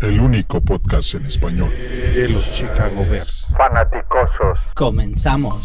el 0.00 0.20
único 0.20 0.60
podcast 0.60 1.14
en 1.14 1.26
español 1.26 1.70
de 2.14 2.28
los 2.28 2.52
Chicago 2.52 3.04
Bears. 3.10 3.46
Fanaticosos. 3.56 4.58
Comenzamos. 4.74 5.60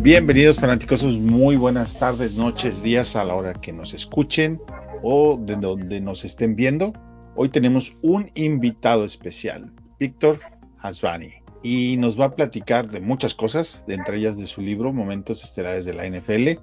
Bienvenidos 0.00 0.58
fanáticosos, 0.58 1.18
muy 1.18 1.56
buenas 1.56 1.98
tardes, 1.98 2.34
noches, 2.34 2.82
días 2.82 3.16
a 3.16 3.24
la 3.24 3.34
hora 3.34 3.52
que 3.54 3.72
nos 3.72 3.92
escuchen 3.92 4.60
o 5.02 5.36
de 5.36 5.56
donde 5.56 6.00
nos 6.00 6.24
estén 6.24 6.56
viendo. 6.56 6.92
Hoy 7.38 7.50
tenemos 7.50 7.94
un 8.00 8.30
invitado 8.34 9.04
especial, 9.04 9.66
Víctor 10.00 10.40
Hasbani, 10.78 11.34
y 11.62 11.98
nos 11.98 12.18
va 12.18 12.24
a 12.24 12.34
platicar 12.34 12.88
de 12.88 13.00
muchas 13.00 13.34
cosas, 13.34 13.84
de 13.86 13.94
entre 13.94 14.16
ellas 14.16 14.38
de 14.38 14.46
su 14.46 14.62
libro 14.62 14.90
Momentos 14.90 15.44
Estelares 15.44 15.84
de 15.84 15.92
la 15.92 16.08
NFL. 16.08 16.58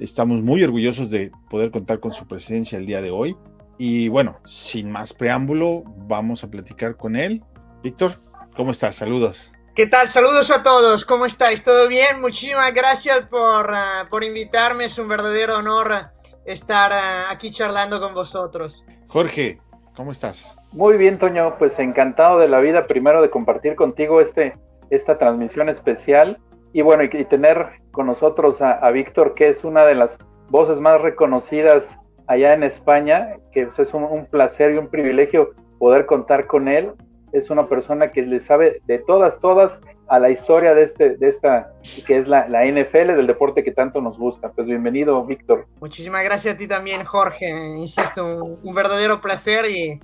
Estamos 0.00 0.42
muy 0.42 0.64
orgullosos 0.64 1.10
de 1.10 1.30
poder 1.48 1.70
contar 1.70 2.00
con 2.00 2.10
su 2.10 2.26
presencia 2.26 2.78
el 2.78 2.86
día 2.86 3.00
de 3.00 3.12
hoy. 3.12 3.36
Y 3.78 4.08
bueno, 4.08 4.40
sin 4.44 4.90
más 4.90 5.12
preámbulo, 5.12 5.84
vamos 6.08 6.42
a 6.42 6.50
platicar 6.50 6.96
con 6.96 7.14
él. 7.14 7.44
Víctor, 7.84 8.20
¿cómo 8.56 8.72
estás? 8.72 8.96
Saludos. 8.96 9.52
¿Qué 9.76 9.86
tal? 9.86 10.08
Saludos 10.08 10.50
a 10.50 10.64
todos. 10.64 11.04
¿Cómo 11.04 11.26
estáis? 11.26 11.62
¿Todo 11.62 11.86
bien? 11.86 12.20
Muchísimas 12.20 12.74
gracias 12.74 13.28
por, 13.28 13.70
uh, 13.70 14.08
por 14.10 14.24
invitarme. 14.24 14.86
Es 14.86 14.98
un 14.98 15.06
verdadero 15.06 15.58
honor 15.58 16.10
estar 16.44 16.90
uh, 16.90 17.30
aquí 17.30 17.52
charlando 17.52 18.00
con 18.00 18.14
vosotros. 18.14 18.84
Jorge, 19.06 19.60
¿cómo 19.96 20.12
estás? 20.12 20.56
Muy 20.72 20.96
bien, 20.96 21.18
Toño. 21.18 21.56
Pues 21.58 21.78
encantado 21.78 22.38
de 22.38 22.48
la 22.48 22.60
vida, 22.60 22.86
primero 22.86 23.22
de 23.22 23.30
compartir 23.30 23.74
contigo 23.74 24.20
este, 24.20 24.56
esta 24.90 25.18
transmisión 25.18 25.68
especial 25.68 26.38
y 26.72 26.82
bueno, 26.82 27.04
y, 27.04 27.24
tener 27.24 27.68
con 27.92 28.06
nosotros 28.06 28.60
a, 28.60 28.72
a, 28.72 28.90
Víctor, 28.90 29.34
que 29.34 29.48
es 29.48 29.64
una 29.64 29.84
de 29.84 29.94
las 29.94 30.18
voces 30.50 30.78
más 30.78 31.00
reconocidas 31.00 31.98
allá 32.26 32.52
en 32.52 32.62
España, 32.62 33.36
que 33.52 33.66
pues, 33.66 33.78
es 33.78 33.94
un, 33.94 34.04
un 34.04 34.26
placer 34.26 34.74
y 34.74 34.78
un 34.78 34.88
privilegio 34.88 35.54
poder 35.78 36.06
contar 36.06 36.46
con 36.46 36.68
él 36.68 36.92
es 37.32 37.50
una 37.50 37.68
persona 37.68 38.10
que 38.10 38.22
le 38.22 38.40
sabe 38.40 38.80
de 38.86 38.98
todas, 38.98 39.38
todas 39.40 39.78
a 40.08 40.18
la 40.18 40.30
historia 40.30 40.74
de, 40.74 40.84
este, 40.84 41.16
de 41.16 41.28
esta, 41.28 41.72
que 42.06 42.18
es 42.18 42.28
la, 42.28 42.48
la, 42.48 42.64
NFL, 42.64 43.16
del 43.16 43.26
deporte 43.26 43.64
que 43.64 43.72
tanto 43.72 44.00
nos 44.00 44.18
gusta. 44.18 44.50
Pues 44.52 44.66
bienvenido, 44.66 45.24
Víctor. 45.24 45.66
Muchísimas 45.80 46.24
gracias 46.24 46.54
a 46.54 46.58
ti 46.58 46.68
también, 46.68 47.04
Jorge. 47.04 47.48
Insisto, 47.48 48.24
un, 48.24 48.58
un 48.62 48.74
verdadero 48.74 49.20
placer 49.20 49.64
y 49.70 50.00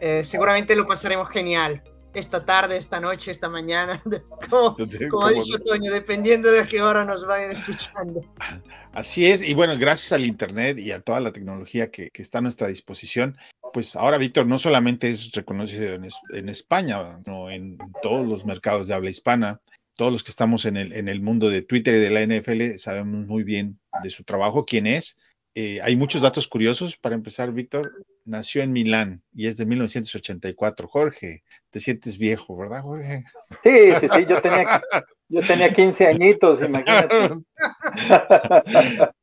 eh, 0.00 0.22
seguramente 0.24 0.76
lo 0.76 0.86
pasaremos 0.86 1.28
genial. 1.28 1.82
Esta 2.16 2.46
tarde, 2.46 2.78
esta 2.78 2.98
noche, 2.98 3.30
esta 3.30 3.50
mañana, 3.50 4.02
como, 4.48 4.74
como 5.10 5.26
ha 5.26 5.32
dicho 5.32 5.58
Toño, 5.58 5.92
dependiendo 5.92 6.50
de 6.50 6.66
qué 6.66 6.80
hora 6.80 7.04
nos 7.04 7.26
vayan 7.26 7.50
escuchando. 7.50 8.22
Así 8.92 9.26
es, 9.26 9.42
y 9.42 9.52
bueno, 9.52 9.76
gracias 9.78 10.12
al 10.12 10.24
Internet 10.24 10.78
y 10.78 10.92
a 10.92 11.00
toda 11.00 11.20
la 11.20 11.30
tecnología 11.30 11.90
que, 11.90 12.08
que 12.10 12.22
está 12.22 12.38
a 12.38 12.40
nuestra 12.40 12.68
disposición, 12.68 13.36
pues 13.74 13.96
ahora 13.96 14.16
Víctor 14.16 14.46
no 14.46 14.56
solamente 14.56 15.10
es 15.10 15.30
reconocido 15.32 15.92
en, 15.92 16.08
en, 16.32 16.48
España, 16.48 17.20
sino 17.22 17.50
en 17.50 17.76
todos 18.02 18.26
los 18.26 18.46
mercados 18.46 18.86
de 18.86 18.94
habla 18.94 19.10
hispana. 19.10 19.60
Todos 19.96 20.10
los 20.10 20.24
que 20.24 20.30
estamos 20.30 20.64
en 20.64 20.78
el, 20.78 20.94
en 20.94 21.08
el 21.08 21.20
mundo 21.20 21.50
de 21.50 21.60
Twitter 21.60 21.96
y 21.96 22.00
de 22.00 22.08
la 22.08 22.24
NFL 22.24 22.78
sabemos 22.78 23.26
muy 23.26 23.44
bien 23.44 23.78
de 24.02 24.08
su 24.08 24.24
trabajo, 24.24 24.64
quién 24.64 24.86
es. 24.86 25.18
Eh, 25.58 25.80
hay 25.82 25.96
muchos 25.96 26.20
datos 26.20 26.46
curiosos. 26.46 26.98
Para 26.98 27.14
empezar, 27.14 27.50
Víctor 27.50 28.04
nació 28.26 28.60
en 28.60 28.72
Milán 28.72 29.22
y 29.32 29.46
es 29.46 29.56
de 29.56 29.64
1984. 29.64 30.86
Jorge, 30.86 31.44
te 31.70 31.80
sientes 31.80 32.18
viejo, 32.18 32.58
¿verdad, 32.58 32.82
Jorge? 32.82 33.24
Sí, 33.62 33.90
sí, 33.98 34.06
sí. 34.12 34.26
Yo 34.28 34.42
tenía, 34.42 34.82
yo 35.30 35.40
tenía 35.40 35.72
15 35.72 36.06
añitos, 36.08 36.60
imagínate. 36.60 37.36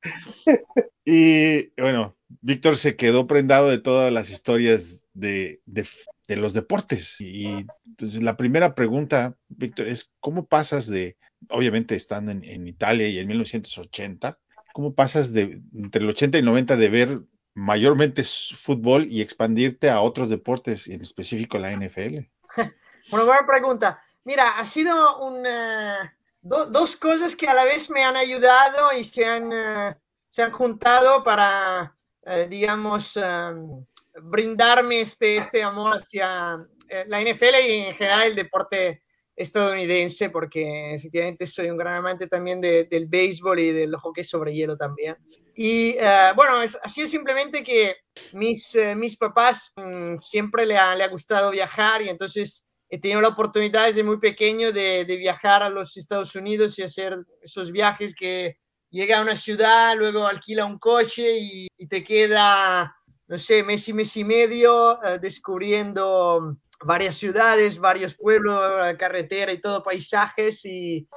y 1.05 1.69
bueno, 1.79 2.17
Víctor 2.41 2.77
se 2.77 2.95
quedó 2.95 3.27
prendado 3.27 3.69
de 3.69 3.77
todas 3.77 4.11
las 4.11 4.31
historias 4.31 5.05
de, 5.13 5.61
de, 5.67 5.87
de, 6.27 6.35
los 6.35 6.55
deportes. 6.55 7.21
Y 7.21 7.67
entonces 7.85 8.23
la 8.23 8.37
primera 8.37 8.73
pregunta, 8.73 9.35
Víctor, 9.49 9.87
es 9.87 10.11
¿cómo 10.19 10.47
pasas 10.47 10.87
de, 10.87 11.15
obviamente 11.49 11.93
estando 11.93 12.31
en, 12.31 12.43
en, 12.43 12.67
Italia 12.67 13.07
y 13.07 13.19
en 13.19 13.27
1980, 13.27 14.39
cómo 14.73 14.93
pasas 14.93 15.31
de 15.31 15.61
entre 15.73 16.03
el 16.03 16.09
80 16.09 16.37
y 16.37 16.41
90 16.41 16.75
de 16.75 16.89
ver 16.89 17.19
mayormente 17.53 18.23
fútbol 18.23 19.07
y 19.09 19.21
expandirte 19.21 19.89
a 19.89 20.01
otros 20.01 20.29
deportes, 20.29 20.87
en 20.87 20.99
específico 20.99 21.57
la 21.57 21.71
NFL? 21.71 22.27
Bueno, 23.09 23.25
buena 23.25 23.45
pregunta. 23.45 24.01
Mira, 24.23 24.57
ha 24.57 24.65
sido 24.65 25.19
una, 25.19 26.17
do, 26.41 26.67
dos 26.67 26.95
cosas 26.95 27.35
que 27.35 27.49
a 27.49 27.53
la 27.53 27.65
vez 27.65 27.89
me 27.89 28.01
han 28.01 28.15
ayudado 28.15 28.93
y 28.97 29.03
se 29.03 29.25
han, 29.25 29.47
uh, 29.47 29.93
se 30.29 30.41
han 30.41 30.51
juntado 30.51 31.21
para 31.21 31.97
eh, 32.25 32.47
digamos, 32.49 33.17
um, 33.17 33.85
brindarme 34.21 35.01
este, 35.01 35.37
este 35.37 35.61
amor 35.61 35.97
hacia 35.97 36.65
eh, 36.87 37.05
la 37.07 37.21
NFL 37.21 37.55
y 37.67 37.71
en 37.79 37.93
general 37.93 38.27
el 38.27 38.35
deporte 38.35 39.02
estadounidense, 39.35 40.29
porque 40.29 40.95
efectivamente 40.95 41.47
soy 41.47 41.69
un 41.69 41.77
gran 41.77 41.95
amante 41.95 42.27
también 42.27 42.61
de, 42.61 42.85
del 42.85 43.07
béisbol 43.07 43.59
y 43.59 43.71
del 43.71 43.95
hockey 43.95 44.23
sobre 44.23 44.53
hielo 44.53 44.77
también. 44.77 45.17
Y 45.55 45.95
uh, 45.97 46.35
bueno, 46.35 46.61
es, 46.61 46.77
ha 46.81 46.87
sido 46.87 47.07
simplemente 47.07 47.63
que 47.63 47.95
mis, 48.33 48.75
uh, 48.75 48.95
mis 48.95 49.17
papás 49.17 49.71
um, 49.77 50.17
siempre 50.19 50.65
le 50.65 50.77
ha, 50.77 50.95
le 50.95 51.03
ha 51.03 51.07
gustado 51.07 51.51
viajar 51.51 52.01
y 52.01 52.09
entonces 52.09 52.67
he 52.89 52.99
tenido 52.99 53.21
la 53.21 53.29
oportunidad 53.29 53.87
desde 53.87 54.03
muy 54.03 54.19
pequeño 54.19 54.71
de, 54.71 55.05
de 55.05 55.17
viajar 55.17 55.63
a 55.63 55.69
los 55.69 55.97
Estados 55.97 56.35
Unidos 56.35 56.77
y 56.77 56.83
hacer 56.83 57.17
esos 57.41 57.71
viajes 57.71 58.13
que 58.13 58.57
llega 58.91 59.17
a 59.17 59.23
una 59.23 59.35
ciudad, 59.35 59.95
luego 59.97 60.27
alquila 60.27 60.65
un 60.65 60.77
coche 60.77 61.39
y, 61.39 61.67
y 61.75 61.87
te 61.87 62.03
queda, 62.03 62.95
no 63.27 63.39
sé, 63.39 63.63
mes 63.63 63.87
y 63.87 63.93
mes 63.93 64.15
y 64.15 64.23
medio 64.23 64.93
uh, 64.93 65.19
descubriendo 65.19 66.55
varias 66.85 67.15
ciudades, 67.15 67.79
varios 67.79 68.15
pueblos, 68.15 68.59
carretera 68.97 69.51
y 69.51 69.61
todo, 69.61 69.83
paisajes 69.83 70.65
y, 70.65 71.07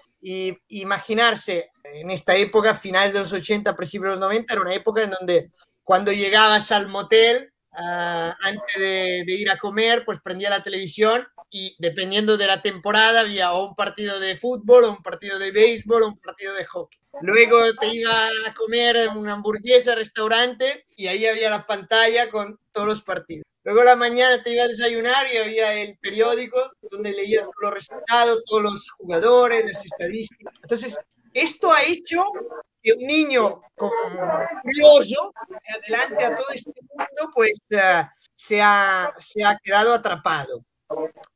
imaginarse 0.69 1.71
en 1.84 2.10
esta 2.10 2.34
época, 2.34 2.75
finales 2.75 3.12
de 3.12 3.21
los 3.21 3.32
80, 3.32 3.77
principios 3.77 4.09
de 4.09 4.10
los 4.10 4.21
90, 4.21 4.53
era 4.53 4.62
una 4.62 4.75
época 4.75 5.03
en 5.03 5.10
donde 5.10 5.50
cuando 5.84 6.10
llegabas 6.10 6.72
al 6.72 6.88
motel, 6.88 7.53
uh, 7.72 8.32
antes 8.43 8.75
de, 8.77 9.25
ir 9.28 9.49
a 9.50 9.59
comer, 9.59 10.04
pues 10.04 10.19
prendía 10.21 10.50
la 10.50 10.65
televisión 10.65 11.28
y 11.49 11.77
dependiendo 11.78 12.37
de 12.37 12.48
la 12.48 12.60
temporada 12.60 13.21
había 13.21 13.53
o 13.53 13.69
un 13.69 13.77
partido 13.77 14.19
de 14.19 14.37
fútbol, 14.37 14.84
o 14.84 14.91
un 14.91 15.03
partido 15.03 15.38
de 15.38 15.53
béisbol, 15.53 16.03
o 16.03 16.09
un 16.09 16.19
partido 16.19 16.54
de 16.54 16.65
hockey. 16.65 16.98
Luego 17.22 17.59
te 17.81 17.87
iba 17.94 18.27
a 18.27 18.54
comer 18.54 19.09
una 19.15 19.34
hamburguesa 19.34 19.94
restaurante 19.94 20.87
y 20.97 21.06
ahí 21.06 21.25
había 21.25 21.48
la 21.48 21.66
pantalla 21.66 22.31
con 22.31 22.59
todos 22.72 22.88
los 22.88 23.03
partidos. 23.03 23.44
Luego 23.66 23.82
la 23.82 23.97
mañana 23.97 24.41
te 24.44 24.50
iba 24.50 24.62
a 24.62 24.69
desayunar 24.69 25.27
y 25.27 25.38
había 25.38 25.75
el 25.75 25.99
periódico 25.99 26.56
donde 26.82 27.10
leías 27.10 27.44
los 27.60 27.75
resultados, 27.75 28.44
todos 28.44 28.62
los 28.62 28.91
jugadores, 28.93 29.66
las 29.66 29.84
estadísticas. 29.84 30.54
Entonces, 30.62 30.97
esto 31.34 31.72
ha 31.72 31.82
hecho 31.82 32.22
que 32.81 32.93
un 32.93 33.00
niño 33.00 33.60
curioso, 33.75 35.34
adelante 35.82 36.25
a 36.25 36.37
todo 36.37 36.47
este 36.54 36.71
mundo, 36.81 37.32
pues 37.34 37.59
uh, 37.72 38.06
se, 38.37 38.62
ha, 38.62 39.12
se 39.19 39.44
ha 39.44 39.59
quedado 39.60 39.94
atrapado. 39.94 40.65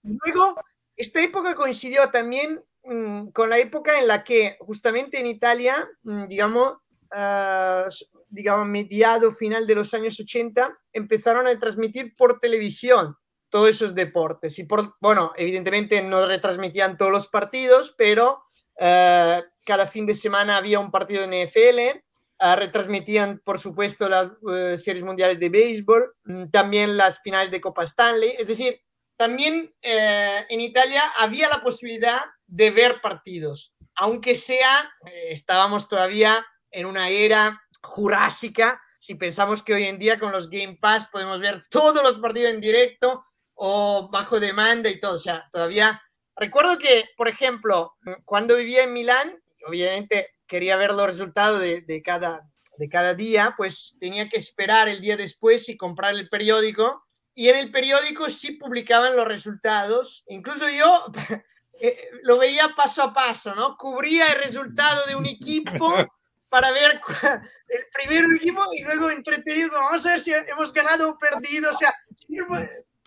Luego, 0.04 0.54
esta 0.94 1.20
época 1.20 1.56
coincidió 1.56 2.10
también 2.10 2.62
mmm, 2.84 3.30
con 3.30 3.50
la 3.50 3.58
época 3.58 3.98
en 3.98 4.06
la 4.06 4.22
que 4.22 4.56
justamente 4.60 5.18
en 5.18 5.26
Italia, 5.26 5.91
mmm, 6.04 6.28
digamos, 6.28 6.74
uh, 7.15 7.88
digamos, 8.28 8.66
mediado 8.66 9.32
final 9.32 9.66
de 9.66 9.75
los 9.75 9.94
años 9.94 10.19
80, 10.19 10.76
empezaron 10.93 11.47
a 11.47 11.59
transmitir 11.59 12.15
por 12.16 12.41
televisión 12.41 13.16
todos 13.48 13.71
esos 13.71 13.94
deportes. 13.94 14.59
Y 14.59 14.65
por, 14.65 14.95
bueno, 15.01 15.33
evidentemente 15.36 16.01
no 16.03 16.27
retransmitían 16.27 16.97
todos 16.97 17.12
los 17.12 17.28
partidos, 17.28 17.95
pero 17.97 18.45
uh, 18.80 19.42
cada 19.65 19.86
fin 19.86 20.07
de 20.07 20.15
semana 20.15 20.57
había 20.57 20.80
un 20.80 20.91
partido 20.91 21.27
de 21.27 21.47
NFL. 21.47 21.98
Uh, 22.42 22.57
retransmitían, 22.57 23.41
por 23.45 23.59
supuesto, 23.59 24.09
las 24.09 24.30
uh, 24.42 24.78
series 24.78 25.04
mundiales 25.04 25.39
de 25.39 25.48
béisbol, 25.48 26.15
mm, 26.24 26.51
también 26.51 26.97
las 26.97 27.21
finales 27.21 27.51
de 27.51 27.60
Copa 27.60 27.83
Stanley. 27.83 28.34
Es 28.39 28.47
decir, 28.47 28.80
también 29.21 29.71
eh, 29.83 30.47
en 30.48 30.62
Italia 30.62 31.03
había 31.18 31.51
la 31.51 31.60
posibilidad 31.60 32.22
de 32.47 32.71
ver 32.71 33.03
partidos, 33.03 33.74
aunque 33.95 34.34
sea, 34.34 34.91
eh, 35.04 35.27
estábamos 35.28 35.89
todavía 35.89 36.42
en 36.71 36.87
una 36.87 37.09
era 37.09 37.63
jurásica, 37.83 38.81
si 38.99 39.15
pensamos 39.15 39.63
que 39.63 39.75
hoy 39.75 39.84
en 39.84 39.99
día 39.99 40.19
con 40.19 40.33
los 40.33 40.51
Game 40.51 40.78
Pass 40.81 41.09
podemos 41.11 41.41
ver 41.41 41.65
todos 41.71 42.03
los 42.03 42.19
partidos 42.19 42.53
en 42.53 42.61
directo 42.61 43.25
o 43.55 44.09
bajo 44.11 44.41
demanda 44.41 44.89
y 44.91 45.01
todo, 45.01 45.15
o 45.15 45.19
sea, 45.19 45.49
todavía... 45.51 46.03
Recuerdo 46.37 46.78
que, 46.78 47.05
por 47.19 47.28
ejemplo, 47.28 47.97
cuando 48.25 48.57
vivía 48.57 48.84
en 48.84 48.95
Milán, 48.95 49.39
obviamente 49.67 50.31
quería 50.47 50.77
ver 50.77 50.93
los 50.93 51.05
resultados 51.05 51.61
de, 51.61 51.83
de, 51.83 52.01
cada, 52.01 52.49
de 52.78 52.89
cada 52.89 53.13
día, 53.13 53.53
pues 53.57 53.99
tenía 54.01 54.27
que 54.28 54.39
esperar 54.39 54.89
el 54.89 55.03
día 55.03 55.19
después 55.19 55.69
y 55.69 55.77
comprar 55.77 56.15
el 56.15 56.31
periódico 56.31 57.05
y 57.34 57.49
en 57.49 57.57
el 57.57 57.71
periódico 57.71 58.28
sí 58.28 58.53
publicaban 58.53 59.17
los 59.17 59.27
resultados. 59.27 60.25
Incluso 60.28 60.69
yo 60.69 61.07
eh, 61.81 62.11
lo 62.22 62.39
veía 62.39 62.75
paso 62.77 63.03
a 63.03 63.15
paso, 63.15 63.55
¿no? 63.55 63.77
Cubría 63.77 64.27
el 64.27 64.43
resultado 64.43 65.07
de 65.07 65.17
un 65.17 65.27
equipo 65.27 65.95
para 66.50 66.70
ver 66.72 67.00
el 67.68 67.84
primer 67.94 68.24
equipo 68.36 68.62
y 68.76 68.82
luego 68.82 69.10
entretenido, 69.10 69.70
vamos 69.70 70.04
a 70.04 70.10
ver 70.10 70.20
si 70.20 70.32
hemos 70.32 70.72
ganado 70.74 71.08
o 71.08 71.18
perdido. 71.18 71.70
O 71.70 71.76
sea, 71.76 71.94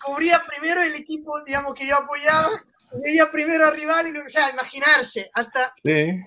cubría 0.02 0.42
primero 0.48 0.82
el 0.82 0.94
equipo, 0.94 1.40
digamos, 1.44 1.74
que 1.74 1.86
yo 1.86 1.96
apoyaba, 1.96 2.50
veía 3.02 3.30
primero 3.30 3.66
al 3.66 3.76
rival, 3.76 4.08
y, 4.08 4.18
o 4.18 4.28
sea, 4.28 4.50
imaginarse, 4.50 5.30
hasta... 5.32 5.72
Sí. 5.84 6.20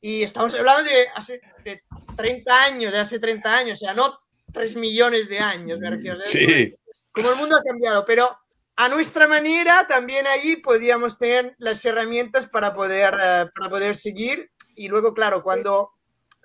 y 0.00 0.22
estamos 0.22 0.54
hablando 0.54 0.82
de 0.88 1.08
hace 1.14 1.40
de 1.64 1.82
30 2.16 2.62
años, 2.62 2.92
de 2.92 3.00
hace 3.00 3.18
30 3.18 3.56
años, 3.56 3.82
o 3.82 3.84
sea, 3.84 3.94
no 3.94 4.18
3 4.52 4.76
millones 4.76 5.28
de 5.28 5.40
años, 5.40 5.78
me 5.78 5.90
refiero. 5.90 6.18
Sí. 6.24 6.74
Como 7.12 7.30
el 7.30 7.36
mundo 7.36 7.56
ha 7.56 7.62
cambiado, 7.62 8.04
pero 8.04 8.36
a 8.76 8.88
nuestra 8.88 9.28
manera 9.28 9.86
también 9.86 10.26
allí 10.26 10.56
podíamos 10.56 11.18
tener 11.18 11.54
las 11.58 11.84
herramientas 11.84 12.46
para 12.46 12.74
poder, 12.74 13.14
uh, 13.14 13.50
para 13.54 13.70
poder 13.70 13.96
seguir. 13.96 14.50
Y 14.74 14.88
luego, 14.88 15.14
claro, 15.14 15.42
cuando 15.42 15.92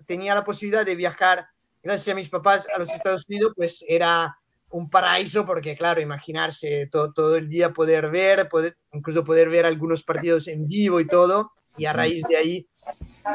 tenía 0.09 0.33
la 0.33 0.43
posibilidad 0.43 0.83
de 0.83 0.95
viajar, 0.95 1.47
gracias 1.83 2.11
a 2.11 2.15
mis 2.15 2.29
papás, 2.29 2.67
a 2.73 2.79
los 2.79 2.89
Estados 2.89 3.25
Unidos, 3.29 3.53
pues 3.55 3.85
era 3.87 4.35
un 4.71 4.89
paraíso 4.89 5.45
porque, 5.45 5.77
claro, 5.77 6.01
imaginarse 6.01 6.87
todo, 6.91 7.13
todo 7.13 7.35
el 7.35 7.47
día 7.47 7.73
poder 7.73 8.09
ver, 8.09 8.49
poder, 8.49 8.75
incluso 8.91 9.23
poder 9.23 9.49
ver 9.49 9.67
algunos 9.67 10.01
partidos 10.01 10.47
en 10.47 10.67
vivo 10.67 10.99
y 10.99 11.05
todo. 11.05 11.51
Y 11.77 11.85
a 11.85 11.93
raíz 11.93 12.23
de 12.27 12.37
ahí 12.37 12.67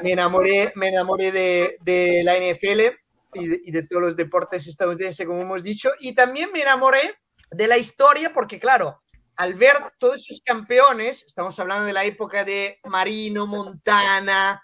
me 0.02 0.10
enamoré, 0.10 0.72
me 0.74 0.88
enamoré 0.88 1.30
de, 1.30 1.78
de 1.82 2.24
la 2.24 2.34
NFL 2.34 2.80
y 3.34 3.46
de, 3.46 3.60
y 3.66 3.70
de, 3.70 3.86
todos 3.86 4.02
los 4.02 4.16
deportes 4.16 4.66
estadounidenses, 4.66 5.24
como 5.24 5.42
hemos 5.42 5.62
dicho. 5.62 5.90
Y 6.00 6.12
también 6.16 6.50
me 6.52 6.62
enamoré 6.62 7.18
de 7.52 7.68
la 7.68 7.78
historia 7.78 8.32
porque, 8.32 8.58
claro, 8.58 9.00
al 9.36 9.54
ver 9.54 9.76
todos 10.00 10.16
esos 10.16 10.42
campeones, 10.44 11.22
estamos 11.24 11.56
hablando 11.60 11.84
de 11.84 11.92
la 11.92 12.04
época 12.04 12.44
de 12.44 12.80
Marino, 12.82 13.46
Montana, 13.46 14.60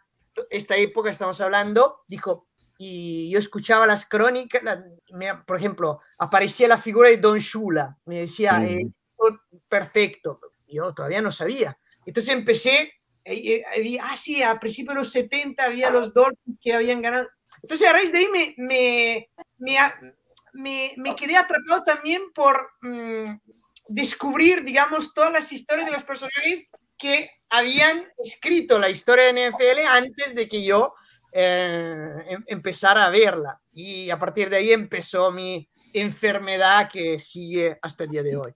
esta 0.50 0.76
época 0.76 1.10
estamos 1.10 1.40
hablando, 1.40 2.02
dijo, 2.06 2.48
y 2.78 3.30
yo 3.30 3.38
escuchaba 3.38 3.86
las 3.86 4.06
crónicas, 4.06 4.62
las, 4.62 4.84
me, 5.12 5.34
por 5.46 5.58
ejemplo, 5.58 6.00
aparecía 6.18 6.66
la 6.68 6.78
figura 6.78 7.10
de 7.10 7.18
Don 7.18 7.38
Shula, 7.38 7.98
me 8.06 8.20
decía, 8.20 8.62
sí. 8.66 8.88
perfecto, 9.68 10.40
yo 10.66 10.94
todavía 10.94 11.20
no 11.20 11.30
sabía. 11.30 11.78
Entonces 12.06 12.32
empecé, 12.32 12.94
eh, 13.24 13.62
eh, 13.76 13.98
ah, 14.00 14.16
sí, 14.16 14.42
a 14.42 14.58
principios 14.58 14.94
de 14.94 15.00
los 15.00 15.12
70 15.12 15.64
había 15.64 15.90
los 15.90 16.14
Dolphins 16.14 16.58
que 16.60 16.72
habían 16.72 17.02
ganado. 17.02 17.28
Entonces 17.62 17.86
a 17.86 17.92
raíz 17.92 18.12
de 18.12 18.18
ahí 18.18 18.28
me, 18.32 18.54
me, 18.56 19.28
me, 19.58 19.78
me, 20.54 20.94
me 20.96 21.14
quedé 21.14 21.36
atrapado 21.36 21.84
también 21.84 22.32
por 22.34 22.70
mmm, 22.80 23.24
descubrir, 23.88 24.64
digamos, 24.64 25.12
todas 25.12 25.32
las 25.32 25.52
historias 25.52 25.86
de 25.86 25.92
los 25.92 26.04
personajes 26.04 26.64
que 27.00 27.30
habían 27.48 28.04
escrito 28.18 28.78
la 28.78 28.90
historia 28.90 29.32
de 29.32 29.50
NFL 29.50 29.86
antes 29.88 30.34
de 30.34 30.48
que 30.48 30.62
yo 30.64 30.94
eh, 31.32 32.06
em, 32.28 32.44
empezara 32.46 33.06
a 33.06 33.10
verla. 33.10 33.60
Y 33.72 34.10
a 34.10 34.18
partir 34.18 34.50
de 34.50 34.56
ahí 34.56 34.72
empezó 34.72 35.30
mi 35.30 35.68
enfermedad 35.92 36.88
que 36.92 37.18
sigue 37.18 37.78
hasta 37.82 38.04
el 38.04 38.10
día 38.10 38.22
de 38.22 38.36
hoy. 38.36 38.52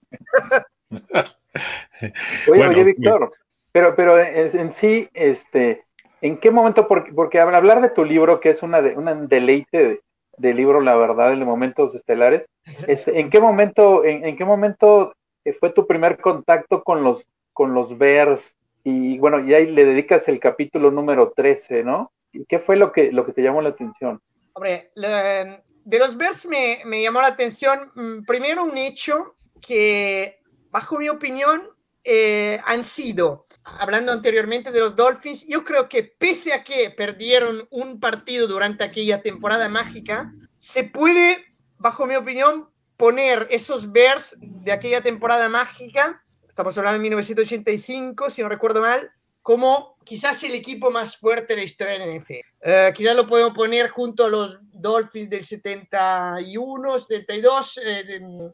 oye, 0.91 2.13
bueno, 2.47 2.69
oye, 2.69 2.83
Víctor, 2.83 3.31
pero, 3.71 3.95
pero 3.95 4.19
en, 4.19 4.57
en, 4.57 4.71
sí, 4.71 5.09
este, 5.13 5.83
¿en 6.21 6.37
qué 6.37 6.51
momento? 6.51 6.87
Porque, 6.87 7.11
porque 7.11 7.39
hablar 7.39 7.81
de 7.81 7.89
tu 7.89 8.05
libro, 8.05 8.39
que 8.39 8.51
es 8.51 8.63
una, 8.63 8.81
de, 8.81 8.95
una 8.95 9.15
deleite 9.15 9.83
de, 9.83 10.01
de 10.37 10.53
libro, 10.53 10.79
la 10.81 10.95
verdad, 10.95 11.33
en 11.33 11.43
momentos 11.43 11.95
estelares, 11.95 12.47
este, 12.87 13.19
¿en 13.19 13.29
qué 13.29 13.39
momento, 13.41 14.05
en, 14.05 14.25
en 14.25 14.37
qué 14.37 14.45
momento 14.45 15.13
fue 15.59 15.71
tu 15.71 15.85
primer 15.85 16.19
contacto 16.19 16.83
con 16.83 17.03
los 17.03 17.25
con 17.55 17.73
los 17.73 17.97
Bears 17.97 18.53
y 18.83 19.17
bueno, 19.17 19.39
y 19.39 19.53
ahí 19.53 19.65
le 19.65 19.85
dedicas 19.85 20.27
el 20.27 20.39
capítulo 20.39 20.91
número 20.91 21.33
13, 21.35 21.83
¿no? 21.83 22.11
¿Y 22.33 22.45
qué 22.45 22.59
fue 22.59 22.75
lo 22.75 22.91
que, 22.91 23.11
lo 23.13 23.25
que 23.25 23.31
te 23.31 23.41
llamó 23.41 23.61
la 23.61 23.69
atención? 23.69 24.21
Hombre, 24.53 24.91
de 24.93 25.99
los 25.99 26.17
Bears 26.17 26.45
me, 26.45 26.81
me, 26.85 27.01
llamó 27.01 27.21
la 27.21 27.29
atención 27.29 27.91
mm, 27.95 28.25
primero 28.25 28.65
un 28.65 28.77
hecho 28.77 29.37
que, 29.59 30.39
bajo 30.69 30.99
mi 30.99 31.09
opinión, 31.09 31.63
eh, 32.03 32.59
han 32.65 32.83
sido, 32.83 33.47
hablando 33.63 34.11
anteriormente 34.11 34.71
de 34.71 34.81
los 34.81 34.95
Dolphins, 34.95 35.47
yo 35.47 35.63
creo 35.63 35.87
que 35.87 36.03
pese 36.03 36.53
a 36.53 36.63
que 36.63 36.91
perdieron 36.91 37.67
un 37.71 38.01
partido 38.01 38.47
durante 38.47 38.83
aquella 38.83 39.21
temporada 39.21 39.69
mágica, 39.69 40.31
se 40.57 40.83
puede, 40.83 41.43
bajo 41.77 42.05
mi 42.05 42.15
opinión, 42.15 42.69
poner 42.97 43.47
esos 43.49 43.91
Bears 43.93 44.37
de 44.39 44.73
aquella 44.73 45.01
temporada 45.01 45.49
mágica 45.49 46.21
estamos 46.55 46.77
hablando 46.77 46.99
de 46.99 47.03
1985, 47.03 48.29
si 48.29 48.41
no 48.41 48.47
recuerdo 48.47 48.79
mal, 48.79 49.11
como 49.41 49.97
quizás 50.05 50.41
el 50.43 50.53
equipo 50.53 50.89
más 50.89 51.17
fuerte 51.17 51.51
de 51.51 51.57
la 51.57 51.65
historia 51.65 51.93
de 51.93 51.99
la 51.99 52.15
NFL. 52.15 52.33
Uh, 52.61 52.93
quizás 52.93 53.13
lo 53.13 53.27
podemos 53.27 53.53
poner 53.53 53.89
junto 53.89 54.23
a 54.23 54.29
los 54.29 54.57
Dolphins 54.71 55.29
del 55.29 55.45
71, 55.45 56.97
72, 56.99 57.77
eh, 57.79 58.03
de, 58.05 58.51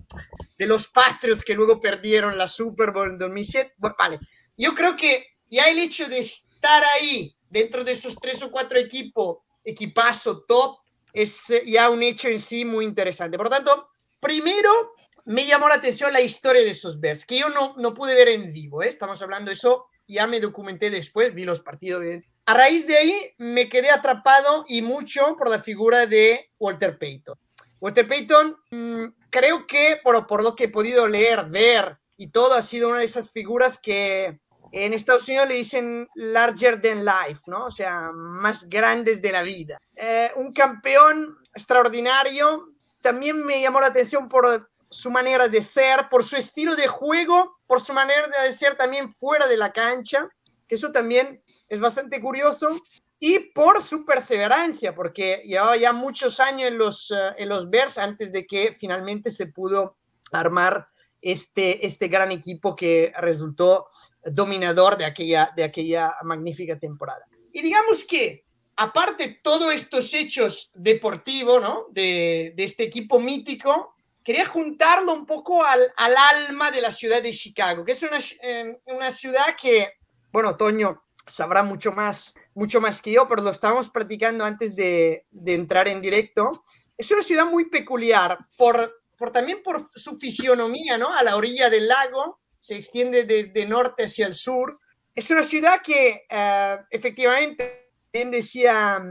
de, 0.58 0.66
los 0.66 0.88
Patriots 0.88 1.44
que 1.44 1.54
luego 1.54 1.80
perdieron 1.80 2.40
la 2.40 2.48
Super 2.48 2.92
Bowl 2.92 3.08
en 3.08 3.20
2007. 3.20 3.76
Bueno, 3.78 3.96
vale, 4.00 4.20
yo 4.58 4.74
creo 4.74 4.96
que 4.96 5.24
ya 5.52 5.66
el 5.66 5.78
hecho 5.78 6.10
de 6.10 6.22
estar 6.22 6.84
ahí, 6.96 7.36
dentro 7.52 7.84
de 7.84 7.92
esos 7.92 8.16
tres 8.16 8.42
o 8.42 8.50
cuatro 8.50 8.80
equipos, 8.80 9.38
equipazo 9.64 10.42
top, 10.48 10.80
es 11.14 11.54
ya 11.68 11.92
un 11.92 12.02
hecho 12.02 12.30
en 12.30 12.40
sí 12.40 12.66
muy 12.66 12.84
interesante. 12.84 13.38
Por 13.38 13.46
lo 13.46 13.52
tanto, 13.52 13.90
primero 14.20 14.96
me 15.26 15.46
llamó 15.46 15.68
la 15.68 15.76
atención 15.76 16.14
la 16.14 16.22
historia 16.22 16.62
de 16.62 16.72
esos 16.72 17.00
Bears, 17.00 17.26
que 17.26 17.40
yo 17.40 17.50
no, 17.50 17.76
no 17.78 17.94
pude 17.94 18.16
ver 18.16 18.30
en 18.30 18.52
vivo, 18.52 18.84
¿eh? 18.84 18.88
estamos 18.88 19.22
hablando 19.22 19.50
de 19.50 19.56
eso, 19.56 19.86
ya 20.08 20.28
me 20.28 20.40
documenté 20.40 20.90
después, 20.90 21.34
vi 21.34 21.46
los 21.46 21.62
partidos. 21.62 22.04
A 22.46 22.54
raíz 22.54 22.88
de 22.88 22.98
ahí 22.98 23.34
me 23.38 23.70
quedé 23.70 23.92
atrapado 23.92 24.66
y 24.68 24.82
mucho 24.82 25.36
por 25.38 25.50
la 25.50 25.60
figura 25.60 26.06
de 26.06 26.50
Walter 26.60 26.98
Payton. 26.98 27.38
Walter 27.80 28.08
Payton, 28.08 28.58
mmm, 28.72 29.06
creo 29.30 29.66
que 29.66 30.00
por, 30.04 30.28
por 30.28 30.44
lo 30.44 30.56
que 30.56 30.66
he 30.66 30.70
podido 30.70 31.08
leer, 31.08 31.46
ver 31.46 31.98
y 32.18 32.28
todo, 32.28 32.54
ha 32.54 32.62
sido 32.62 32.90
una 32.90 33.00
de 33.00 33.06
esas 33.06 33.32
figuras 33.32 33.80
que 33.80 34.40
en 34.72 34.94
Estados 34.94 35.28
Unidos 35.28 35.50
le 35.50 35.56
dicen 35.56 36.08
larger 36.16 36.82
than 36.82 37.04
life, 37.04 37.42
¿no? 37.48 37.66
O 37.66 37.72
sea, 37.72 38.12
más 38.14 38.70
grandes 38.70 39.22
de 39.22 39.32
la 39.32 39.42
vida. 39.42 39.78
Eh, 39.96 40.32
un 40.36 40.54
campeón 40.54 41.38
extraordinario. 41.54 42.70
También 43.02 43.44
me 43.44 43.62
llamó 43.62 43.82
la 43.82 43.88
atención 43.88 44.30
por 44.30 44.71
su 44.92 45.10
manera 45.10 45.48
de 45.48 45.64
ser, 45.64 46.10
por 46.10 46.28
su 46.28 46.36
estilo 46.36 46.76
de 46.76 46.88
juego, 46.88 47.58
por 47.66 47.82
su 47.82 47.94
manera 47.94 48.28
de 48.44 48.54
ser 48.54 48.76
también 48.76 49.14
fuera 49.14 49.48
de 49.48 49.56
la 49.56 49.72
cancha, 49.72 50.30
que 50.68 50.76
eso 50.76 50.92
también 50.92 51.42
es 51.70 51.80
bastante 51.80 52.20
curioso, 52.20 52.78
y 53.18 53.40
por 53.54 53.82
su 53.84 54.04
perseverancia, 54.04 54.94
porque 54.94 55.42
llevaba 55.46 55.78
ya 55.78 55.94
muchos 55.94 56.40
años 56.42 56.68
en 56.68 56.78
los, 56.78 57.10
uh, 57.12 57.34
en 57.38 57.48
los 57.48 57.70
Bears 57.70 57.98
antes 57.98 58.32
de 58.34 58.46
que 58.46 58.76
finalmente 58.78 59.32
se 59.32 59.46
pudo 59.46 59.98
armar 60.34 60.88
este, 61.22 61.86
este 61.86 62.08
gran 62.10 62.32
equipo 62.32 62.76
que 62.76 63.14
resultó 63.18 63.88
dominador 64.24 64.98
de 64.98 65.06
aquella, 65.06 65.54
de 65.56 65.64
aquella 65.64 66.16
magnífica 66.24 66.78
temporada. 66.78 67.26
Y 67.54 67.62
digamos 67.62 68.04
que, 68.04 68.44
aparte 68.76 69.28
de 69.28 69.40
todos 69.42 69.72
estos 69.74 70.14
hechos 70.14 70.70
deportivos, 70.74 71.62
¿no? 71.62 71.86
De 71.92 72.54
este 72.58 72.84
equipo 72.84 73.20
mítico, 73.20 73.96
quería 74.24 74.46
juntarlo 74.46 75.14
un 75.14 75.26
poco 75.26 75.64
al, 75.64 75.92
al, 75.98 76.16
alma 76.18 76.72
de 76.72 76.82
la 76.82 76.92
ciudad 76.92 77.22
de 77.22 77.32
Chicago, 77.32 77.84
que 77.84 77.94
es 77.94 78.04
una, 78.04 78.20
eh, 78.44 78.80
una, 78.86 79.12
ciudad 79.12 79.56
que, 79.60 79.94
bueno, 80.32 80.56
Toño 80.58 81.04
sabrá 81.26 81.64
mucho 81.64 81.92
más, 81.92 82.34
mucho 82.54 82.82
más 82.82 83.02
que 83.02 83.12
yo, 83.12 83.28
pero 83.28 83.42
lo 83.42 83.52
estábamos 83.52 83.90
practicando 83.90 84.46
antes 84.46 84.76
de, 84.76 85.26
de 85.32 85.54
entrar 85.54 85.88
en 85.88 86.02
directo. 86.02 86.64
Es 86.98 87.12
una 87.12 87.24
ciudad 87.24 87.46
muy 87.46 87.70
peculiar, 87.70 88.38
por, 88.58 89.02
por, 89.18 89.32
también 89.32 89.64
por 89.64 89.90
su 89.96 90.18
fisionomía, 90.18 90.98
¿no? 90.98 91.14
A 91.14 91.24
la 91.24 91.36
orilla 91.36 91.70
del 91.70 91.88
lago, 91.88 92.40
se 92.60 92.76
extiende 92.76 93.24
desde 93.24 93.66
norte 93.66 94.04
hacia 94.04 94.28
el 94.28 94.34
sur. 94.34 94.80
Es 95.16 95.30
una 95.32 95.44
ciudad 95.44 95.82
que 95.82 96.26
uh, 96.32 96.84
efectivamente, 96.92 97.92
bien 98.14 98.30
decía, 98.30 99.02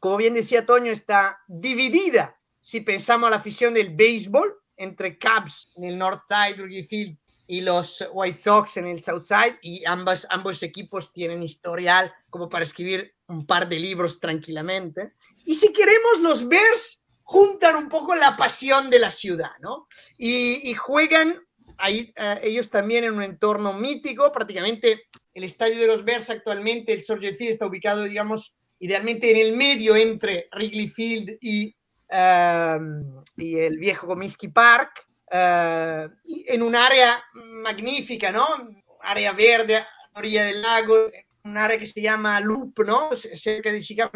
como 0.00 0.16
bien 0.16 0.34
decía 0.34 0.64
Toño, 0.64 0.90
está 0.90 1.38
dividida 1.46 2.38
si 2.64 2.80
pensamos 2.80 3.28
la 3.28 3.36
afición 3.36 3.74
del 3.74 3.94
béisbol 3.94 4.56
entre 4.78 5.18
Cubs 5.18 5.68
en 5.76 5.84
el 5.84 5.98
North 5.98 6.22
Side, 6.26 6.54
Wrigley 6.54 6.82
Field, 6.82 7.18
y 7.46 7.60
los 7.60 8.02
White 8.10 8.38
Sox 8.38 8.78
en 8.78 8.86
el 8.86 9.02
South 9.02 9.24
Side, 9.24 9.58
y 9.60 9.84
ambas, 9.84 10.26
ambos 10.30 10.62
equipos 10.62 11.12
tienen 11.12 11.42
historial 11.42 12.10
como 12.30 12.48
para 12.48 12.64
escribir 12.64 13.14
un 13.26 13.44
par 13.44 13.68
de 13.68 13.78
libros 13.78 14.18
tranquilamente. 14.18 15.12
Y 15.44 15.56
si 15.56 15.74
queremos, 15.74 16.20
los 16.20 16.48
Bears 16.48 17.02
juntan 17.22 17.76
un 17.76 17.90
poco 17.90 18.14
la 18.14 18.34
pasión 18.34 18.88
de 18.88 18.98
la 18.98 19.10
ciudad, 19.10 19.52
¿no? 19.60 19.86
Y, 20.16 20.70
y 20.70 20.72
juegan 20.72 21.38
ahí, 21.76 22.14
uh, 22.18 22.38
ellos 22.42 22.70
también 22.70 23.04
en 23.04 23.12
un 23.12 23.24
entorno 23.24 23.74
mítico, 23.74 24.32
prácticamente 24.32 25.02
el 25.34 25.44
estadio 25.44 25.80
de 25.80 25.86
los 25.86 26.02
Bears 26.02 26.30
actualmente, 26.30 26.94
el 26.94 27.02
Soldier 27.02 27.36
Field, 27.36 27.50
está 27.50 27.66
ubicado, 27.66 28.04
digamos, 28.04 28.54
idealmente 28.78 29.30
en 29.30 29.48
el 29.48 29.54
medio 29.54 29.96
entre 29.96 30.48
Wrigley 30.50 30.88
Field 30.88 31.36
y 31.42 31.76
Um, 32.10 33.22
y 33.36 33.58
el 33.58 33.78
viejo 33.78 34.06
Comiskey 34.06 34.50
Park. 34.50 35.06
eh, 35.30 36.08
en 36.46 36.62
un 36.62 36.76
área 36.76 37.24
magnífica, 37.34 38.30
¿no? 38.30 38.46
Área 39.00 39.32
verde, 39.32 39.76
a 39.76 39.80
la 40.12 40.18
orilla 40.18 40.44
del 40.44 40.62
lago, 40.62 41.10
un 41.44 41.56
área 41.56 41.78
que 41.78 41.86
se 41.86 42.00
llama 42.00 42.40
Loop, 42.40 42.78
¿no? 42.86 43.10
Cerca 43.14 43.72
de 43.72 43.82
Chicago. 43.82 44.12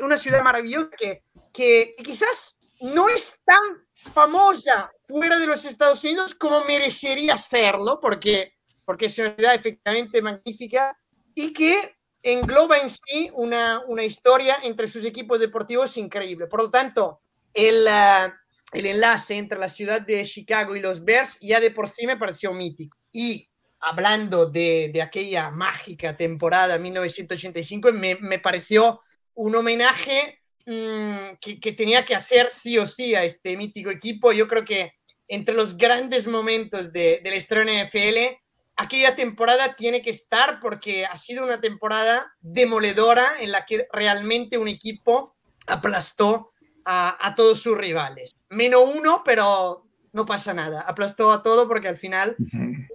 Una 0.00 0.18
ciudad 0.18 0.42
maravillosa 0.42 0.90
que, 0.96 1.22
que 1.52 1.94
quizás 2.02 2.58
no 2.80 3.08
es 3.08 3.40
tan 3.44 3.86
famosa 4.12 4.90
fuera 5.06 5.38
de 5.38 5.46
los 5.46 5.64
Estados 5.64 6.02
Unidos 6.04 6.34
como 6.34 6.64
merecería 6.64 7.36
serlo, 7.36 8.00
porque, 8.00 8.54
porque 8.84 9.06
es 9.06 9.18
una 9.18 9.34
ciudad 9.34 9.54
efectivamente 9.54 10.22
magnífica 10.22 10.98
y 11.34 11.52
que 11.52 11.97
engloba 12.22 12.78
en 12.78 12.90
sí 12.90 13.30
una, 13.34 13.82
una 13.86 14.04
historia 14.04 14.58
entre 14.62 14.88
sus 14.88 15.04
equipos 15.04 15.40
deportivos 15.40 15.96
increíble. 15.96 16.46
Por 16.46 16.62
lo 16.62 16.70
tanto, 16.70 17.20
el, 17.54 17.86
uh, 17.86 18.32
el 18.72 18.86
enlace 18.86 19.36
entre 19.36 19.58
la 19.58 19.68
ciudad 19.68 20.00
de 20.00 20.24
Chicago 20.24 20.76
y 20.76 20.80
los 20.80 21.04
Bears 21.04 21.38
ya 21.40 21.60
de 21.60 21.70
por 21.70 21.88
sí 21.88 22.06
me 22.06 22.16
pareció 22.16 22.52
mítico. 22.52 22.96
Y 23.12 23.48
hablando 23.80 24.46
de, 24.46 24.90
de 24.92 25.02
aquella 25.02 25.50
mágica 25.50 26.16
temporada 26.16 26.78
1985, 26.78 27.92
me, 27.92 28.16
me 28.16 28.38
pareció 28.38 29.00
un 29.34 29.54
homenaje 29.54 30.40
mmm, 30.66 31.36
que, 31.40 31.60
que, 31.60 31.72
tenía 31.72 32.04
que 32.04 32.14
hacer 32.14 32.50
sí 32.52 32.76
o 32.78 32.86
sí 32.86 33.14
a 33.14 33.24
este 33.24 33.56
mítico 33.56 33.90
equipo. 33.90 34.32
Yo 34.32 34.48
creo 34.48 34.64
que 34.64 34.94
entre 35.28 35.54
los 35.54 35.76
grandes 35.76 36.26
momentos 36.26 36.92
de, 36.92 37.20
de 37.22 37.30
la 37.30 37.36
historia 37.36 37.84
NFL, 37.84 38.36
aquella 38.78 39.14
temporada 39.16 39.74
tiene 39.74 40.00
que 40.00 40.10
estar 40.10 40.60
porque 40.60 41.04
ha 41.04 41.16
sido 41.16 41.44
una 41.44 41.60
temporada 41.60 42.32
demoledora 42.40 43.34
en 43.40 43.52
la 43.52 43.66
que 43.66 43.86
realmente 43.92 44.56
un 44.56 44.68
equipo 44.68 45.36
aplastó 45.66 46.52
a, 46.84 47.26
a, 47.26 47.34
todos 47.34 47.60
sus 47.60 47.76
rivales. 47.76 48.36
Menos 48.48 48.82
uno, 48.94 49.22
pero 49.24 49.84
no 50.12 50.24
pasa 50.24 50.54
nada. 50.54 50.80
Aplastó 50.82 51.32
a 51.32 51.42
todo 51.42 51.68
porque 51.68 51.88
al 51.88 51.96
final 51.96 52.36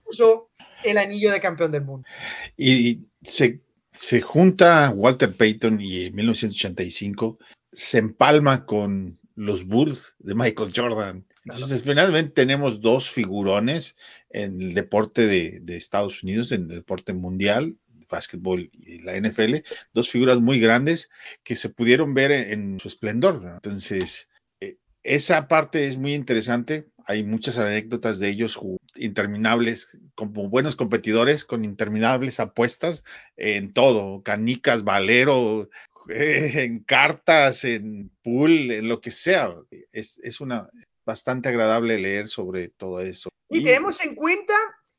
puso 0.05 0.49
el 0.83 0.97
anillo 0.97 1.31
de 1.31 1.41
campeón 1.41 1.71
del 1.71 1.83
mundo. 1.83 2.07
Y 2.57 3.01
se, 3.21 3.61
se 3.91 4.21
junta 4.21 4.91
Walter 4.95 5.35
Payton 5.35 5.79
y 5.81 6.05
en 6.05 6.15
1985 6.15 7.37
se 7.71 7.97
empalma 7.97 8.65
con 8.65 9.19
los 9.35 9.65
Bulls 9.65 10.15
de 10.19 10.35
Michael 10.35 10.73
Jordan. 10.75 11.25
Entonces, 11.45 11.83
finalmente 11.83 12.31
tenemos 12.31 12.79
dos 12.79 13.09
figurones 13.09 13.95
en 14.29 14.61
el 14.61 14.73
deporte 14.73 15.27
de, 15.27 15.61
Estados 15.75 16.23
Unidos, 16.23 16.51
en 16.51 16.63
el 16.63 16.77
deporte 16.77 17.13
mundial, 17.13 17.77
básquetbol 18.09 18.69
y 18.73 18.99
la 18.99 19.19
NFL, 19.19 19.57
dos 19.93 20.09
figuras 20.09 20.39
muy 20.39 20.59
grandes 20.59 21.09
que 21.43 21.55
se 21.55 21.69
pudieron 21.69 22.13
ver 22.13 22.31
en, 22.31 22.79
su 22.79 22.87
esplendor. 22.87 23.41
Entonces, 23.55 24.29
eh, 24.61 24.77
esa 25.03 25.47
parte 25.47 25.87
es 25.87 25.97
muy 25.97 26.13
interesante. 26.13 26.87
Hay 27.05 27.23
muchas 27.23 27.57
anécdotas 27.57 28.19
de 28.19 28.29
ellos 28.29 28.57
interminables, 28.95 29.97
como 30.15 30.47
buenos 30.49 30.77
competidores, 30.77 31.43
con 31.43 31.65
interminables 31.65 32.39
apuestas 32.39 33.03
en 33.35 33.73
todo, 33.73 34.23
canicas, 34.23 34.83
valero, 34.83 35.69
en 36.07 36.79
cartas, 36.79 37.65
en 37.65 38.11
pool, 38.23 38.71
en 38.71 38.87
lo 38.87 39.01
que 39.01 39.11
sea. 39.11 39.53
Es, 39.91 40.19
es 40.23 40.39
una 40.39 40.69
bastante 41.05 41.49
agradable 41.49 41.99
leer 41.99 42.27
sobre 42.27 42.69
todo 42.69 42.99
eso. 43.01 43.29
Y, 43.49 43.63
tenemos 43.63 44.03
en 44.03 44.15
cuenta 44.15 44.53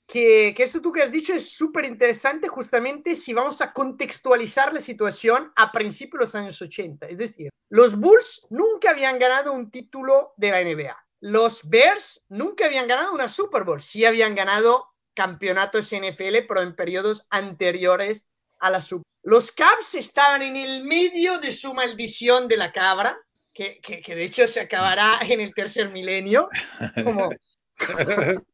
que, 0.06 0.54
que 0.56 0.62
esto 0.62 0.80
tú 0.80 0.92
que 0.92 1.02
has 1.02 1.11
dicho 1.11 1.34
es 1.34 1.50
súper 1.50 1.84
interesante 1.84 2.49
justamente 2.49 3.16
si 3.16 3.32
vamos 3.32 3.61
a 3.61 3.73
contextualizar 3.73 4.73
la 4.73 4.80
situación 4.80 5.52
a 5.56 5.73
principios 5.73 6.18
de 6.18 6.25
los 6.25 6.34
años 6.34 6.62
80. 6.62 7.06
Es 7.06 7.18
decir, 7.18 7.50
los 7.68 7.96
Bulls 7.96 8.46
nunca 8.50 8.90
habían 8.90 9.18
ganado 9.18 9.52
un 9.52 9.70
título 9.70 10.34
de 10.37 10.50
la 10.50 10.62
NBA. 10.62 10.96
Los 11.20 11.66
Bears 11.68 12.23
nunca 12.28 12.66
habían 12.66 12.87
ganado 12.87 13.12
una 13.12 13.28
Super 13.28 13.64
Bowl. 13.64 13.80
Sí 13.80 14.04
habían 14.04 14.34
ganado 14.34 14.94
campeonatos 15.14 15.90
NFL, 15.90 16.46
pero 16.46 16.61
en 16.61 16.76
periodos 16.76 17.26
anteriores 17.30 18.26
a 18.61 18.70
la 18.70 18.82
Super 18.82 19.04
Los 19.23 19.50
Cavs 19.50 19.94
estaban 19.94 20.42
en 20.42 20.56
el 20.56 20.84
medio 20.84 21.38
de 21.38 21.52
su 21.52 21.73
maldición 21.73 22.46
de 22.46 22.58
la 22.58 22.73
cabra, 22.73 23.18
que, 23.54 23.80
que, 23.80 24.02
que 24.02 24.14
de 24.14 24.25
hecho 24.25 24.46
se 24.49 24.61
acabará 24.61 25.20
en 25.23 25.40
el 25.40 25.54
tercer 25.54 25.90
milenio, 25.90 26.49
como, 27.04 27.30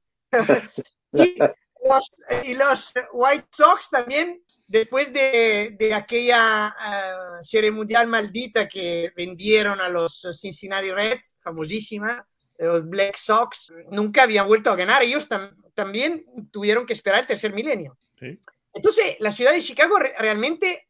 y, 1.12 1.38
los, 1.38 2.10
y, 2.44 2.54
los, 2.54 2.92
White 3.12 3.48
Sox 3.50 3.90
también, 3.90 4.42
después 4.66 5.12
de, 5.12 5.74
de 5.78 5.94
aquella 5.94 6.74
uh, 6.78 7.42
serie 7.42 7.70
mundial 7.70 8.06
maldita 8.06 8.68
que 8.68 9.12
vendieron 9.16 9.80
a 9.80 9.88
los 9.88 10.26
Cincinnati 10.32 10.90
Reds, 10.90 11.36
famosísima, 11.40 12.24
los 12.58 12.86
Black 12.88 13.16
Sox, 13.16 13.72
nunca 13.90 14.24
habían 14.24 14.46
vuelto 14.46 14.70
a 14.70 14.76
ganar. 14.76 15.02
Ellos 15.02 15.26
tam 15.26 15.56
también 15.74 16.26
tuvieron 16.52 16.84
que 16.84 16.92
esperar 16.92 17.20
el 17.20 17.26
tercer 17.26 17.54
milenio. 17.54 17.96
Sí. 18.18 18.38
Entonces, 18.74 19.16
la 19.18 19.30
ciudad 19.30 19.52
de 19.52 19.62
Chicago 19.62 19.98
re 19.98 20.12
realmente 20.18 20.89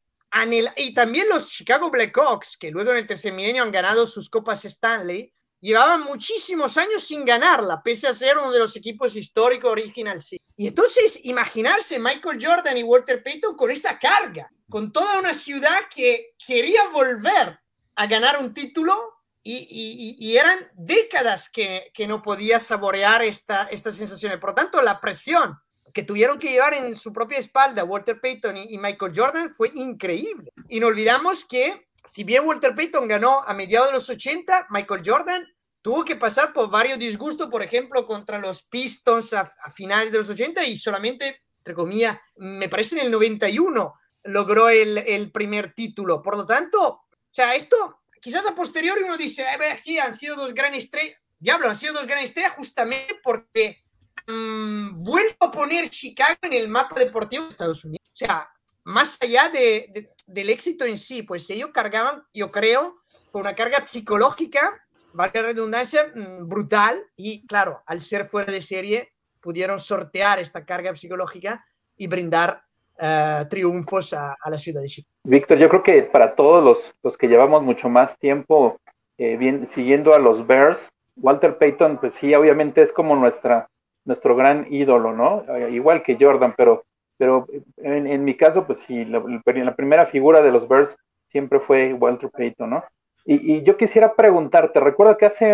y 0.76 0.94
también 0.94 1.28
los 1.28 1.48
Chicago 1.48 1.90
Blackhawks, 1.90 2.56
que 2.56 2.70
luego 2.70 2.92
en 2.92 2.98
el 2.98 3.06
tercer 3.06 3.32
milenio 3.32 3.62
han 3.62 3.72
ganado 3.72 4.06
sus 4.06 4.28
copas 4.28 4.64
Stanley, 4.64 5.32
llevaban 5.60 6.02
muchísimos 6.02 6.76
años 6.78 7.04
sin 7.04 7.24
ganarla, 7.24 7.82
pese 7.82 8.08
a 8.08 8.14
ser 8.14 8.38
uno 8.38 8.50
de 8.50 8.58
los 8.58 8.76
equipos 8.76 9.14
históricos 9.16 9.70
original. 9.70 10.22
Y 10.56 10.68
entonces, 10.68 11.20
imaginarse 11.24 11.98
Michael 11.98 12.38
Jordan 12.40 12.76
y 12.76 12.82
Walter 12.82 13.22
Payton 13.22 13.56
con 13.56 13.70
esa 13.70 13.98
carga, 13.98 14.50
con 14.68 14.92
toda 14.92 15.18
una 15.18 15.34
ciudad 15.34 15.88
que 15.94 16.34
quería 16.44 16.88
volver 16.88 17.58
a 17.96 18.06
ganar 18.06 18.38
un 18.40 18.54
título 18.54 19.14
y, 19.42 20.36
eran 20.36 20.70
décadas 20.74 21.48
que, 21.48 21.92
no 22.06 22.22
podía 22.22 22.60
saborear 22.60 23.22
esta, 23.22 23.64
estas 23.64 23.96
sensaciones. 23.96 24.38
Por 24.38 24.50
lo 24.50 24.54
tanto, 24.54 24.80
la 24.82 25.00
presión 25.00 25.58
que 25.92 26.02
tuvieron 26.02 26.38
que 26.38 26.50
llevar 26.50 26.74
en 26.74 26.94
su 26.94 27.12
propia 27.12 27.38
espalda 27.38 27.84
Walter 27.84 28.20
Payton 28.20 28.56
y, 28.56 28.78
Michael 28.78 29.12
Jordan 29.14 29.50
fue 29.50 29.70
increíble. 29.74 30.52
Y 30.68 30.80
no 30.80 30.88
olvidamos 30.88 31.44
que 31.44 31.86
si 32.04 32.24
bien 32.24 32.46
Walter 32.46 32.74
Payton 32.74 33.08
ganó 33.08 33.42
a 33.46 33.54
mediados 33.54 33.88
de 33.88 33.94
los 33.94 34.08
80, 34.08 34.68
Michael 34.70 35.02
Jordan 35.04 35.46
tuvo 35.82 36.04
que 36.04 36.16
pasar 36.16 36.52
por 36.52 36.70
varios 36.70 36.98
disgustos, 36.98 37.48
por 37.48 37.62
ejemplo, 37.62 38.06
contra 38.06 38.38
los 38.38 38.62
Pistons 38.64 39.32
a, 39.32 39.52
finales 39.74 40.12
de 40.12 40.18
los 40.18 40.28
80 40.28 40.64
y 40.64 40.76
solamente, 40.76 41.42
entre 41.58 41.74
comillas, 41.74 42.18
me 42.36 42.68
parece 42.68 42.98
en 42.98 43.06
el 43.06 43.10
91 43.10 43.94
logró 44.24 44.68
el, 44.68 45.30
primer 45.32 45.72
título. 45.72 46.22
Por 46.22 46.36
lo 46.36 46.46
tanto, 46.46 46.82
o 46.82 47.06
sea, 47.30 47.54
esto 47.54 48.00
quizás 48.20 48.44
a 48.46 48.54
posteriori 48.54 49.02
uno 49.02 49.16
dice, 49.16 49.44
ver, 49.58 49.78
sí, 49.78 49.98
han 49.98 50.14
sido 50.14 50.36
dos 50.36 50.54
grandes 50.54 50.84
estrellas. 50.84 51.18
Diablo, 51.38 51.70
han 51.70 51.76
sido 51.76 51.94
dos 51.94 52.06
grandes 52.06 52.30
estrellas 52.30 52.52
justamente 52.56 53.18
porque 53.22 53.82
mmm, 54.26 55.04
vuelvo 55.04 55.36
a 55.40 55.50
poner 55.50 55.88
Chicago 55.88 56.38
en 56.42 56.52
el 56.52 56.68
mapa 56.68 56.98
deportivo 56.98 57.44
de 57.44 57.48
Estados 57.50 57.84
Unidos. 57.84 58.06
O 58.12 58.16
sea, 58.16 58.48
más 58.84 59.18
allá 59.20 59.48
de, 59.48 59.90
de, 59.92 60.10
del 60.26 60.50
éxito 60.50 60.84
en 60.84 60.98
sí, 60.98 61.22
pues 61.22 61.48
ellos 61.50 61.70
cargaban, 61.72 62.22
yo 62.32 62.50
creo, 62.50 62.96
con 63.30 63.42
una 63.42 63.54
carga 63.54 63.86
psicológica, 63.86 64.82
valga 65.12 65.42
la 65.42 65.48
redundancia, 65.48 66.12
brutal, 66.42 67.02
y 67.16 67.46
claro, 67.46 67.82
al 67.86 68.00
ser 68.00 68.28
fuera 68.28 68.52
de 68.52 68.62
serie, 68.62 69.12
pudieron 69.40 69.78
sortear 69.78 70.38
esta 70.38 70.64
carga 70.64 70.94
psicológica 70.94 71.64
y 71.96 72.06
brindar 72.06 72.62
uh, 72.98 73.48
triunfos 73.48 74.12
a, 74.12 74.36
a, 74.40 74.50
la 74.50 74.58
ciudad 74.58 74.82
de 74.82 74.88
Chicago. 74.88 75.14
Víctor, 75.24 75.58
yo 75.58 75.68
creo 75.68 75.82
que 75.82 76.02
para 76.02 76.34
todos 76.34 76.62
los, 76.62 76.94
los 77.02 77.16
que 77.16 77.28
llevamos 77.28 77.62
mucho 77.62 77.88
más 77.88 78.18
tiempo 78.18 78.80
eh, 79.18 79.36
bien, 79.36 79.68
siguiendo 79.68 80.14
a 80.14 80.18
los 80.18 80.46
Bears, 80.46 80.88
Walter 81.16 81.58
Payton, 81.58 81.98
pues 81.98 82.14
sí, 82.14 82.34
obviamente 82.34 82.82
es 82.82 82.92
como 82.92 83.16
nuestra, 83.16 83.68
nuestro 84.04 84.36
gran 84.36 84.66
ídolo, 84.70 85.12
¿no? 85.12 85.44
Igual 85.68 86.02
que 86.02 86.16
Jordan, 86.18 86.54
pero 86.56 86.84
pero 87.20 87.46
en, 87.76 88.24
mi 88.24 88.34
caso, 88.34 88.66
pues 88.66 88.78
sí, 88.78 89.04
la, 89.04 89.22
la, 89.44 89.76
primera 89.76 90.06
figura 90.06 90.40
de 90.40 90.50
los 90.50 90.66
Bears 90.66 90.96
siempre 91.28 91.60
fue 91.60 91.92
Walter 91.92 92.30
Payton, 92.30 92.70
¿no? 92.70 92.84
Y, 93.26 93.62
yo 93.62 93.76
quisiera 93.76 94.14
preguntarte, 94.14 94.80
recuerdo 94.80 95.18
que 95.18 95.26
hace, 95.26 95.52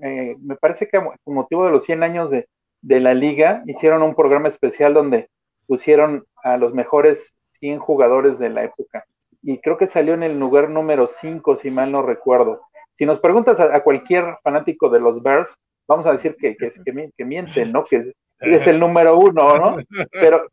eh, 0.00 0.36
me 0.40 0.56
parece 0.56 0.88
que 0.88 0.98
con 0.98 1.34
motivo 1.34 1.66
de 1.66 1.70
los 1.70 1.84
100 1.84 2.02
años 2.02 2.30
de, 2.30 2.48
de, 2.80 2.98
la 2.98 3.12
liga, 3.12 3.62
hicieron 3.66 4.02
un 4.02 4.14
programa 4.14 4.48
especial 4.48 4.94
donde 4.94 5.28
pusieron 5.66 6.24
a 6.42 6.56
los 6.56 6.72
mejores 6.72 7.34
100 7.60 7.78
jugadores 7.78 8.38
de 8.38 8.48
la 8.48 8.64
época. 8.64 9.04
Y 9.42 9.58
creo 9.58 9.76
que 9.76 9.88
salió 9.88 10.14
en 10.14 10.22
el 10.22 10.40
lugar 10.40 10.70
número 10.70 11.08
5, 11.08 11.56
si 11.58 11.70
mal 11.70 11.92
no 11.92 12.00
recuerdo. 12.00 12.62
Si 12.96 13.04
nos 13.04 13.20
preguntas 13.20 13.60
a, 13.60 13.76
a 13.76 13.82
cualquier 13.82 14.38
fanático 14.42 14.88
de 14.88 15.00
los 15.00 15.22
Bears, 15.22 15.54
vamos 15.88 16.06
a 16.06 16.12
decir 16.12 16.36
que, 16.38 16.56
que, 16.56 16.70
que, 16.70 17.10
que 17.16 17.24
mienten, 17.24 17.72
¿no? 17.72 17.84
Que, 17.84 18.12
es 18.40 18.66
el 18.66 18.78
número 18.78 19.18
uno, 19.18 19.56
¿no? 19.56 19.76
Pero, 20.10 20.48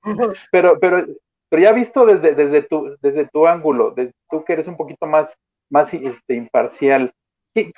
pero, 0.52 0.80
pero, 0.80 1.06
pero 1.50 1.62
ya 1.62 1.72
visto 1.72 2.06
desde, 2.06 2.36
desde, 2.36 2.62
tu, 2.62 2.96
desde 3.02 3.28
tu 3.28 3.48
ángulo, 3.48 3.92
desde 3.92 4.14
tú 4.30 4.44
que 4.44 4.54
eres 4.54 4.68
un 4.68 4.78
poquito 4.78 5.08
más, 5.08 5.36
más 5.70 5.94
este, 5.94 6.36
imparcial, 6.36 7.12
¿qué, 7.54 7.72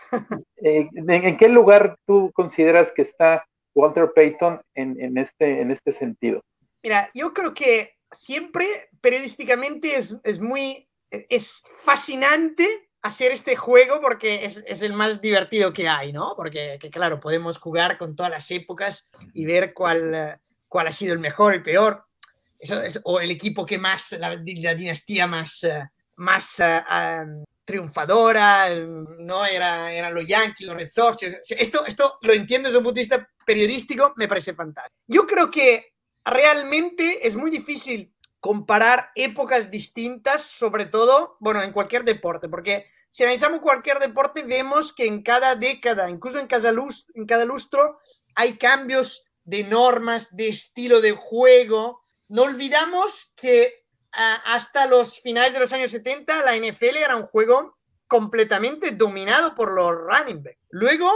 eh, 0.63 0.89
en, 0.93 1.09
¿en, 1.09 1.37
qué 1.37 1.47
lugar 1.47 1.95
tú 2.05 2.31
consideras 2.33 2.91
que 2.91 3.03
está 3.03 3.45
Walter 3.73 4.11
Payton 4.13 4.61
en, 4.75 4.99
en, 4.99 5.17
este, 5.17 5.61
en 5.61 5.71
este 5.71 5.93
sentido? 5.93 6.41
Mira, 6.83 7.09
yo 7.13 7.33
creo 7.33 7.53
que 7.53 7.93
siempre 8.11 8.65
periodísticamente 8.99 9.95
es, 9.95 10.17
es 10.23 10.41
muy, 10.41 10.87
es 11.09 11.63
fascinante 11.83 12.90
hacer 13.01 13.31
este 13.31 13.55
juego 13.55 13.99
porque 14.01 14.45
es, 14.45 14.63
es, 14.65 14.81
el 14.81 14.93
más 14.93 15.21
divertido 15.21 15.73
que 15.73 15.87
hay, 15.87 16.13
¿no? 16.13 16.33
Porque, 16.35 16.77
que, 16.79 16.89
claro, 16.89 17.19
podemos 17.19 17.57
jugar 17.57 17.97
con 17.97 18.15
todas 18.15 18.31
las 18.31 18.49
épocas 18.51 19.07
y 19.33 19.45
ver 19.45 19.73
cuál, 19.73 20.39
cuál 20.67 20.87
ha 20.87 20.91
sido 20.91 21.13
el 21.13 21.19
mejor, 21.19 21.53
el 21.53 21.63
peor, 21.63 22.05
o 23.03 23.19
el 23.19 23.31
equipo 23.31 23.65
que 23.65 23.77
más, 23.77 24.11
la, 24.13 24.35
dinastía 24.37 25.25
más, 25.25 25.63
uh, 25.63 25.83
más 26.17 26.59
uh, 26.59 27.23
um, 27.23 27.43
triunfadora, 27.65 28.69
¿no? 28.69 29.45
Era, 29.45 29.91
eran 29.91 30.13
los 30.13 30.27
Yankees, 30.27 30.67
los 30.67 30.75
Red 30.75 30.89
Sox. 30.89 31.23
Esto, 31.49 31.85
esto 31.85 32.17
lo 32.21 32.33
entiendo 32.33 32.67
desde 32.67 32.77
un 32.77 32.83
punto 32.83 32.95
de 32.95 33.01
vista 33.01 33.29
periodístico, 33.45 34.13
me 34.17 34.27
parece 34.27 34.53
fantástico. 34.53 34.95
Yo 35.07 35.25
creo 35.25 35.49
que 35.49 35.93
realmente 36.23 37.25
es 37.25 37.35
muy 37.35 37.49
difícil 37.49 38.13
comparar 38.41 39.11
épocas 39.15 39.71
distintas, 39.71 40.41
sobre 40.41 40.85
todo, 40.85 41.37
bueno, 41.39 41.61
en 41.61 41.71
cualquier 41.71 42.03
deporte, 42.03 42.49
porque 42.49 42.87
si 43.11 43.23
analizamos 43.23 43.59
cualquier 43.59 43.99
deporte, 43.99 44.41
vemos 44.41 44.91
que 44.91 45.05
en 45.05 45.21
cada 45.21 45.55
década, 45.55 46.09
incluso 46.09 46.39
en 46.39 46.47
cada, 46.47 46.71
lustro, 46.71 47.13
en 47.15 47.25
cada 47.27 47.45
lustro, 47.45 47.99
hay 48.35 48.57
cambios 48.57 49.25
de 49.43 49.63
normas, 49.63 50.35
de 50.35 50.47
estilo 50.47 51.01
de 51.01 51.11
juego. 51.11 52.01
No 52.29 52.43
olvidamos 52.43 53.31
que 53.35 53.85
uh, 54.17 54.41
hasta 54.45 54.87
los 54.87 55.19
finales 55.19 55.53
de 55.53 55.59
los 55.59 55.73
años 55.73 55.91
70 55.91 56.41
la 56.41 56.55
NFL 56.55 56.97
era 56.97 57.15
un 57.15 57.27
juego 57.27 57.77
completamente 58.07 58.91
dominado 58.91 59.53
por 59.55 59.71
los 59.71 59.91
running 59.91 60.41
back. 60.41 60.57
Luego, 60.69 61.11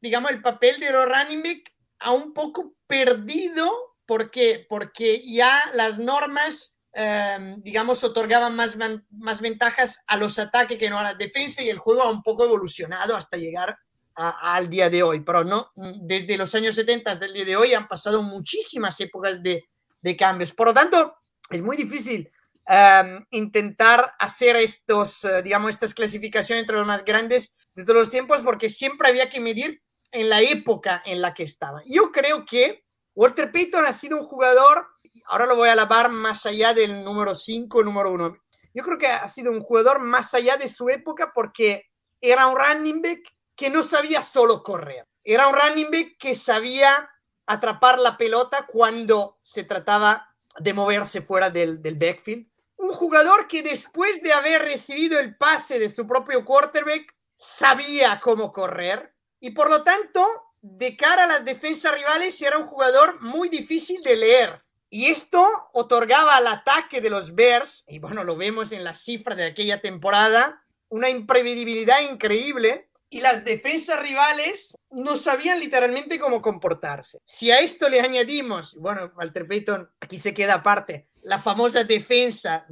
digamos, 0.00 0.30
el 0.30 0.42
papel 0.42 0.78
de 0.78 0.92
los 0.92 1.06
running 1.06 1.42
back 1.42 1.72
ha 2.00 2.12
un 2.12 2.32
poco 2.34 2.74
perdido 2.86 3.87
porque, 4.08 4.66
porque 4.68 5.22
ya 5.22 5.70
las 5.74 5.98
normas 5.98 6.78
eh, 6.94 7.56
digamos, 7.58 8.02
otorgaban 8.02 8.56
más, 8.56 8.76
más 9.10 9.40
ventajas 9.40 10.00
a 10.06 10.16
los 10.16 10.38
ataques 10.38 10.78
que 10.78 10.90
no 10.90 10.98
a 10.98 11.04
la 11.04 11.14
defensa 11.14 11.62
y 11.62 11.68
el 11.68 11.78
juego 11.78 12.02
ha 12.02 12.10
un 12.10 12.22
poco 12.22 12.44
evolucionado 12.44 13.14
hasta 13.14 13.36
llegar 13.36 13.78
a, 14.16 14.54
al 14.54 14.68
día 14.68 14.88
de 14.88 15.02
hoy. 15.02 15.20
Pero 15.20 15.44
no, 15.44 15.70
desde 15.76 16.36
los 16.38 16.54
años 16.54 16.74
70 16.74 17.10
hasta 17.10 17.26
el 17.26 17.34
día 17.34 17.44
de 17.44 17.56
hoy 17.56 17.74
han 17.74 17.86
pasado 17.86 18.22
muchísimas 18.22 18.98
épocas 19.00 19.42
de, 19.42 19.68
de 20.00 20.16
cambios. 20.16 20.52
Por 20.52 20.68
lo 20.68 20.74
tanto, 20.74 21.14
es 21.50 21.62
muy 21.62 21.76
difícil 21.76 22.32
um, 22.66 23.24
intentar 23.30 24.14
hacer 24.18 24.56
estos, 24.56 25.22
uh, 25.24 25.42
digamos, 25.44 25.70
estas 25.70 25.94
clasificaciones 25.94 26.62
entre 26.62 26.78
los 26.78 26.86
más 26.86 27.04
grandes 27.04 27.54
de 27.74 27.84
todos 27.84 28.00
los 28.00 28.10
tiempos 28.10 28.40
porque 28.40 28.70
siempre 28.70 29.08
había 29.08 29.30
que 29.30 29.40
medir 29.40 29.82
en 30.10 30.30
la 30.30 30.40
época 30.40 31.02
en 31.04 31.20
la 31.20 31.34
que 31.34 31.44
estaba. 31.44 31.82
Yo 31.84 32.10
creo 32.10 32.44
que 32.44 32.82
Walter 33.18 33.50
Payton 33.50 33.84
ha 33.84 33.92
sido 33.92 34.16
un 34.16 34.28
jugador 34.28 34.86
ahora 35.26 35.46
lo 35.46 35.56
voy 35.56 35.68
a 35.68 35.72
alabar 35.72 36.08
más 36.08 36.46
allá 36.46 36.72
del 36.72 37.02
número 37.02 37.34
5, 37.34 37.82
número 37.82 38.12
1. 38.12 38.36
Yo 38.74 38.84
creo 38.84 38.96
que 38.96 39.08
ha 39.08 39.28
sido 39.28 39.50
un 39.50 39.60
jugador 39.60 39.98
más 39.98 40.34
allá 40.34 40.56
de 40.56 40.68
su 40.68 40.88
época 40.88 41.32
porque 41.34 41.86
era 42.20 42.46
un 42.46 42.56
running 42.56 43.02
back 43.02 43.20
que 43.56 43.70
no 43.70 43.82
sabía 43.82 44.22
solo 44.22 44.62
correr. 44.62 45.04
Era 45.24 45.48
un 45.48 45.56
running 45.56 45.90
back 45.90 46.16
que 46.16 46.36
sabía 46.36 47.10
atrapar 47.46 47.98
la 47.98 48.16
pelota 48.16 48.68
cuando 48.70 49.40
se 49.42 49.64
trataba 49.64 50.32
de 50.60 50.72
moverse 50.72 51.20
fuera 51.20 51.50
del, 51.50 51.82
del 51.82 51.96
backfield. 51.96 52.46
Un 52.76 52.92
jugador 52.92 53.48
que 53.48 53.64
después 53.64 54.22
de 54.22 54.32
haber 54.32 54.62
recibido 54.62 55.18
el 55.18 55.36
pase 55.36 55.80
de 55.80 55.88
su 55.88 56.06
propio 56.06 56.44
quarterback 56.44 57.16
sabía 57.34 58.20
cómo 58.20 58.52
correr 58.52 59.12
y 59.40 59.50
por 59.50 59.70
lo 59.70 59.82
tanto 59.82 60.47
de 60.62 60.96
cara 60.96 61.24
a 61.24 61.28
las 61.28 61.44
defensas 61.44 61.94
rivales 61.94 62.40
era 62.42 62.58
un 62.58 62.66
jugador 62.66 63.20
muy 63.20 63.48
difícil 63.48 64.02
de 64.02 64.16
leer 64.16 64.62
y 64.90 65.06
esto 65.06 65.46
otorgaba 65.72 66.36
al 66.36 66.46
ataque 66.46 67.00
de 67.00 67.10
los 67.10 67.34
Bears, 67.34 67.84
y 67.88 67.98
bueno, 67.98 68.24
lo 68.24 68.36
vemos 68.36 68.72
en 68.72 68.84
las 68.84 69.00
cifras 69.00 69.36
de 69.36 69.44
aquella 69.44 69.80
temporada, 69.80 70.62
una 70.88 71.10
imprevisibilidad 71.10 72.00
increíble 72.00 72.88
y 73.10 73.20
las 73.20 73.44
defensas 73.44 74.00
rivales 74.00 74.76
no 74.90 75.16
sabían 75.16 75.60
literalmente 75.60 76.18
cómo 76.18 76.40
comportarse. 76.40 77.18
Si 77.24 77.50
a 77.50 77.60
esto 77.60 77.88
le 77.88 78.00
añadimos, 78.00 78.76
bueno, 78.76 79.12
Walter 79.16 79.46
Payton 79.46 79.90
aquí 80.00 80.18
se 80.18 80.34
queda 80.34 80.54
aparte, 80.54 81.08
la 81.22 81.38
famosa 81.38 81.84
defensa 81.84 82.66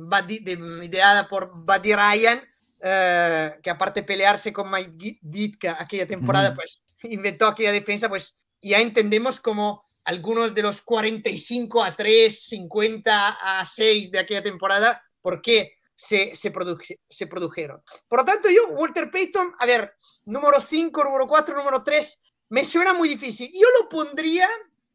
ideada 0.82 1.28
por 1.28 1.52
Buddy 1.54 1.94
Ryan, 1.94 2.42
eh, 2.80 3.58
que 3.62 3.70
aparte 3.70 4.00
de 4.00 4.06
pelearse 4.06 4.52
con 4.52 4.70
Mike 4.70 5.18
Ditka 5.20 5.76
aquella 5.78 6.06
temporada, 6.06 6.52
mm. 6.52 6.54
pues 6.54 6.82
inventó 7.04 7.46
aquella 7.46 7.72
defensa, 7.72 8.08
pues 8.08 8.38
ya 8.62 8.78
entendemos 8.78 9.40
cómo 9.40 9.84
algunos 10.04 10.54
de 10.54 10.62
los 10.62 10.82
45 10.82 11.82
a 11.82 11.96
3, 11.96 12.44
50 12.44 13.28
a 13.40 13.66
6 13.66 14.10
de 14.12 14.18
aquella 14.20 14.42
temporada, 14.42 15.02
¿por 15.20 15.42
qué 15.42 15.74
se, 15.94 16.36
se, 16.36 16.52
produ 16.52 16.78
se 17.08 17.26
produjeron? 17.26 17.82
Por 18.06 18.20
lo 18.20 18.24
tanto, 18.24 18.48
yo, 18.48 18.68
Walter 18.68 19.10
Payton, 19.10 19.54
a 19.58 19.66
ver, 19.66 19.94
número 20.24 20.60
5, 20.60 21.04
número 21.04 21.26
4, 21.26 21.56
número 21.56 21.82
3, 21.82 22.22
me 22.50 22.64
suena 22.64 22.92
muy 22.92 23.08
difícil. 23.08 23.50
Yo 23.52 23.66
lo 23.80 23.88
pondría 23.88 24.48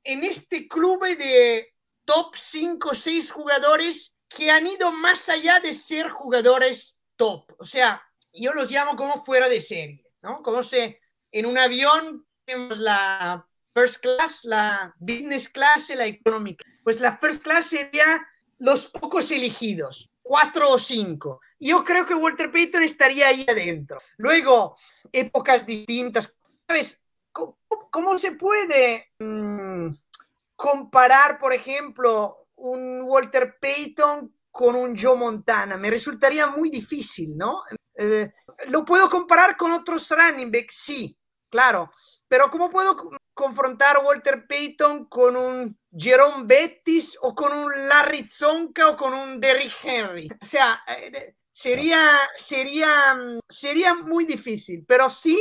en 0.04 0.24
este 0.24 0.68
club 0.70 1.04
de 1.06 1.74
top 2.06 2.34
5 2.36 2.90
o 2.90 2.96
6 2.96 3.32
jugadores 3.32 4.16
que 4.30 4.50
han 4.50 4.66
ido 4.66 4.94
más 4.94 5.28
allá 5.28 5.60
de 5.60 5.74
ser 5.74 6.08
jugadores 6.10 7.00
top. 7.18 7.52
O 7.60 7.66
sea, 7.66 8.02
yo 8.34 8.54
los 8.54 8.72
llamo 8.72 8.96
como 8.96 9.26
fuera 9.26 9.50
de 9.50 9.60
serie, 9.60 10.06
¿no? 10.22 10.42
Como 10.42 10.64
se 10.64 11.01
en 11.32 11.46
un 11.46 11.58
avión 11.58 12.26
tenemos 12.46 12.78
la 12.78 13.46
first 13.74 13.98
class, 13.98 14.44
la 14.44 14.94
business 15.00 15.50
class 15.50 15.89
y 15.89 15.96
la 15.96 16.06
económica. 16.06 16.63
Pues 16.84 17.00
la 17.00 17.17
first 17.17 17.44
class 17.44 17.67
sería 17.67 18.28
los 18.60 18.88
pocos 18.88 19.32
elegidos, 19.32 20.12
cuatro 20.22 20.70
o 20.70 20.78
cinco. 20.78 21.41
Yo 21.60 21.84
creo 21.84 22.06
que 22.06 22.15
Walter 22.15 22.52
Payton 22.52 22.84
estaría 22.84 23.28
ahí 23.28 23.46
adentro. 23.48 24.00
Luego, 24.17 24.78
épocas 25.12 25.65
distintas. 25.65 26.36
¿Sabes? 26.67 27.02
¿Cómo, 27.32 28.17
se 28.17 28.34
puede 28.34 29.12
mmm, 29.20 29.89
comparar, 30.56 31.38
por 31.39 31.54
ejemplo, 31.54 32.48
un 32.56 33.04
Walter 33.04 33.58
Payton 33.60 34.34
con 34.50 34.76
un 34.76 34.98
Joe 34.98 35.17
Montana? 35.17 35.78
Me 35.78 35.89
resultaría 35.89 36.48
muy 36.48 36.70
difícil, 36.70 37.38
¿no? 37.38 37.62
Eh, 37.96 38.32
¿Lo 38.67 38.84
puedo 38.84 39.10
comparar 39.10 39.56
con 39.56 39.72
otros 39.72 40.10
running 40.10 40.52
backs? 40.52 40.76
Sí, 40.76 41.17
claro. 41.52 41.92
Pero 42.28 42.50
¿cómo 42.50 42.70
puedo 42.70 42.96
confrontar 43.34 43.98
a 43.98 44.00
Walter 44.00 44.48
Payton 44.48 45.06
con 45.06 45.36
un 45.36 45.78
Jerome 45.96 46.46
Bettis 46.46 47.18
o 47.22 47.36
con 47.36 47.52
un 47.52 47.72
Larry 47.88 48.28
Zonka 48.30 48.90
o 48.90 48.98
con 48.98 49.14
un 49.14 49.40
Derrick 49.40 49.74
Henry. 49.84 50.30
O 50.42 50.46
sea, 50.46 50.80
eh, 50.88 51.36
sería, 51.52 52.00
sería, 52.36 53.18
sería 53.50 53.96
muy 53.96 54.26
difícil, 54.26 54.86
pero 54.88 55.10
sí 55.10 55.38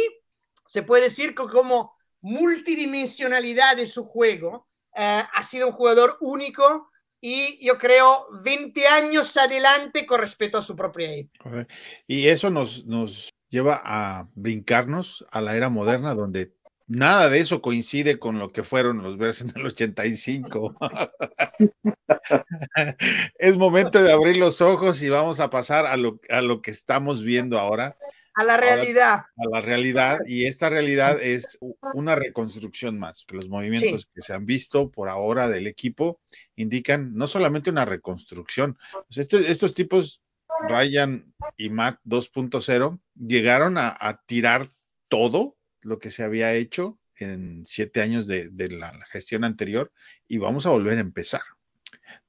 se 0.67 0.83
puede 0.83 1.05
decir 1.05 1.35
que 1.35 1.45
como 1.45 1.95
multidimensionalidad 2.21 3.77
de 3.77 3.87
su 3.87 4.05
juego, 4.05 4.69
eh, 4.95 5.23
ha 5.33 5.43
sido 5.43 5.69
un 5.69 5.73
jugador 5.73 6.17
único 6.21 6.91
y 7.21 7.65
yo 7.65 7.79
creo 7.79 8.27
20 8.43 8.87
años 8.87 9.37
adelante 9.37 10.07
con 10.07 10.21
respecto 10.21 10.59
a 10.59 10.63
su 10.63 10.75
propia 10.75 11.13
época. 11.13 11.67
Y 12.07 12.29
eso 12.29 12.51
nos, 12.51 12.85
nos 12.87 13.31
lleva 13.51 13.81
a 13.85 14.29
brincarnos 14.35 15.27
a 15.31 15.43
la 15.43 15.57
era 15.57 15.69
moderna 15.69 16.15
donde 16.15 16.55
Nada 16.93 17.29
de 17.29 17.39
eso 17.39 17.63
coincide 17.63 18.19
con 18.19 18.41
lo 18.41 18.51
que 18.51 18.65
fueron 18.65 19.01
los 19.01 19.17
Bears 19.17 19.43
en 19.43 19.53
el 19.55 19.65
85. 19.65 20.77
es 23.39 23.57
momento 23.57 24.03
de 24.03 24.11
abrir 24.11 24.39
los 24.39 24.61
ojos 24.61 25.01
y 25.01 25.09
vamos 25.09 25.39
a 25.39 25.51
pasar 25.51 25.87
a 25.87 25.97
lo, 25.97 26.19
a 26.29 26.43
lo 26.43 26.61
que 26.61 26.73
estamos 26.73 27.23
viendo 27.23 27.61
ahora. 27.61 27.97
A 28.35 28.43
la 28.43 28.57
realidad. 28.57 29.23
Ahora, 29.37 29.37
a 29.37 29.49
la 29.51 29.61
realidad. 29.61 30.19
Y 30.27 30.47
esta 30.47 30.69
realidad 30.69 31.23
es 31.23 31.59
una 31.95 32.17
reconstrucción 32.17 32.99
más. 32.99 33.25
Que 33.25 33.37
los 33.37 33.49
movimientos 33.49 34.03
sí. 34.03 34.09
que 34.13 34.23
se 34.23 34.35
han 34.35 34.45
visto 34.45 34.91
por 34.91 35.09
ahora 35.09 35.47
del 35.47 35.69
equipo 35.69 36.21
indican 36.57 37.15
no 37.15 37.29
solamente 37.29 37.71
una 37.71 37.85
reconstrucción. 37.85 38.77
Pues 39.07 39.19
estos, 39.19 39.47
estos 39.47 39.75
tipos, 39.75 40.23
Ryan 40.69 41.33
y 41.57 41.71
Matt 41.71 42.01
2.0, 42.05 43.01
llegaron 43.15 43.77
a, 43.79 44.23
tirar 44.27 44.71
todo 45.09 45.57
lo 45.81 45.99
que 45.99 46.11
se 46.11 46.23
había 46.23 46.55
hecho 46.55 46.99
en 47.17 47.65
siete 47.65 48.01
años 48.01 48.27
de, 48.27 48.51
la, 48.71 48.93
gestión 49.11 49.45
anterior 49.45 49.93
y 50.29 50.39
vamos 50.39 50.67
a 50.67 50.71
volver 50.71 50.99
a 50.99 51.03
empezar, 51.03 51.43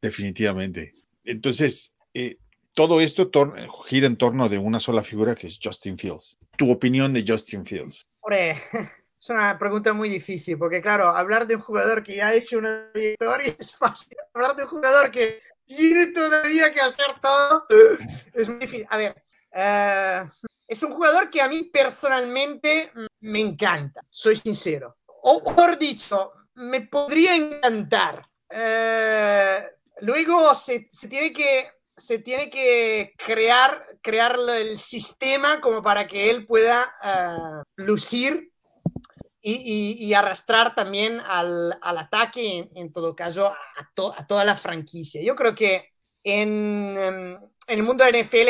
definitivamente. 0.01 0.93
Entonces, 1.23 1.93
eh, 2.13 2.37
todo 2.73 3.01
esto 3.01 3.31
gira 3.87 4.07
en 4.07 4.17
torno 4.17 4.49
de 4.49 4.57
una 4.57 4.79
sola 4.79 5.03
figura 5.03 5.35
que 5.35 5.47
es 5.47 5.59
Justin 5.61 5.97
Fields. 5.97 6.37
¿Tu 6.57 6.71
opinión 6.71 7.13
de 7.13 7.23
Justin 7.27 7.65
Fields? 7.65 8.05
Hombre, 8.21 8.51
es 9.19 9.29
una 9.29 9.57
pregunta 9.57 9.93
muy 9.93 10.09
difícil, 10.09 10.57
porque 10.57 10.81
claro, 10.81 11.09
hablar 11.09 11.47
de 11.47 11.55
un 11.55 11.61
jugador 11.61 12.03
que 12.03 12.15
ya 12.15 12.27
ha 12.27 12.33
hecho 12.33 12.57
una 12.57 12.91
trayectoria 12.91 13.55
es 13.59 13.75
fácil. 13.75 14.17
Hablar 14.33 14.55
de 14.55 14.63
un 14.63 14.69
jugador 14.69 15.11
que 15.11 15.41
tiene 15.75 16.07
todavía 16.07 16.73
que 16.73 16.81
hacer 16.81 17.07
todo 17.21 17.65
es 18.33 18.49
muy 18.49 18.59
difícil. 18.59 18.87
A 18.89 18.97
ver, 18.97 19.15
uh, 19.53 20.29
es 20.67 20.83
un 20.83 20.93
jugador 20.93 21.29
que 21.29 21.41
a 21.41 21.47
mí 21.47 21.63
personalmente 21.63 22.91
me 23.19 23.39
encanta, 23.39 24.01
soy 24.09 24.35
sincero. 24.35 24.97
O 25.05 25.43
por 25.43 25.77
dicho, 25.77 26.31
me 26.55 26.81
podría 26.81 27.35
encantar. 27.35 28.27
Eh, 28.49 29.65
luego 30.01 30.53
se, 30.55 30.89
tiene 31.09 31.31
que 31.31 31.71
se 31.95 32.19
tiene 32.19 32.49
que 32.49 33.13
crear, 33.17 33.85
crear 34.01 34.37
el 34.49 34.79
sistema 34.79 35.61
como 35.61 35.81
para 35.83 36.07
que 36.07 36.31
él 36.31 36.45
pueda 36.47 36.91
uh, 37.03 37.63
lucir 37.75 38.50
y, 39.41 39.53
y, 39.53 40.05
y, 40.05 40.13
arrastrar 40.13 40.75
también 40.75 41.19
al, 41.19 41.77
al 41.81 41.97
ataque, 41.97 42.59
en, 42.59 42.69
en, 42.75 42.93
todo 42.93 43.15
caso, 43.15 43.47
a, 43.47 43.57
to, 43.95 44.13
a, 44.15 44.27
toda 44.27 44.45
la 44.45 44.55
franquicia. 44.55 45.21
Yo 45.23 45.35
creo 45.35 45.55
que 45.55 45.89
en, 46.23 46.95
en 46.95 47.39
el 47.67 47.83
mundo 47.83 48.03
de 48.03 48.11
la 48.11 48.19
NFL 48.19 48.49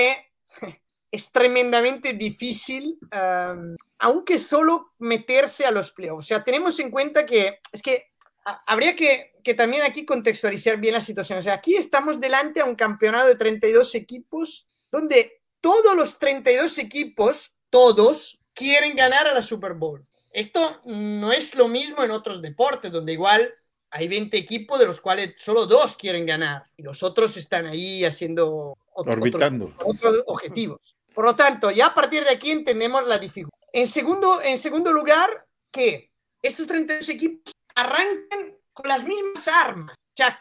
es 1.12 1.32
tremendamente 1.32 2.14
difícil, 2.14 2.98
um, 3.04 3.76
aunque 4.00 4.40
solo 4.40 4.94
meterse 5.00 5.66
a 5.66 5.72
los 5.72 5.92
playoffs. 5.92 6.26
O 6.26 6.28
sea, 6.28 6.44
tenemos 6.44 6.80
en 6.80 6.92
cuenta 6.92 7.26
que 7.26 7.60
es 7.72 7.82
que 7.82 8.08
habría 8.44 8.96
que, 8.96 9.34
que, 9.44 9.54
también 9.54 9.84
aquí 9.84 10.06
contextualizar 10.06 10.78
bien 10.78 10.96
la 10.96 11.02
situación. 11.02 11.40
O 11.40 11.42
sea, 11.42 11.56
aquí 11.56 11.76
estamos 11.76 12.20
delante 12.20 12.62
a 12.62 12.66
un 12.66 12.76
campeonato 12.76 13.28
de 13.28 13.36
32 13.36 13.96
equipos 13.96 14.68
donde 14.92 15.42
todos 15.62 15.96
los 15.96 16.18
32 16.18 16.80
equipos, 16.80 17.56
todos, 17.70 18.40
quieren 18.54 18.96
ganar 18.96 19.28
a 19.28 19.34
la 19.34 19.42
Super 19.42 19.76
Bowl. 19.76 20.06
Esto 20.32 20.82
no 20.86 21.32
es 21.32 21.56
lo 21.56 21.68
mismo 21.68 22.04
en 22.04 22.12
otros 22.12 22.42
deportes, 22.42 22.92
donde 22.92 23.14
igual 23.14 23.54
hay 23.90 24.08
20 24.08 24.38
equipos 24.38 24.80
de 24.80 24.86
los 24.86 25.02
cuales 25.02 25.34
solo 25.38 25.66
dos 25.66 25.98
quieren 25.98 26.26
ganar 26.26 26.66
y 26.78 26.84
los 26.84 27.04
otros 27.04 27.36
están 27.36 27.68
ahí 27.68 28.06
haciendo 28.06 28.78
otro, 28.94 29.14
orbitando 29.14 29.74
otros, 29.80 29.96
otros 29.96 30.24
objetivos. 30.28 30.80
Por 31.14 31.26
lo 31.26 31.36
tanto, 31.36 31.72
ya 31.72 31.88
a 31.88 31.94
partir 31.94 32.24
de 32.24 32.30
aquí 32.30 32.52
entendemos 32.52 33.06
la 33.06 33.20
dificultad. 33.20 33.58
En 33.74 33.88
segundo, 33.88 34.42
en 34.42 34.58
segundo 34.58 34.94
lugar, 34.94 35.46
que 35.70 36.12
estos 36.42 36.68
32 36.68 37.10
equipos 37.10 37.54
arrancan 37.76 38.58
con 38.74 38.88
las 38.88 39.04
mismas 39.04 39.48
armas. 39.48 39.98
Sea, 40.16 40.40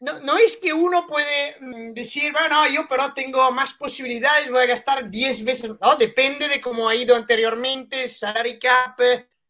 no, 0.00 0.18
no, 0.20 0.38
es 0.38 0.56
que 0.56 0.72
uno 0.72 1.06
puede 1.06 1.56
mm, 1.60 1.92
decir, 1.92 2.32
bueno, 2.32 2.66
yo 2.68 2.86
pero 2.88 3.12
tengo 3.14 3.50
más 3.52 3.74
posibilidades, 3.74 4.50
voy 4.50 4.62
a 4.62 4.66
gastar 4.66 5.10
10 5.10 5.44
veces. 5.44 5.70
No, 5.78 5.96
depende 5.96 6.48
de 6.48 6.60
cómo 6.60 6.88
ha 6.88 6.94
ido 6.94 7.14
anteriormente, 7.14 8.08
salary 8.08 8.58
cap, 8.58 8.98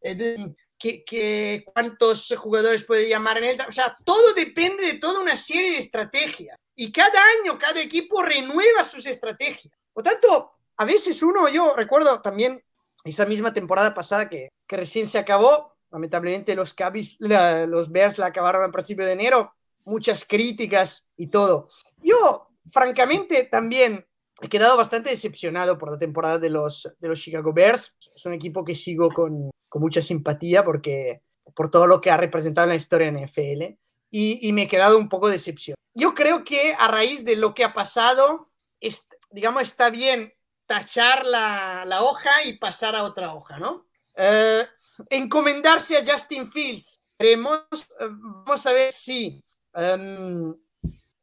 eh, 0.01 0.53
que, 0.77 1.05
que, 1.05 1.63
cuántos 1.65 2.33
jugadores 2.37 2.83
puede 2.83 3.07
llamar 3.07 3.37
en 3.37 3.45
el. 3.45 3.61
O 3.67 3.71
sea, 3.71 3.95
todo 4.03 4.33
depende 4.33 4.85
de 4.85 4.99
toda 4.99 5.21
una 5.21 5.37
serie 5.37 5.71
de 5.71 5.77
estrategias. 5.77 6.57
Y 6.75 6.91
cada 6.91 7.19
año, 7.39 7.57
cada 7.57 7.79
equipo 7.79 8.21
renueva 8.21 8.83
sus 8.83 9.05
estrategias. 9.05 9.73
Por 9.93 10.03
tanto, 10.03 10.51
a 10.75 10.83
veces 10.83 11.23
uno, 11.23 11.47
yo 11.47 11.75
recuerdo 11.77 12.21
también 12.21 12.61
esa 13.05 13.25
misma 13.25 13.53
temporada 13.53 13.93
pasada 13.93 14.27
que, 14.27 14.49
que 14.67 14.77
recién 14.77 15.07
se 15.07 15.17
acabó, 15.17 15.75
lamentablemente 15.91 16.55
los 16.55 16.73
Cavs, 16.73 17.15
los 17.19 17.91
Bears 17.91 18.17
la 18.17 18.27
acabaron 18.27 18.63
al 18.63 18.71
principio 18.71 19.05
de 19.05 19.13
enero, 19.13 19.53
muchas 19.85 20.25
críticas 20.25 21.05
y 21.17 21.27
todo. 21.27 21.69
Yo, 22.01 22.47
francamente, 22.71 23.43
también 23.43 24.05
he 24.41 24.49
quedado 24.49 24.77
bastante 24.77 25.09
decepcionado 25.09 25.77
por 25.77 25.91
la 25.91 25.99
temporada 25.99 26.37
de 26.37 26.49
los, 26.49 26.91
de 26.99 27.07
los 27.07 27.19
Chicago 27.19 27.53
Bears. 27.53 27.95
Es 28.15 28.25
un 28.25 28.33
equipo 28.33 28.63
que 28.65 28.75
sigo 28.75 29.09
con, 29.09 29.51
con 29.69 29.81
mucha 29.81 30.01
simpatía 30.01 30.63
porque 30.63 31.21
por 31.55 31.69
todo 31.69 31.87
lo 31.87 32.01
que 32.01 32.11
ha 32.11 32.17
representado 32.17 32.65
en 32.65 32.69
la 32.69 32.75
historia 32.75 33.11
de 33.11 33.25
NFL 33.25 33.77
y, 34.09 34.47
y, 34.47 34.51
me 34.51 34.63
he 34.63 34.67
quedado 34.67 34.97
un 34.97 35.09
poco 35.09 35.29
decepcionado. 35.29 35.81
Yo 35.93 36.13
creo 36.13 36.43
que 36.43 36.73
a 36.77 36.87
raíz 36.87 37.23
de 37.23 37.35
lo 37.35 37.53
que 37.53 37.63
ha 37.63 37.73
pasado, 37.73 38.49
es, 38.79 39.07
digamos, 39.31 39.63
está 39.63 39.89
bien 39.89 40.33
tachar 40.65 41.25
la, 41.25 41.83
la, 41.85 42.01
hoja 42.01 42.43
y 42.45 42.57
pasar 42.57 42.95
a 42.95 43.03
otra 43.03 43.33
hoja, 43.33 43.59
¿no? 43.59 43.87
Eh, 44.15 44.65
encomendarse 45.09 45.97
a 45.97 46.05
Justin 46.05 46.51
Fields. 46.51 47.01
Queremos, 47.17 47.61
eh, 47.99 48.07
vamos 48.09 48.65
a 48.65 48.71
ver 48.71 48.91
si 48.91 49.43
um, 49.73 50.55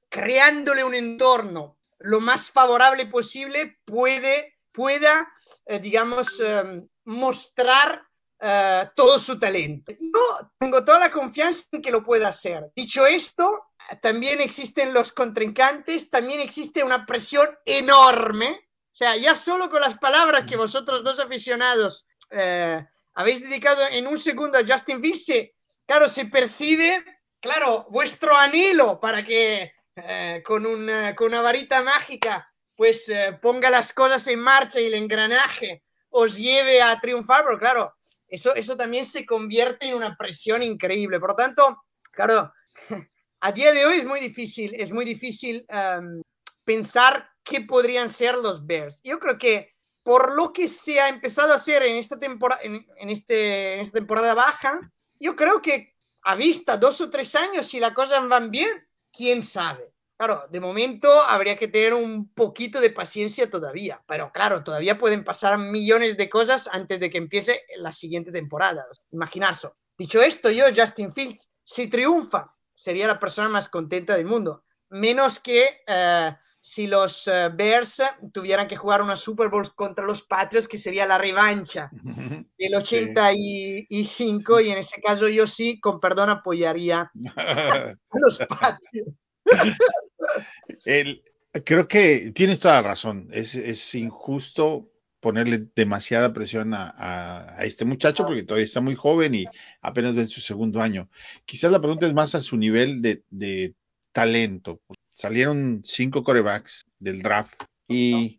creándole 0.08 0.84
un 0.84 0.94
entorno 0.94 1.78
lo 2.00 2.20
más 2.20 2.50
favorable 2.50 3.06
posible 3.06 3.78
puede, 3.84 4.58
pueda, 4.72 5.28
eh, 5.66 5.80
digamos, 5.80 6.40
um, 6.40 6.88
mostrar 7.04 8.02
uh, 8.40 8.88
todo 8.94 9.18
su 9.18 9.38
talento. 9.38 9.92
Yo 9.92 10.50
tengo 10.58 10.84
toda 10.84 11.00
la 11.00 11.10
confianza 11.10 11.64
en 11.72 11.82
que 11.82 11.90
lo 11.90 12.04
pueda 12.04 12.28
hacer. 12.28 12.70
Dicho 12.76 13.06
esto, 13.06 13.68
también 14.02 14.40
existen 14.40 14.92
los 14.92 15.12
contrincantes, 15.12 16.10
también 16.10 16.40
existe 16.40 16.84
una 16.84 17.06
presión 17.06 17.48
enorme. 17.64 18.68
O 18.92 18.96
sea, 18.98 19.16
ya 19.16 19.36
solo 19.36 19.70
con 19.70 19.80
las 19.80 19.98
palabras 19.98 20.44
que 20.44 20.56
vosotros 20.56 21.04
dos 21.04 21.18
aficionados 21.20 22.04
eh, 22.30 22.84
habéis 23.14 23.42
dedicado 23.42 23.82
en 23.90 24.06
un 24.06 24.18
segundo 24.18 24.58
a 24.58 24.62
Justin 24.66 25.00
Fields, 25.00 25.50
claro, 25.86 26.08
se 26.08 26.26
percibe, 26.26 27.04
claro, 27.40 27.86
vuestro 27.90 28.36
anhelo 28.36 29.00
para 29.00 29.24
que 29.24 29.72
eh, 29.96 30.42
con, 30.44 30.66
una, 30.66 31.14
con, 31.14 31.28
una, 31.28 31.42
varita 31.42 31.82
mágica 31.82 32.52
pues 32.76 33.08
eh, 33.08 33.38
ponga 33.42 33.70
las 33.70 33.92
cosas 33.92 34.26
en 34.28 34.40
marcha 34.40 34.80
y 34.80 34.86
el 34.86 34.94
engranaje 34.94 35.82
os 36.10 36.36
lleve 36.36 36.80
a 36.80 36.98
triunfar, 37.00 37.44
pero 37.44 37.58
claro, 37.58 37.94
eso, 38.28 38.54
eso 38.54 38.76
también 38.76 39.04
se 39.04 39.26
convierte 39.26 39.88
en 39.88 39.94
una 39.94 40.16
presión 40.16 40.62
increíble. 40.62 41.18
Por 41.18 41.30
lo 41.30 41.36
tanto, 41.36 41.84
claro, 42.12 42.52
a 43.40 43.52
día 43.52 43.72
de 43.72 43.84
hoy 43.84 43.98
es 43.98 44.04
muy 44.04 44.20
difícil, 44.20 44.74
es 44.74 44.92
muy 44.92 45.04
difícil 45.04 45.66
um, 45.70 46.22
pensar 46.64 47.28
qué 47.42 47.62
podrían 47.62 48.08
ser 48.08 48.36
los 48.36 48.66
Bears. 48.66 49.00
Yo 49.02 49.18
creo 49.18 49.38
que 49.38 49.74
por 50.02 50.34
lo 50.34 50.52
que 50.52 50.68
se 50.68 51.00
ha 51.00 51.08
empezado 51.08 51.52
a 51.52 51.56
hacer 51.56 51.82
en 51.82 51.96
esta 51.96 52.18
temporada, 52.18 52.60
en, 52.62 53.10
este, 53.10 53.74
en 53.74 53.80
esta 53.80 53.98
temporada 53.98 54.34
baja, 54.34 54.80
yo 55.18 55.36
creo 55.36 55.60
que 55.60 55.94
a 56.22 56.34
vista 56.34 56.76
dos 56.76 57.00
o 57.00 57.10
tres 57.10 57.34
años, 57.34 57.66
si 57.66 57.80
las 57.80 57.92
cosas 57.92 58.28
van 58.28 58.50
bien, 58.50 58.68
quién 59.12 59.42
sabe. 59.42 59.92
Claro, 60.16 60.46
de 60.50 60.58
momento 60.58 61.12
habría 61.22 61.56
que 61.56 61.68
tener 61.68 61.94
un 61.94 62.32
poquito 62.34 62.80
de 62.80 62.90
paciencia 62.90 63.48
todavía, 63.48 64.02
pero 64.06 64.32
claro, 64.32 64.64
todavía 64.64 64.98
pueden 64.98 65.22
pasar 65.22 65.58
millones 65.58 66.16
de 66.16 66.28
cosas 66.28 66.68
antes 66.72 66.98
de 66.98 67.08
que 67.08 67.18
empiece 67.18 67.62
la 67.76 67.92
siguiente 67.92 68.32
temporada. 68.32 68.84
Imaginarse. 69.12 69.68
Dicho 69.96 70.20
esto, 70.20 70.50
yo, 70.50 70.64
Justin 70.74 71.12
Fields, 71.12 71.48
si 71.62 71.86
triunfa, 71.88 72.52
sería 72.74 73.06
la 73.06 73.20
persona 73.20 73.48
más 73.48 73.68
contenta 73.68 74.16
del 74.16 74.26
mundo. 74.26 74.64
Menos 74.90 75.38
que 75.38 75.82
uh, 75.86 76.34
si 76.68 76.86
los 76.86 77.26
uh, 77.26 77.50
Bears 77.54 78.02
tuvieran 78.30 78.68
que 78.68 78.76
jugar 78.76 79.00
una 79.00 79.16
Super 79.16 79.48
Bowl 79.48 79.74
contra 79.74 80.04
los 80.04 80.20
Patriots, 80.20 80.68
que 80.68 80.76
sería 80.76 81.06
la 81.06 81.16
revancha 81.16 81.88
del 82.58 82.74
85, 82.74 84.58
sí. 84.58 84.64
y 84.66 84.70
en 84.70 84.76
ese 84.76 85.00
caso 85.00 85.28
yo 85.28 85.46
sí, 85.46 85.80
con 85.80 85.98
perdón, 85.98 86.28
apoyaría 86.28 87.10
a 87.36 87.96
los 88.12 88.38
Patriots. 88.38 89.12
El, 90.84 91.24
creo 91.64 91.88
que 91.88 92.32
tienes 92.34 92.60
toda 92.60 92.74
la 92.74 92.88
razón. 92.88 93.28
Es, 93.30 93.54
es 93.54 93.94
injusto 93.94 94.90
ponerle 95.20 95.68
demasiada 95.74 96.34
presión 96.34 96.74
a, 96.74 96.90
a, 96.90 97.60
a, 97.60 97.64
este 97.64 97.86
muchacho 97.86 98.26
porque 98.26 98.42
todavía 98.42 98.66
está 98.66 98.82
muy 98.82 98.94
joven 98.94 99.34
y 99.34 99.46
apenas 99.80 100.14
va 100.14 100.20
en 100.20 100.28
su 100.28 100.42
segundo 100.42 100.82
año. 100.82 101.08
Quizás 101.46 101.72
la 101.72 101.80
pregunta 101.80 102.06
es 102.06 102.12
más 102.12 102.34
a 102.34 102.42
su 102.42 102.58
nivel 102.58 103.00
de, 103.00 103.22
de 103.30 103.74
talento. 104.12 104.82
Salieron 105.18 105.80
cinco 105.82 106.22
corebacks 106.22 106.86
del 107.00 107.22
draft 107.22 107.64
y 107.88 108.38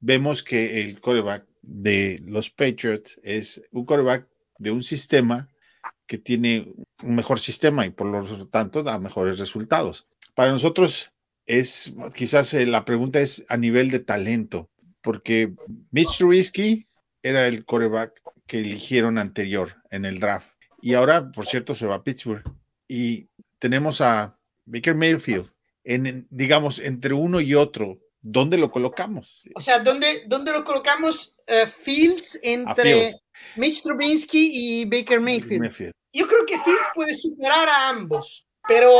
vemos 0.00 0.42
que 0.42 0.80
el 0.80 1.00
coreback 1.00 1.46
de 1.62 2.20
los 2.26 2.50
Patriots 2.50 3.20
es 3.22 3.62
un 3.70 3.84
coreback 3.84 4.26
de 4.58 4.72
un 4.72 4.82
sistema 4.82 5.48
que 6.08 6.18
tiene 6.18 6.74
un 7.04 7.14
mejor 7.14 7.38
sistema 7.38 7.86
y 7.86 7.90
por 7.90 8.08
lo 8.08 8.48
tanto 8.48 8.82
da 8.82 8.98
mejores 8.98 9.38
resultados. 9.38 10.08
Para 10.34 10.50
nosotros 10.50 11.12
es 11.46 11.94
quizás 12.16 12.52
eh, 12.52 12.66
la 12.66 12.84
pregunta 12.84 13.20
es 13.20 13.44
a 13.48 13.56
nivel 13.56 13.88
de 13.92 14.00
talento, 14.00 14.68
porque 15.02 15.54
Mitch 15.92 16.18
Trubisky 16.18 16.88
era 17.22 17.46
el 17.46 17.64
coreback 17.64 18.20
que 18.48 18.58
eligieron 18.58 19.18
anterior 19.18 19.76
en 19.92 20.04
el 20.04 20.18
draft 20.18 20.50
y 20.82 20.94
ahora, 20.94 21.30
por 21.30 21.46
cierto, 21.46 21.76
se 21.76 21.86
va 21.86 21.94
a 21.94 22.02
Pittsburgh 22.02 22.42
y 22.88 23.28
tenemos 23.60 24.00
a 24.00 24.36
Baker 24.64 24.96
Mayfield 24.96 25.48
en, 25.88 26.26
digamos, 26.30 26.78
entre 26.78 27.14
uno 27.14 27.40
y 27.40 27.54
otro. 27.54 27.98
¿Dónde 28.20 28.58
lo 28.58 28.70
colocamos? 28.70 29.42
O 29.54 29.60
sea, 29.60 29.78
¿dónde, 29.78 30.24
dónde 30.26 30.52
lo 30.52 30.64
colocamos 30.64 31.36
uh, 31.48 31.66
Fields 31.66 32.38
entre 32.42 32.94
Fields. 32.94 33.16
Mitch 33.56 33.82
Trubisky 33.82 34.50
y 34.52 34.84
Baker 34.84 35.20
Mayfield? 35.20 35.60
Mayfield? 35.60 35.92
Yo 36.12 36.26
creo 36.26 36.44
que 36.44 36.58
Fields 36.58 36.88
puede 36.94 37.14
superar 37.14 37.68
a 37.68 37.88
ambos, 37.88 38.46
pero 38.66 38.90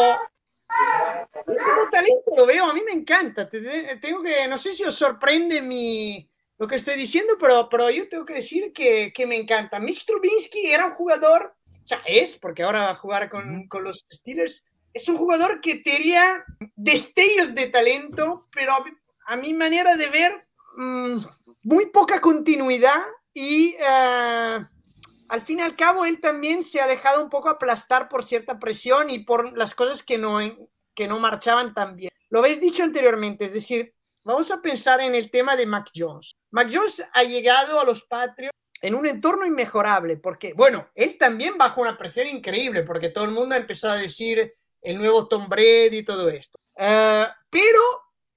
como 1.44 1.90
talento 1.90 2.30
lo 2.36 2.46
veo, 2.46 2.70
a 2.70 2.74
mí 2.74 2.80
me 2.86 2.92
encanta. 2.92 3.48
Tengo 3.50 4.22
que, 4.22 4.46
no 4.48 4.56
sé 4.56 4.72
si 4.72 4.84
os 4.84 4.94
sorprende 4.94 5.60
mi, 5.60 6.30
lo 6.58 6.68
que 6.68 6.76
estoy 6.76 6.96
diciendo, 6.96 7.34
pero, 7.40 7.68
pero 7.68 7.90
yo 7.90 8.08
tengo 8.08 8.24
que 8.24 8.34
decir 8.34 8.72
que, 8.72 9.12
que 9.12 9.26
me 9.26 9.36
encanta. 9.36 9.80
Mitch 9.80 10.06
Trubinsky 10.06 10.66
era 10.66 10.86
un 10.86 10.94
jugador, 10.94 11.54
o 11.66 11.86
sea, 11.86 12.02
es, 12.06 12.36
porque 12.36 12.62
ahora 12.62 12.82
va 12.82 12.90
a 12.90 12.96
jugar 12.96 13.28
con, 13.30 13.66
con 13.66 13.84
los 13.84 14.04
Steelers, 14.10 14.66
es 14.92 15.08
un 15.08 15.16
jugador 15.16 15.60
que 15.60 15.76
tenía 15.76 16.44
destellos 16.76 17.54
de 17.54 17.68
talento, 17.68 18.48
pero 18.50 18.72
a, 19.26 19.36
mi 19.36 19.54
manera 19.54 19.96
de 19.96 20.08
ver, 20.08 20.46
mmm, 20.76 21.18
muy 21.62 21.86
poca 21.86 22.20
continuidad 22.20 23.02
y 23.34 23.74
uh, 23.76 24.64
al 25.28 25.42
fin 25.42 25.58
y 25.58 25.62
al 25.62 25.76
cabo 25.76 26.04
él 26.04 26.20
también 26.20 26.62
se 26.62 26.80
ha 26.80 26.86
dejado 26.86 27.22
un 27.22 27.30
poco 27.30 27.48
aplastar 27.48 28.08
por 28.08 28.24
cierta 28.24 28.58
presión 28.58 29.10
y 29.10 29.20
por 29.20 29.56
las 29.56 29.74
cosas 29.74 30.02
que 30.02 30.18
no, 30.18 30.38
que 30.94 31.06
no 31.06 31.18
marchaban 31.18 31.74
tan 31.74 31.96
bien. 31.96 32.10
lo 32.30 32.40
habéis 32.40 32.60
dicho 32.60 32.82
anteriormente, 32.82 33.44
es 33.44 33.52
decir, 33.52 33.94
vamos 34.24 34.50
a 34.50 34.60
pensar 34.60 35.00
en 35.00 35.14
el 35.14 35.30
tema 35.30 35.56
de 35.56 35.66
Mac 35.66 35.90
Jones. 35.94 36.36
Mac 36.50 36.70
Jones 36.72 37.04
ha 37.12 37.22
llegado 37.22 37.78
a 37.80 37.84
los 37.84 38.04
Patriots 38.04 38.56
en 38.80 38.94
un 38.94 39.06
entorno 39.06 39.44
inmejorable, 39.44 40.16
porque, 40.16 40.52
bueno, 40.54 40.88
él 40.94 41.16
también 41.18 41.58
bajo 41.58 41.80
una 41.80 41.96
presión 41.96 42.28
increíble, 42.28 42.82
porque 42.82 43.08
todo 43.08 43.24
el 43.24 43.32
mundo 43.32 43.54
ha 43.54 43.58
empezado 43.58 43.94
a 43.94 43.98
decir 43.98 44.54
el 44.88 44.96
nuevo 44.96 45.28
Tom 45.28 45.50
Brady 45.50 45.98
y 45.98 46.02
todo 46.02 46.30
esto. 46.30 46.58
Uh, 46.74 47.28
pero 47.50 47.80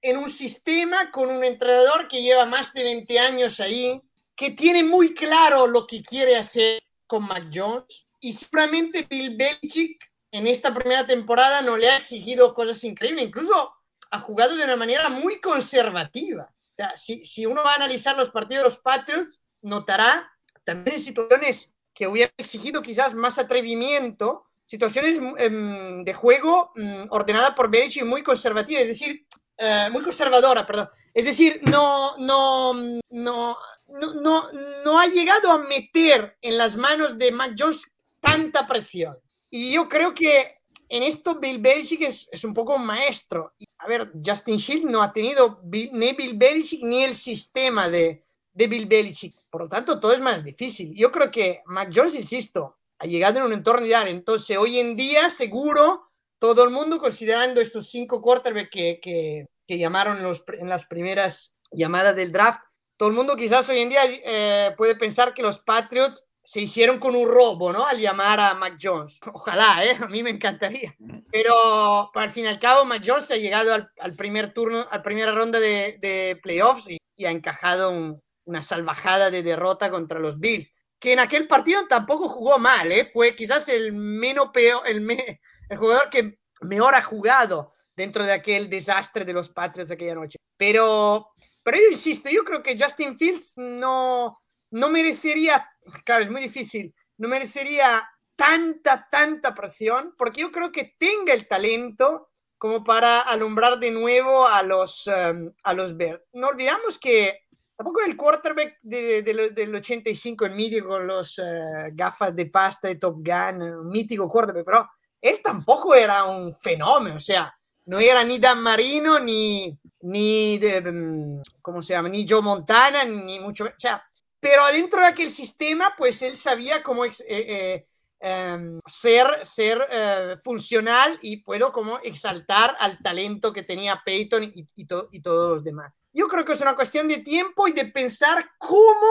en 0.02 0.18
un 0.18 0.30
sistema 0.30 1.10
con 1.10 1.30
un 1.30 1.46
entrenador 1.46 2.10
que 2.10 2.22
lleva 2.22 2.44
más 2.46 2.74
de 2.74 2.84
20 2.84 3.20
años 3.20 3.62
ahí, 3.62 4.02
que 4.36 4.52
tiene 4.52 4.84
muy 4.84 5.14
claro 5.14 5.66
lo 5.68 5.88
que 5.88 6.02
quiere 6.02 6.36
hacer 6.36 6.84
con 7.08 7.24
Mac 7.24 7.50
Jones, 7.54 8.06
y 8.20 8.34
seguramente 8.34 9.08
Bill 9.10 9.38
Belichick 9.38 10.12
en 10.32 10.46
esta 10.46 10.74
primera 10.74 11.08
temporada 11.08 11.62
no 11.62 11.78
le 11.78 11.90
ha 11.90 11.96
exigido 11.96 12.54
cosas 12.54 12.84
increíbles, 12.84 13.28
incluso 13.28 13.74
ha 14.10 14.20
jugado 14.20 14.58
de 14.58 14.66
una 14.66 14.76
manera 14.76 15.08
muy 15.08 15.40
conservativa. 15.40 16.54
O 16.72 16.76
sea, 16.76 16.98
si, 16.98 17.24
si 17.24 17.46
uno 17.46 17.64
va 17.64 17.72
a 17.72 17.76
analizar 17.76 18.18
los 18.18 18.30
partidos 18.30 18.64
de 18.64 18.70
los 18.72 18.80
Patriots, 18.80 19.40
notará 19.62 20.30
también 20.66 20.98
en 20.98 21.02
situaciones 21.02 21.74
que 21.94 22.08
hubieran 22.08 22.34
exigido 22.38 22.82
quizás 22.82 23.14
más 23.14 23.40
atrevimiento, 23.40 24.51
situaciones 24.72 25.20
um, 25.20 26.06
de 26.06 26.14
juego 26.14 26.72
um, 26.78 27.06
ordenada 27.10 27.54
por 27.54 27.70
Belichick 27.70 28.06
muy 28.06 28.24
conservativa, 28.24 28.80
es 28.80 28.88
decir, 28.88 29.26
uh, 29.60 29.92
muy 29.92 30.02
conservadora, 30.02 30.66
perdón. 30.66 30.90
Es 31.14 31.26
decir, 31.26 31.60
no, 31.70 32.16
no, 32.18 32.74
no, 33.10 33.58
no, 33.90 34.14
no, 34.22 34.50
no 34.86 34.98
ha 34.98 35.08
llegado 35.08 35.52
a 35.52 35.58
meter 35.58 36.38
en 36.42 36.58
las 36.58 36.78
manos 36.78 37.18
de 37.18 37.34
Mac 37.34 37.54
Jones 37.60 37.82
tanta 38.22 38.66
presión. 38.66 39.18
Y 39.50 39.74
yo 39.74 39.90
creo 39.90 40.14
que 40.14 40.62
en 40.88 41.04
esto 41.04 41.38
Bill 41.38 41.60
Belichick 41.60 42.04
es, 42.04 42.30
es 42.32 42.46
un 42.46 42.54
poco 42.54 42.76
un 42.76 42.86
maestro. 42.86 43.52
A 43.80 43.88
ver, 43.88 44.14
Justin 44.26 44.56
Shields 44.56 44.90
no 44.90 45.02
ha 45.02 45.12
tenido 45.12 45.60
ni 45.66 46.14
Bill 46.14 46.38
Belichick 46.38 46.82
ni 46.82 47.04
el 47.04 47.16
sistema 47.16 47.90
de, 47.90 48.24
de 48.54 48.68
Bill 48.68 48.86
Belichick. 48.86 49.36
Por 49.50 49.64
lo 49.64 49.68
tanto, 49.68 50.00
todo 50.00 50.14
es 50.14 50.22
más 50.22 50.46
difícil. 50.46 50.94
Yo 50.96 51.12
creo 51.12 51.30
que 51.30 51.62
Mac 51.66 51.92
Jones, 51.94 52.16
insisto, 52.16 52.78
llegado 53.04 53.40
en 53.40 53.46
un 53.46 53.54
entorno 53.54 53.86
ideal. 53.86 54.08
Entonces, 54.08 54.58
hoy 54.58 54.80
en 54.80 54.96
día, 54.96 55.30
seguro, 55.30 56.10
todo 56.40 56.64
el 56.64 56.72
mundo, 56.72 57.00
considerando 57.00 57.62
estos 57.62 57.90
cinco 57.90 58.22
quarterbacks 58.22 58.72
que, 58.72 59.48
llamaron 59.68 60.22
los, 60.22 60.44
en, 60.60 60.68
las 60.68 60.86
primeras 60.86 61.54
llamadas 61.72 62.16
del 62.16 62.32
draft, 62.32 62.62
todo 62.98 63.10
el 63.10 63.16
mundo 63.16 63.36
quizás 63.36 63.68
hoy 63.70 63.80
en 63.80 63.90
día 63.90 64.02
eh, 64.06 64.74
puede 64.78 64.96
pensar 64.96 65.34
que 65.34 65.42
los 65.42 65.60
Patriots 65.60 66.24
se 66.44 66.62
hicieron 66.62 67.00
con 67.00 67.16
un 67.16 67.28
robo, 67.28 67.72
¿no? 67.72 67.86
Al 67.86 68.00
llamar 68.00 68.40
a 68.40 68.54
Mac 68.54 68.78
Jones. 68.82 69.20
Ojalá, 69.34 69.86
¿eh? 69.86 69.98
A 70.02 70.08
mí 70.08 70.24
me 70.24 70.32
encantaría. 70.32 70.96
Pero, 71.32 72.12
al 72.14 72.32
fin 72.32 72.46
y 72.46 72.48
al 72.48 72.60
cabo, 72.60 72.86
Mac 72.86 73.04
Jones 73.06 73.32
ha 73.32 73.38
llegado 73.38 73.74
al, 73.74 74.16
primer 74.16 74.54
turno, 74.54 74.86
a 74.90 74.98
la 74.98 75.04
primera 75.04 75.32
ronda 75.32 75.60
de, 75.60 75.98
de 76.02 76.40
playoffs 76.42 76.90
y, 76.90 76.98
ha 77.24 77.30
encajado 77.30 77.92
un, 77.92 78.20
una 78.46 78.62
salvajada 78.62 79.30
de 79.30 79.44
derrota 79.44 79.92
contra 79.92 80.20
los 80.20 80.40
Bills, 80.40 80.72
que 81.02 81.14
en 81.14 81.20
aquel 81.20 81.48
partido 81.48 81.88
tampoco 81.88 82.30
jugó 82.30 82.60
mal, 82.60 82.92
¿eh? 82.92 83.10
Fue 83.12 83.36
quizás 83.36 83.68
el 83.70 83.92
menos 83.92 84.52
peor, 84.54 84.84
el, 84.86 85.02
me, 85.02 85.42
jugador 85.76 86.12
que 86.12 86.38
mejor 86.62 86.94
ha 86.94 87.02
jugado 87.02 87.74
dentro 87.96 88.24
de 88.24 88.34
aquel 88.34 88.70
desastre 88.70 89.26
de 89.26 89.34
los 89.34 89.50
Patriots 89.50 89.90
de 89.90 89.96
aquella 89.96 90.14
noche. 90.14 90.38
Pero, 90.56 91.32
pero 91.64 91.78
yo 91.78 91.88
insisto, 91.92 92.30
yo 92.30 92.44
creo 92.44 92.62
que 92.62 92.78
Justin 92.80 93.18
Fields 93.18 93.54
no, 93.58 94.40
no 94.70 94.90
merecería, 94.90 95.68
claro, 96.06 96.24
es 96.24 96.30
muy 96.30 96.44
difícil, 96.44 96.94
no 97.18 97.28
merecería 97.28 98.08
tanta, 98.36 99.08
tanta 99.12 99.56
presión, 99.56 100.14
porque 100.20 100.42
yo 100.42 100.52
creo 100.52 100.72
que 100.72 100.94
tenga 101.00 101.34
el 101.34 101.48
talento 101.48 102.30
como 102.60 102.84
para 102.84 103.22
alumbrar 103.22 103.80
de 103.80 103.90
nuevo 103.90 104.48
a 104.48 104.62
los, 104.62 105.08
um, 105.08 105.52
a 105.64 105.74
los 105.74 105.98
Bears. 105.98 106.22
No 106.34 106.50
olvidamos 106.50 107.00
que 107.00 107.40
tampoco 107.76 108.02
el 108.06 108.16
quarterback 108.16 108.78
de, 108.82 109.24
de, 109.24 109.34
de, 109.34 109.50
del 109.52 109.76
85 109.76 110.46
en 110.46 110.56
mítico 110.56 110.90
con 110.90 111.08
los 111.08 111.38
uh, 111.40 111.90
gafas 111.94 112.36
de 112.36 112.46
pasta 112.48 112.88
de 112.88 112.96
Top 112.96 113.18
Gun, 113.18 113.62
un 113.62 113.90
mítico 113.90 114.30
quarterback, 114.30 114.66
pero 114.66 114.90
él 115.20 115.40
tampoco 115.44 115.94
era 115.96 116.26
un 116.26 116.54
fenómeno, 116.56 117.16
o 117.16 117.20
sea, 117.20 117.54
no 117.86 118.00
era 118.00 118.24
ni 118.24 118.40
Dan 118.40 118.62
Marino, 118.62 119.20
ni, 119.20 119.78
ni 120.02 120.58
de, 120.58 121.42
¿cómo 121.62 121.82
se 121.82 121.94
llama? 121.94 122.10
Ni 122.10 122.28
Joe 122.28 122.42
Montana, 122.42 123.04
ni 123.06 123.40
mucho, 123.40 123.66
o 123.66 123.80
sea, 123.80 124.04
pero 124.40 124.66
dentro 124.68 125.02
de 125.02 125.08
aquel 125.08 125.30
sistema, 125.30 125.94
pues 125.98 126.22
él 126.24 126.36
sabía 126.36 126.82
cómo 126.82 127.06
eh, 127.06 127.12
eh, 127.28 127.88
eh, 128.22 128.80
ser, 128.86 129.26
ser 129.44 129.88
eh, 129.92 130.38
funcional 130.44 131.18
y 131.22 131.44
puedo 131.44 131.72
como 131.72 132.00
exaltar 132.04 132.76
al 132.80 133.00
talento 133.00 133.52
que 133.52 133.64
tenía 133.64 134.02
Peyton 134.06 134.44
y, 134.44 134.68
y, 134.76 134.86
to 134.86 135.08
y, 135.12 135.22
todos 135.22 135.50
los 135.50 135.64
demás. 135.64 135.94
Yo 136.14 136.28
creo 136.28 136.46
que 136.46 136.54
es 136.54 136.62
una 136.62 136.76
cuestión 136.76 137.08
de 137.08 137.18
tiempo 137.18 137.68
y 137.68 137.72
de 137.72 137.86
pensar 137.86 138.46
cómo 138.60 139.08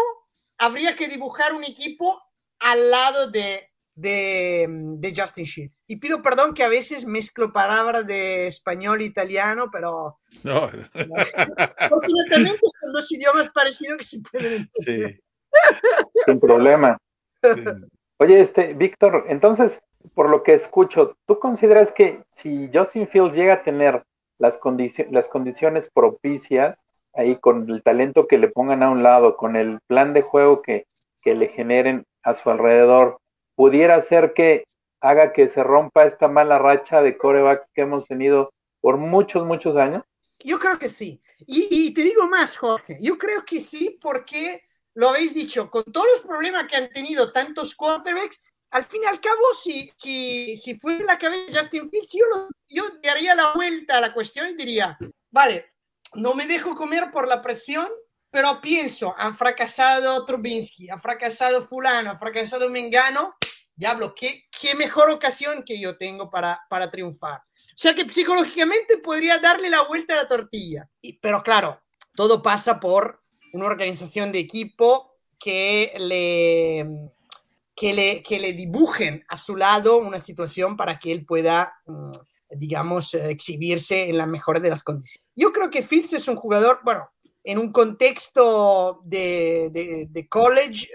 habría 0.59 0.95
que 0.95 1.09
dibujar 1.09 1.55
un 1.55 1.65
equipo 1.65 2.23
al 2.61 2.91
lado 2.91 3.31
de, 3.31 3.71
de, 3.95 4.67
de 4.69 5.15
Justin 5.17 5.45
Shields. 5.45 5.83
Y 5.87 5.97
pido 5.97 6.23
perdón 6.23 6.55
que 6.55 6.63
a 6.63 6.69
veces 6.69 7.05
mezclo 7.05 7.53
palabras 7.53 8.07
de 8.07 8.47
español 8.47 9.01
e 9.01 9.07
italiano, 9.07 9.71
pero 9.73 10.21
no. 10.45 10.69
fortunadamente 11.89 12.61
son 12.81 12.93
dos 12.93 13.11
idiomas 13.11 13.51
parecidos 13.53 13.99
que 13.99 14.05
se 14.05 14.21
pueden 14.21 14.69
entender. 14.85 15.15
Sí. 15.15 15.21
Sin 16.27 16.39
problema. 16.39 16.97
Sí. 17.43 17.65
Oye, 18.23 18.39
este, 18.39 18.75
Víctor, 18.75 19.25
entonces, 19.29 19.83
por 20.13 20.29
lo 20.29 20.43
que 20.43 20.53
escucho, 20.53 21.17
¿tú 21.25 21.39
consideras 21.39 21.91
que 21.91 22.23
si 22.37 22.69
Justin 22.71 23.09
Fields 23.09 23.35
llega 23.35 23.55
a 23.55 23.63
tener 23.63 24.03
las, 24.37 24.59
condici 24.59 25.07
las 25.11 25.27
condiciones 25.27 25.91
propicias, 25.91 26.79
ahí 27.15 27.37
con 27.37 27.71
el 27.71 27.83
talento 27.83 28.27
que 28.27 28.37
le 28.37 28.49
pongan 28.49 28.83
a 28.83 28.91
un 28.91 29.03
lado, 29.03 29.39
con 29.39 29.57
el 29.57 29.79
plan 29.87 30.13
de 30.13 30.21
juego 30.21 30.61
que, 30.61 30.85
que 31.23 31.35
le 31.35 31.49
generen 31.49 32.05
a 32.23 32.35
su 32.35 32.51
alrededor, 32.51 33.17
pudiera 33.55 33.99
ser 34.03 34.35
que 34.35 34.65
haga 35.01 35.33
que 35.33 35.49
se 35.49 35.63
rompa 35.63 36.05
esta 36.05 36.29
mala 36.29 36.59
racha 36.59 37.01
de 37.01 37.17
corebacks 37.17 37.71
que 37.73 37.81
hemos 37.81 38.07
tenido 38.07 38.51
por 38.83 38.99
muchos, 38.99 39.47
muchos 39.47 39.77
años? 39.77 40.05
Yo 40.41 40.59
creo 40.59 40.79
que 40.79 40.91
sí. 40.91 41.23
Y, 41.39 41.69
y, 41.71 41.95
te 41.95 42.03
digo 42.03 42.29
más, 42.29 42.55
Jorge, 42.59 42.99
yo 43.01 43.17
creo 43.17 43.47
que 43.47 43.63
sí 43.63 43.99
porque 43.99 44.63
lo 44.95 45.09
habéis 45.09 45.35
dicho, 45.35 45.71
con 45.71 45.85
todos 45.85 46.07
los 46.15 46.21
problemas 46.23 46.67
que 46.67 46.77
han 46.77 46.91
tenido 46.91 47.33
tantos 47.33 47.75
quarterbacks, 47.75 48.41
al 48.71 48.85
fin 48.85 49.03
y 49.03 49.07
al 49.07 49.21
cabo, 49.21 49.55
si, 49.61 49.93
si, 49.97 50.57
si 50.57 50.77
fuera 50.77 51.05
la 51.05 51.19
cabeza 51.19 51.53
de 51.53 51.59
Justin 51.59 51.91
Fields, 51.91 52.13
yo, 52.13 52.25
lo, 52.29 52.49
yo 52.69 52.85
daría 53.03 53.35
la 53.35 53.53
vuelta 53.53 53.99
a 53.99 54.01
la 54.01 54.15
cuestión 54.15 54.49
y 54.49 54.55
diría, 54.55 54.97
vale, 55.31 55.73
no 56.15 56.35
me 56.35 56.47
dejo 56.47 56.77
comer 56.77 57.11
por 57.11 57.27
la 57.27 57.43
presión, 57.43 57.89
pero 58.31 58.61
pienso, 58.61 59.15
han 59.19 59.37
fracasado 59.37 60.25
Trubinsky, 60.25 60.89
ha 60.89 60.99
fracasado 60.99 61.67
fulano, 61.67 62.13
ha 62.13 62.19
fracasado 62.19 62.71
Mengano, 62.71 63.35
diablo, 63.75 64.15
qué, 64.15 64.45
qué 64.61 64.75
mejor 64.77 65.11
ocasión 65.11 65.65
que 65.65 65.81
yo 65.81 65.97
tengo 65.97 66.31
para, 66.31 66.61
para 66.69 66.91
triunfar. 66.91 67.43
O 67.57 67.83
sea 67.83 67.95
que 67.95 68.09
psicológicamente 68.09 68.99
podría 68.99 69.39
darle 69.39 69.71
la 69.71 69.83
vuelta 69.83 70.15
a 70.15 70.19
la 70.19 70.29
tortilla. 70.29 70.89
Pero 71.21 71.43
claro, 71.43 71.81
todo 72.15 72.43
pasa 72.43 72.79
por 72.79 73.23
una 73.53 73.67
organización 73.67 74.33
de 74.33 74.41
equipo 74.41 75.17
que 75.39 75.93
le, 75.97 76.87
que 77.75 77.95
le, 77.95 78.23
que 78.23 78.39
le 78.39 78.53
dibujen 78.53 79.25
a 79.29 79.37
su 79.37 79.57
lado 79.57 79.99
una 79.99 80.19
situación 80.19 80.77
para 80.77 80.99
que 80.99 81.13
él 81.13 81.25
pueda, 81.25 81.75
digamos, 82.51 83.15
exhibirse 83.15 84.09
en 84.09 84.19
la 84.19 84.27
mejor 84.27 84.61
de 84.61 84.71
las 84.71 84.83
condiciones. 84.83 85.27
Yo 85.35 85.53
creo 85.53 85.71
que 85.71 85.83
Fields 85.83 86.13
es 86.13 86.29
un 86.29 86.37
jugador, 86.37 86.81
bueno, 86.85 87.09
en 87.43 87.59
un 87.59 87.73
contexto 87.73 89.01
de, 89.05 90.07
de, 90.11 90.29
college, 90.29 90.91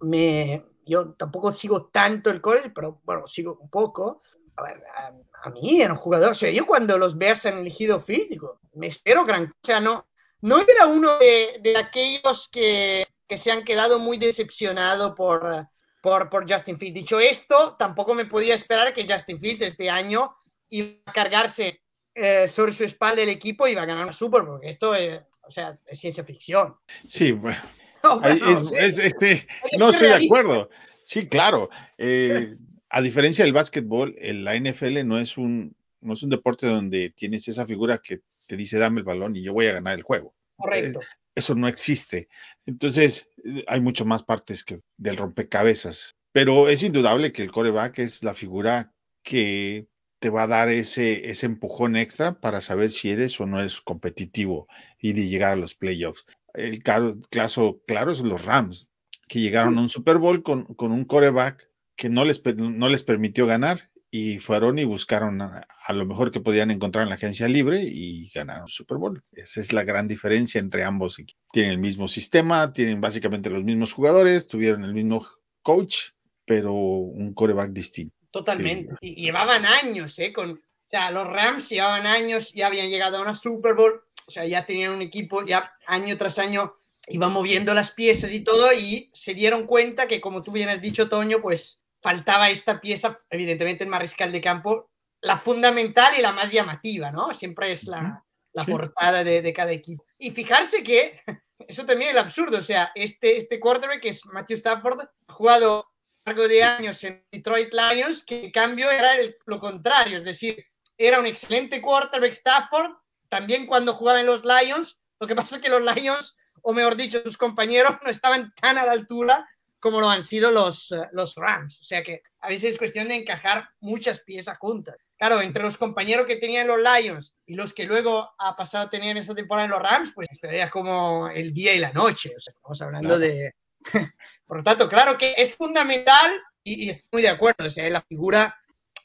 me, 0.00 0.64
yo 0.86 1.12
tampoco 1.12 1.52
sigo 1.52 1.86
tanto 1.86 2.30
el 2.30 2.40
college, 2.40 2.70
pero 2.70 3.00
bueno, 3.04 3.26
sigo 3.26 3.58
un 3.60 3.68
poco. 3.68 4.22
A, 4.56 4.62
ver, 4.62 4.82
a, 4.96 5.12
a 5.44 5.50
mí 5.50 5.80
era 5.80 5.92
un 5.92 5.98
jugador, 5.98 6.30
o 6.30 6.34
sea, 6.34 6.50
yo 6.50 6.66
cuando 6.66 6.96
los 6.98 7.16
Bears 7.16 7.46
han 7.46 7.58
elegido 7.58 8.00
Fields, 8.00 8.30
digo, 8.30 8.60
me 8.74 8.86
espero 8.86 9.24
gran, 9.24 9.44
o 9.44 9.66
sea, 9.66 9.80
no, 9.80 10.06
no 10.42 10.60
era 10.60 10.86
uno 10.86 11.18
de, 11.18 11.60
de 11.60 11.76
aquellos 11.76 12.48
que, 12.48 13.06
que, 13.26 13.38
se 13.38 13.50
han 13.50 13.64
quedado 13.64 13.98
muy 13.98 14.18
decepcionados 14.18 15.12
por, 15.12 15.68
por, 16.02 16.28
por, 16.28 16.50
Justin 16.50 16.78
Fields. 16.78 16.94
Dicho 16.94 17.20
esto, 17.20 17.76
tampoco 17.78 18.14
me 18.14 18.26
podía 18.26 18.54
esperar 18.54 18.92
que 18.92 19.06
Justin 19.08 19.40
Fields 19.40 19.62
este 19.62 19.88
año 19.88 20.34
iba 20.68 20.96
a 21.06 21.12
cargarse 21.12 21.80
eh, 22.14 22.46
sobre 22.48 22.72
su 22.72 22.84
espalda 22.84 23.22
el 23.22 23.28
equipo 23.28 23.66
y 23.66 23.72
iba 23.72 23.82
a 23.82 23.86
ganar 23.86 24.04
una 24.04 24.12
Super, 24.12 24.44
porque 24.44 24.68
esto 24.68 24.94
es, 24.94 25.20
o 25.42 25.50
sea, 25.50 25.78
es 25.86 25.98
ciencia 25.98 26.24
ficción. 26.24 26.76
Sí, 27.06 27.32
bueno. 27.32 27.60
No, 28.04 28.18
bueno, 28.18 28.50
es, 28.50 28.68
sí. 28.68 28.74
es, 28.76 28.98
este, 28.98 29.46
no 29.78 29.90
estoy 29.90 30.08
de 30.08 30.24
acuerdo. 30.24 30.68
Sí, 31.04 31.28
claro. 31.28 31.70
Eh, 31.96 32.56
a 32.90 33.00
diferencia 33.00 33.44
del 33.44 33.52
básquetbol, 33.54 34.16
la 34.20 34.58
NFL 34.58 35.06
no 35.06 35.20
es 35.20 35.38
un 35.38 35.76
no 36.02 36.14
es 36.14 36.22
un 36.24 36.30
deporte 36.30 36.66
donde 36.66 37.10
tienes 37.10 37.46
esa 37.48 37.64
figura 37.64 37.98
que 37.98 38.20
te 38.52 38.58
dice 38.58 38.78
dame 38.78 38.98
el 38.98 39.04
balón 39.04 39.34
y 39.34 39.42
yo 39.42 39.54
voy 39.54 39.66
a 39.68 39.72
ganar 39.72 39.94
el 39.94 40.02
juego. 40.02 40.34
Correcto. 40.56 41.00
Eh, 41.00 41.06
eso 41.34 41.54
no 41.54 41.68
existe. 41.68 42.28
Entonces, 42.66 43.26
hay 43.66 43.80
mucho 43.80 44.04
más 44.04 44.24
partes 44.24 44.62
que 44.62 44.82
del 44.98 45.16
rompecabezas. 45.16 46.16
Pero 46.32 46.68
es 46.68 46.82
indudable 46.82 47.32
que 47.32 47.40
el 47.40 47.50
coreback 47.50 48.00
es 48.00 48.22
la 48.22 48.34
figura 48.34 48.92
que 49.22 49.86
te 50.18 50.28
va 50.28 50.42
a 50.42 50.48
dar 50.48 50.68
ese, 50.68 51.30
ese 51.30 51.46
empujón 51.46 51.96
extra 51.96 52.40
para 52.40 52.60
saber 52.60 52.90
si 52.90 53.08
eres 53.08 53.40
o 53.40 53.46
no 53.46 53.58
eres 53.58 53.80
competitivo 53.80 54.68
y 55.00 55.14
de 55.14 55.28
llegar 55.28 55.52
a 55.52 55.56
los 55.56 55.74
playoffs. 55.74 56.26
El 56.52 56.82
caso 56.82 57.80
claro 57.86 58.12
es 58.12 58.20
los 58.20 58.44
Rams, 58.44 58.90
que 59.28 59.40
llegaron 59.40 59.78
a 59.78 59.80
un 59.80 59.88
Super 59.88 60.18
Bowl 60.18 60.42
con, 60.42 60.66
con 60.74 60.92
un 60.92 61.06
coreback 61.06 61.70
que 61.96 62.10
no 62.10 62.26
les, 62.26 62.42
no 62.54 62.90
les 62.90 63.02
permitió 63.02 63.46
ganar 63.46 63.88
y 64.14 64.40
fueron 64.40 64.78
y 64.78 64.84
buscaron 64.84 65.40
a, 65.40 65.66
lo 65.88 66.04
mejor 66.04 66.30
que 66.30 66.40
podían 66.40 66.70
encontrar 66.70 67.04
en 67.04 67.08
la 67.08 67.14
agencia 67.14 67.48
libre 67.48 67.80
y 67.82 68.30
ganaron 68.34 68.68
Super 68.68 68.98
Bowl. 68.98 69.24
Esa 69.32 69.62
es 69.62 69.72
la 69.72 69.84
gran 69.84 70.06
diferencia 70.06 70.60
entre 70.60 70.84
ambos. 70.84 71.16
Tienen 71.50 71.72
el 71.72 71.78
mismo 71.78 72.06
sistema, 72.08 72.74
tienen 72.74 73.00
básicamente 73.00 73.48
los 73.48 73.64
mismos 73.64 73.94
jugadores, 73.94 74.48
tuvieron 74.48 74.84
el 74.84 74.92
mismo 74.92 75.26
coach, 75.62 76.10
pero 76.44 76.74
un 76.74 77.32
coreback 77.32 77.70
distinto. 77.70 78.14
Totalmente. 78.30 78.96
Y 79.00 79.14
llevaban 79.14 79.64
años, 79.64 80.18
¿eh? 80.18 80.30
Con, 80.30 80.50
o 80.50 80.90
sea, 80.90 81.10
los 81.10 81.26
Rams 81.26 81.70
llevaban 81.70 82.06
años, 82.06 82.52
ya 82.52 82.66
habían 82.66 82.90
llegado 82.90 83.16
a 83.16 83.22
una 83.22 83.34
Super 83.34 83.74
Bowl, 83.74 84.02
o 84.26 84.30
sea, 84.30 84.44
ya 84.44 84.66
tenían 84.66 84.92
un 84.92 85.00
equipo, 85.00 85.42
ya 85.46 85.72
año 85.86 86.18
tras 86.18 86.38
año 86.38 86.74
iba 87.08 87.30
moviendo 87.30 87.72
las 87.72 87.92
piezas 87.92 88.30
y 88.34 88.40
todo, 88.40 88.74
y 88.74 89.10
se 89.14 89.32
dieron 89.32 89.66
cuenta 89.66 90.06
que, 90.06 90.20
como 90.20 90.42
tú 90.42 90.52
bien 90.52 90.68
has 90.68 90.82
dicho, 90.82 91.08
Toño, 91.08 91.40
pues 91.40 91.81
faltaba 92.02 92.50
esta 92.50 92.80
pieza, 92.80 93.18
evidentemente 93.30 93.84
el 93.84 93.90
mariscal 93.90 94.32
de 94.32 94.40
campo, 94.40 94.90
la 95.20 95.38
fundamental 95.38 96.12
y 96.18 96.22
la 96.22 96.32
más 96.32 96.50
llamativa, 96.50 97.10
¿no? 97.10 97.32
Siempre 97.32 97.72
es 97.72 97.84
la, 97.84 98.24
la 98.52 98.64
portada 98.64 99.22
de, 99.22 99.40
de, 99.40 99.52
cada 99.52 99.70
equipo. 99.70 100.04
Y 100.18 100.32
fijarse 100.32 100.82
que 100.82 101.20
eso 101.68 101.86
también 101.86 102.10
es 102.10 102.16
absurdo, 102.16 102.58
o 102.58 102.62
sea, 102.62 102.90
este, 102.94 103.36
este 103.36 103.60
quarterback, 103.60 104.00
que 104.00 104.08
es 104.10 104.26
Matthew 104.26 104.56
Stafford, 104.56 105.00
ha 105.00 105.32
jugado 105.32 105.86
a 106.24 106.30
lo 106.30 106.36
largo 106.36 106.48
de 106.48 106.64
años 106.64 107.02
en 107.04 107.24
Detroit 107.30 107.72
Lions, 107.72 108.24
que 108.24 108.46
en 108.46 108.50
cambio 108.50 108.90
era 108.90 109.16
el, 109.16 109.36
lo 109.46 109.60
contrario, 109.60 110.18
es 110.18 110.24
decir, 110.24 110.64
era 110.98 111.20
un 111.20 111.26
excelente 111.26 111.80
quarterback 111.80 112.32
Stafford, 112.32 112.92
también 113.28 113.66
cuando 113.66 113.94
jugaba 113.94 114.20
en 114.20 114.26
los 114.26 114.42
Lions, 114.44 114.98
lo 115.20 115.26
que 115.26 115.36
pasa 115.36 115.56
es 115.56 115.62
que 115.62 115.68
los 115.68 115.82
Lions, 115.82 116.36
o 116.62 116.72
mejor 116.72 116.96
dicho, 116.96 117.22
sus 117.22 117.38
compañeros 117.38 117.96
no 118.02 118.10
estaban 118.10 118.52
tan 118.60 118.76
a 118.76 118.84
la 118.84 118.92
altura 118.92 119.48
como 119.82 120.00
lo 120.00 120.08
han 120.08 120.22
sido 120.22 120.52
los, 120.52 120.92
uh, 120.92 121.06
los 121.10 121.34
Rams. 121.34 121.80
O 121.80 121.84
sea 121.84 122.04
que 122.04 122.22
a 122.40 122.48
veces 122.48 122.74
es 122.74 122.78
cuestión 122.78 123.08
de 123.08 123.16
encajar 123.16 123.68
muchas 123.80 124.20
piezas 124.20 124.56
juntas. 124.58 124.94
Claro, 125.18 125.40
entre 125.42 125.64
los 125.64 125.76
compañeros 125.76 126.26
que 126.26 126.36
tenían 126.36 126.68
los 126.68 126.78
Lions 126.78 127.34
y 127.46 127.56
los 127.56 127.74
que 127.74 127.84
luego 127.84 128.30
ha 128.38 128.54
pasado 128.54 128.86
a 128.86 128.90
tener 128.90 129.10
en 129.10 129.16
esta 129.16 129.34
temporada 129.34 129.64
en 129.64 129.72
los 129.72 129.82
Rams, 129.82 130.12
pues 130.14 130.28
estaría 130.30 130.70
como 130.70 131.28
el 131.28 131.52
día 131.52 131.74
y 131.74 131.80
la 131.80 131.92
noche. 131.92 132.32
O 132.36 132.38
sea, 132.38 132.52
estamos 132.52 132.80
hablando 132.80 133.16
claro. 133.16 133.20
de... 133.20 133.52
Por 134.46 134.58
lo 134.58 134.62
tanto, 134.62 134.88
claro 134.88 135.18
que 135.18 135.34
es 135.36 135.56
fundamental 135.56 136.30
y, 136.62 136.84
y, 136.84 136.88
estoy 136.90 137.08
muy 137.10 137.22
de 137.22 137.30
acuerdo. 137.30 137.66
O 137.66 137.70
sea, 137.70 137.90
la 137.90 138.02
figura, 138.02 138.56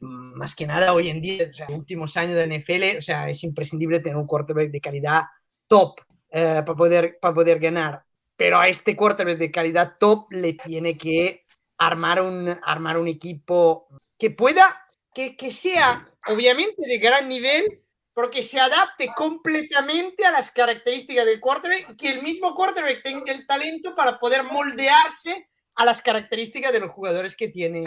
más 0.01 0.53
que 0.53 0.67
nada 0.67 0.93
hoy 0.93 1.09
en 1.09 1.21
día, 1.21 1.47
o 1.49 1.53
sea, 1.53 1.65
últimos 1.69 2.15
años 2.17 2.35
de 2.35 2.59
NFL, 2.59 2.99
o 2.99 3.01
sea, 3.01 3.29
es 3.29 3.43
imprescindible 3.43 3.99
tener 3.99 4.17
un 4.17 4.27
quarterback 4.27 4.69
de 4.69 4.81
calidad 4.81 5.23
top 5.67 6.01
eh, 6.29 6.61
para, 6.63 6.77
poder, 6.77 7.17
para 7.19 7.33
poder 7.33 7.57
ganar 7.57 8.03
pero 8.37 8.59
a 8.59 8.67
este 8.67 8.95
quarterback 8.95 9.37
de 9.37 9.51
calidad 9.51 9.97
top 9.99 10.31
le 10.31 10.53
tiene 10.53 10.97
que 10.97 11.43
armar 11.77 12.21
un, 12.21 12.55
armar 12.63 12.97
un 12.97 13.07
equipo 13.07 13.87
que 14.17 14.29
pueda, 14.31 14.85
que, 15.13 15.35
que 15.35 15.51
sea 15.51 16.07
obviamente 16.27 16.87
de 16.87 16.97
gran 16.99 17.27
nivel, 17.27 17.81
porque 18.13 18.41
se 18.41 18.59
adapte 18.59 19.11
completamente 19.15 20.25
a 20.25 20.31
las 20.31 20.51
características 20.51 21.25
del 21.25 21.39
quarterback 21.39 21.91
y 21.91 21.97
que 21.97 22.09
el 22.09 22.23
mismo 22.23 22.55
quarterback 22.55 23.03
tenga 23.03 23.31
el 23.31 23.45
talento 23.45 23.95
para 23.95 24.19
poder 24.19 24.43
moldearse 24.43 25.47
a 25.75 25.85
las 25.85 26.01
características 26.01 26.71
de 26.71 26.79
los 26.79 26.91
jugadores 26.91 27.35
que 27.35 27.49
tiene 27.49 27.85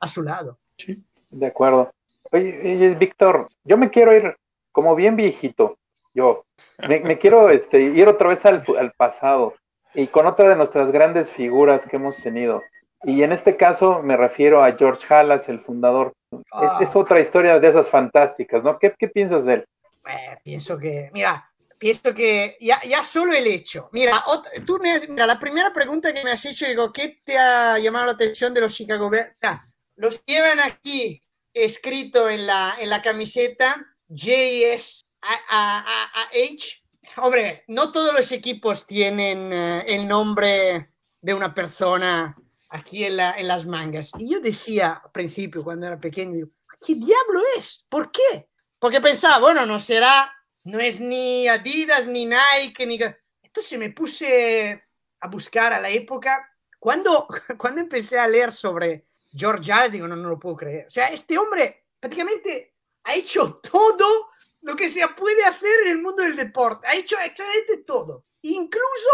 a 0.00 0.08
su 0.08 0.22
lado. 0.22 0.58
Sí, 0.78 1.02
de 1.30 1.46
acuerdo. 1.46 1.92
Oye, 2.32 2.58
oye 2.60 2.94
Víctor, 2.94 3.48
yo 3.64 3.76
me 3.76 3.90
quiero 3.90 4.14
ir 4.14 4.36
como 4.72 4.94
bien 4.94 5.16
viejito, 5.16 5.78
yo. 6.14 6.44
Me, 6.88 7.00
me 7.00 7.18
quiero 7.18 7.50
este, 7.50 7.80
ir 7.80 8.08
otra 8.08 8.28
vez 8.28 8.44
al, 8.46 8.62
al 8.78 8.92
pasado 8.92 9.54
y 9.96 10.06
con 10.08 10.26
otra 10.26 10.48
de 10.50 10.56
nuestras 10.56 10.92
grandes 10.92 11.30
figuras 11.30 11.86
que 11.88 11.96
hemos 11.96 12.16
tenido. 12.18 12.62
Y 13.02 13.22
en 13.22 13.32
este 13.32 13.56
caso 13.56 14.02
me 14.02 14.16
refiero 14.16 14.62
a 14.62 14.76
George 14.76 15.12
Halas, 15.12 15.48
el 15.48 15.60
fundador. 15.60 16.12
Ah. 16.52 16.78
Es, 16.80 16.90
es, 16.90 16.96
otra 16.96 17.18
historia 17.18 17.58
de 17.58 17.68
esas 17.68 17.88
fantásticas, 17.88 18.62
¿no? 18.62 18.78
¿Qué, 18.78 18.94
qué 18.98 19.08
piensas 19.08 19.44
de 19.46 19.54
él? 19.54 19.64
Eh, 20.06 20.36
pienso 20.44 20.76
que, 20.76 21.10
mira, 21.14 21.50
pienso 21.78 22.14
que 22.14 22.58
ya, 22.60 22.78
ya 22.82 23.02
solo 23.02 23.32
el 23.32 23.46
hecho. 23.46 23.88
Mira, 23.92 24.22
tú 24.66 24.78
me 24.82 24.92
has, 24.92 25.08
mira, 25.08 25.26
la 25.26 25.40
primera 25.40 25.72
pregunta 25.72 26.12
que 26.12 26.22
me 26.22 26.32
has 26.32 26.44
hecho, 26.44 26.66
digo, 26.66 26.92
¿qué 26.92 27.20
te 27.24 27.38
ha 27.38 27.78
llamado 27.78 28.06
la 28.06 28.12
atención 28.12 28.52
de 28.52 28.60
los 28.60 28.74
Chicago 28.74 29.08
Bears? 29.08 29.34
Los 29.96 30.22
llevan 30.26 30.60
aquí 30.60 31.22
escrito 31.54 32.28
en 32.28 32.46
la, 32.46 32.74
en 32.78 32.90
la 32.90 33.00
camiseta 33.00 33.86
JSH 34.08 35.02
hombre, 37.18 37.64
no 37.68 37.92
todos 37.92 38.14
los 38.14 38.30
equipos 38.32 38.86
tienen 38.86 39.52
uh, 39.52 39.82
el 39.86 40.06
nombre 40.06 40.90
de 41.20 41.34
una 41.34 41.54
persona 41.54 42.36
aquí 42.70 43.04
en, 43.04 43.16
la, 43.16 43.32
en, 43.36 43.48
las 43.48 43.66
mangas. 43.66 44.10
Y 44.18 44.32
yo 44.32 44.40
decía 44.40 45.00
al 45.04 45.10
principio, 45.10 45.64
cuando 45.64 45.86
era 45.86 45.98
pequeño, 45.98 46.48
¿qué 46.84 46.94
diablo 46.94 47.40
es? 47.56 47.86
¿Por 47.88 48.10
qué? 48.10 48.48
Porque 48.78 49.00
pensaba, 49.00 49.38
bueno, 49.38 49.64
no 49.66 49.80
será, 49.80 50.32
no 50.64 50.78
es 50.78 51.00
ni 51.00 51.48
Adidas, 51.48 52.06
ni 52.06 52.26
Nike, 52.26 52.86
ni... 52.86 52.98
Entonces 53.42 53.78
me 53.78 53.90
puse 53.90 54.84
a 55.20 55.28
buscar 55.28 55.72
a 55.72 55.80
la 55.80 55.88
época. 55.88 56.50
Cuando, 56.78 57.26
cuando 57.58 57.80
empecé 57.80 58.18
a 58.18 58.28
leer 58.28 58.52
sobre 58.52 59.06
George 59.32 59.72
Allen, 59.72 59.92
digo, 59.92 60.08
no, 60.08 60.16
no 60.16 60.28
lo 60.28 60.38
puedo 60.38 60.56
creer. 60.56 60.86
O 60.86 60.90
sea, 60.90 61.08
este 61.08 61.38
hombre 61.38 61.86
prácticamente 61.98 62.74
ha 63.04 63.14
hecho 63.14 63.60
todo 63.62 64.30
lo 64.66 64.74
que 64.74 64.88
se 64.88 65.06
puede 65.16 65.44
hacer 65.44 65.70
en 65.84 65.92
el 65.92 66.02
mundo 66.02 66.24
del 66.24 66.34
deporte. 66.34 66.88
Ha 66.88 66.96
hecho 66.96 67.16
exactamente 67.18 67.84
todo. 67.86 68.24
Incluso, 68.42 69.10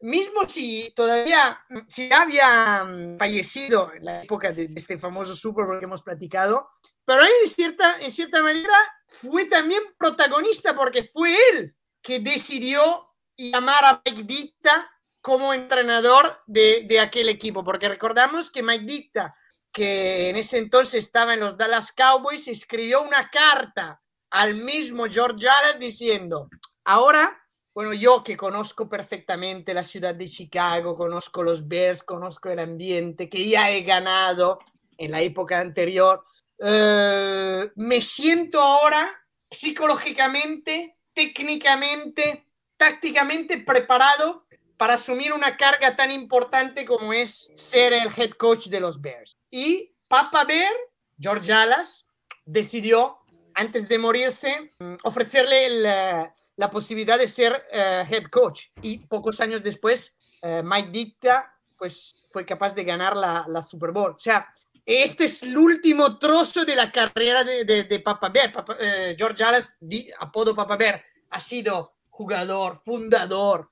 mismo 0.00 0.48
si 0.48 0.94
todavía, 0.96 1.60
si 1.88 2.10
había 2.10 2.84
mm, 2.84 3.18
fallecido 3.18 3.92
en 3.92 4.04
la 4.06 4.22
época 4.22 4.50
de 4.52 4.70
este 4.74 4.98
famoso 4.98 5.36
Super 5.36 5.66
Bowl 5.66 5.78
que 5.78 5.84
hemos 5.84 6.02
platicado, 6.02 6.70
pero 7.04 7.22
en 7.22 7.46
cierta, 7.46 8.00
en 8.00 8.10
cierta 8.10 8.42
manera 8.42 8.74
fue 9.06 9.44
también 9.44 9.82
protagonista 9.98 10.74
porque 10.74 11.02
fue 11.02 11.36
él 11.52 11.76
que 12.00 12.20
decidió 12.20 13.10
llamar 13.36 13.84
a 13.84 14.02
Mike 14.06 14.22
Dicta 14.22 14.90
como 15.20 15.52
entrenador 15.52 16.40
de, 16.46 16.84
de 16.88 16.98
aquel 16.98 17.28
equipo, 17.28 17.62
porque 17.62 17.90
recordamos 17.90 18.50
que 18.50 18.62
Mike 18.62 18.86
Dicta, 18.86 19.36
que 19.70 20.30
en 20.30 20.36
ese 20.36 20.56
entonces 20.56 21.04
estaba 21.04 21.34
en 21.34 21.40
los 21.40 21.58
Dallas 21.58 21.92
Cowboys, 21.92 22.48
escribió 22.48 23.02
una 23.02 23.28
carta 23.28 24.00
al 24.34 24.56
mismo 24.56 25.04
George 25.08 25.46
Allen 25.48 25.78
diciendo, 25.78 26.48
ahora, 26.84 27.40
bueno, 27.72 27.92
yo 27.92 28.24
que 28.24 28.36
conozco 28.36 28.88
perfectamente 28.88 29.72
la 29.72 29.84
ciudad 29.84 30.12
de 30.12 30.28
Chicago, 30.28 30.96
conozco 30.96 31.44
los 31.44 31.68
Bears, 31.68 32.02
conozco 32.02 32.48
el 32.48 32.58
ambiente, 32.58 33.28
que 33.28 33.48
ya 33.48 33.70
he 33.70 33.82
ganado 33.82 34.58
en 34.98 35.12
la 35.12 35.20
época 35.20 35.60
anterior, 35.60 36.24
eh, 36.58 37.70
me 37.76 38.00
siento 38.00 38.60
ahora 38.60 39.14
psicológicamente, 39.48 40.98
técnicamente, 41.12 42.48
tácticamente 42.76 43.58
preparado 43.58 44.48
para 44.76 44.94
asumir 44.94 45.32
una 45.32 45.56
carga 45.56 45.94
tan 45.94 46.10
importante 46.10 46.84
como 46.84 47.12
es 47.12 47.52
ser 47.54 47.92
el 47.92 48.08
head 48.16 48.32
coach 48.32 48.66
de 48.66 48.80
los 48.80 49.00
Bears. 49.00 49.38
Y 49.48 49.94
Papa 50.08 50.42
Bear, 50.44 50.72
George 51.20 51.52
Alas, 51.52 52.04
decidió 52.44 53.20
antes 53.54 53.88
de 53.88 53.98
morirse, 53.98 54.72
mm, 54.78 54.94
ofrecerle 55.04 55.70
la, 55.80 56.34
la 56.56 56.70
posibilidad 56.70 57.18
de 57.18 57.28
ser 57.28 57.52
uh, 57.52 58.12
head 58.12 58.24
coach. 58.30 58.66
Y 58.82 58.98
pocos 59.06 59.40
años 59.40 59.62
después, 59.62 60.14
uh, 60.42 60.62
Mike 60.62 60.90
Dicta 60.90 61.52
pues, 61.76 62.14
fue 62.30 62.44
capaz 62.44 62.74
de 62.74 62.84
ganar 62.84 63.16
la, 63.16 63.44
la, 63.48 63.62
Super 63.62 63.90
Bowl. 63.90 64.12
O 64.12 64.18
sea, 64.18 64.48
este 64.84 65.24
es 65.24 65.42
el 65.42 65.56
último 65.56 66.18
trozo 66.18 66.64
de 66.64 66.76
la 66.76 66.92
carrera 66.92 67.42
de, 67.42 67.64
de, 67.64 67.84
de 67.84 68.00
Papa 68.00 68.28
Bear. 68.28 68.52
Papa, 68.52 68.74
uh, 68.74 69.16
George 69.16 69.42
Alas, 69.42 69.76
apodo 70.20 70.54
Papa 70.54 70.76
Bear, 70.76 71.02
ha 71.30 71.40
sido 71.40 71.94
jugador, 72.10 72.80
fundador, 72.84 73.70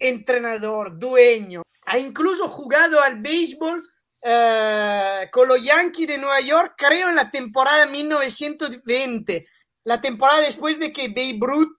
entrenador, 0.00 0.98
dueño. 0.98 1.62
Ha 1.86 1.98
incluso 1.98 2.48
jugado 2.48 3.00
al 3.00 3.20
béisbol 3.20 3.88
Uh, 4.24 5.28
con 5.32 5.48
los 5.48 5.60
Yankees 5.60 6.06
de 6.06 6.18
Nueva 6.18 6.40
York, 6.40 6.74
creo 6.76 7.08
en 7.08 7.16
la 7.16 7.32
temporada 7.32 7.86
1920, 7.86 9.48
la 9.82 10.00
temporada 10.00 10.40
después 10.40 10.78
de 10.78 10.92
que 10.92 11.08
Babe 11.08 11.40
Ruth 11.40 11.76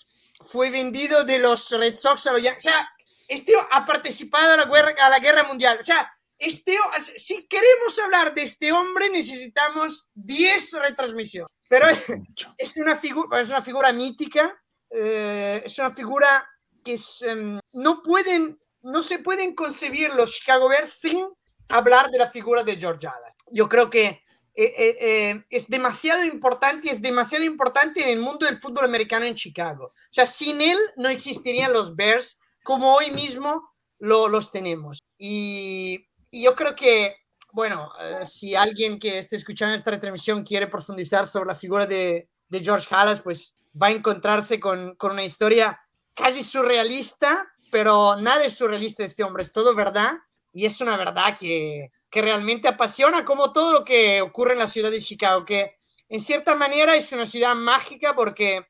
fue 0.47 0.69
vendido 0.69 1.23
de 1.23 1.39
los 1.39 1.69
Red 1.71 1.95
Sox 1.95 2.27
a 2.27 2.33
los 2.33 2.43
Yankees. 2.43 2.65
O 2.65 2.69
sea, 2.69 2.89
este 3.29 3.53
ha 3.71 3.85
participado 3.85 4.53
a 4.53 4.57
la, 4.57 4.65
guerra, 4.65 4.93
a 5.01 5.09
la 5.09 5.19
guerra 5.19 5.43
mundial. 5.45 5.77
O 5.79 5.83
sea, 5.83 6.11
este, 6.37 6.77
si 7.15 7.47
queremos 7.47 7.97
hablar 7.99 8.33
de 8.33 8.43
este 8.43 8.73
hombre, 8.73 9.09
necesitamos 9.09 10.09
10 10.15 10.73
retransmisiones. 10.73 11.51
Pero 11.69 11.85
es 12.57 12.77
una 12.77 12.97
figura, 12.97 13.39
es 13.39 13.49
una 13.49 13.61
figura 13.61 13.93
mítica, 13.93 14.53
eh, 14.89 15.61
es 15.63 15.79
una 15.79 15.95
figura 15.95 16.47
que 16.83 16.93
es, 16.93 17.21
um, 17.21 17.59
no 17.71 18.03
pueden, 18.03 18.59
no 18.81 19.01
se 19.01 19.19
pueden 19.19 19.55
concebir 19.55 20.13
los 20.13 20.33
Chicago 20.33 20.67
Bears 20.67 20.99
sin 20.99 21.25
hablar 21.73 22.11
de 22.11 22.19
la 22.19 22.29
figura 22.29 22.63
de 22.63 22.75
George 22.75 23.07
Allen. 23.07 23.33
Yo 23.51 23.67
creo 23.67 23.89
que 23.89 24.21
es 24.55 25.67
demasiado 25.67 26.23
importante, 26.23 26.91
es 26.91 27.01
demasiado 27.01 27.43
importante 27.43 28.03
en 28.03 28.09
el 28.09 28.19
mundo 28.19 28.45
del 28.45 28.59
fútbol 28.59 28.85
americano 28.85 29.25
en 29.25 29.33
Chicago. 29.33 29.85
O 29.85 30.13
sea, 30.13 30.27
sin 30.27 30.61
él 30.61 30.77
no 30.97 31.09
existirían 31.09 31.73
los 31.73 31.95
Bears 31.95 32.39
como 32.63 32.93
hoy 32.93 33.09
mismo 33.09 33.73
lo, 33.97 34.27
los 34.27 34.51
tenemos. 34.51 34.99
Y, 35.17 36.07
yo 36.31 36.55
creo 36.55 36.75
que, 36.75 37.15
bueno, 37.51 37.91
si 38.25 38.55
alguien 38.55 38.99
que 38.99 39.19
esté 39.19 39.35
escuchando 39.35 39.75
esta 39.75 39.91
retransmisión 39.91 40.43
quiere 40.43 40.67
profundizar 40.67 41.27
sobre 41.27 41.47
la 41.47 41.55
figura 41.55 41.85
de, 41.87 42.29
de 42.49 42.59
George 42.63 42.87
Halas, 42.89 43.21
pues 43.21 43.55
va 43.79 43.87
a 43.87 43.91
encontrarse 43.91 44.59
con, 44.59 44.95
con 44.95 45.11
una 45.11 45.23
historia 45.23 45.79
casi 46.13 46.43
surrealista, 46.43 47.47
pero 47.71 48.15
nada 48.17 48.43
es 48.43 48.53
surrealista 48.53 49.03
de 49.03 49.07
este 49.07 49.23
hombre, 49.23 49.43
es 49.43 49.51
todo 49.51 49.75
verdad 49.75 50.13
y 50.53 50.65
es 50.65 50.79
una 50.81 50.95
verdad 50.95 51.37
que, 51.37 51.91
que 52.09 52.21
realmente 52.21 52.67
apasiona, 52.67 53.25
como 53.25 53.51
todo 53.51 53.73
lo 53.73 53.83
que 53.83 54.21
ocurre 54.21 54.53
en 54.53 54.59
la 54.59 54.67
ciudad 54.67 54.91
de 54.91 55.01
Chicago, 55.01 55.45
que 55.45 55.77
en 56.09 56.19
cierta 56.19 56.55
manera 56.55 56.95
es 56.95 57.11
una 57.11 57.25
ciudad 57.25 57.55
mágica 57.55 58.15
porque 58.15 58.67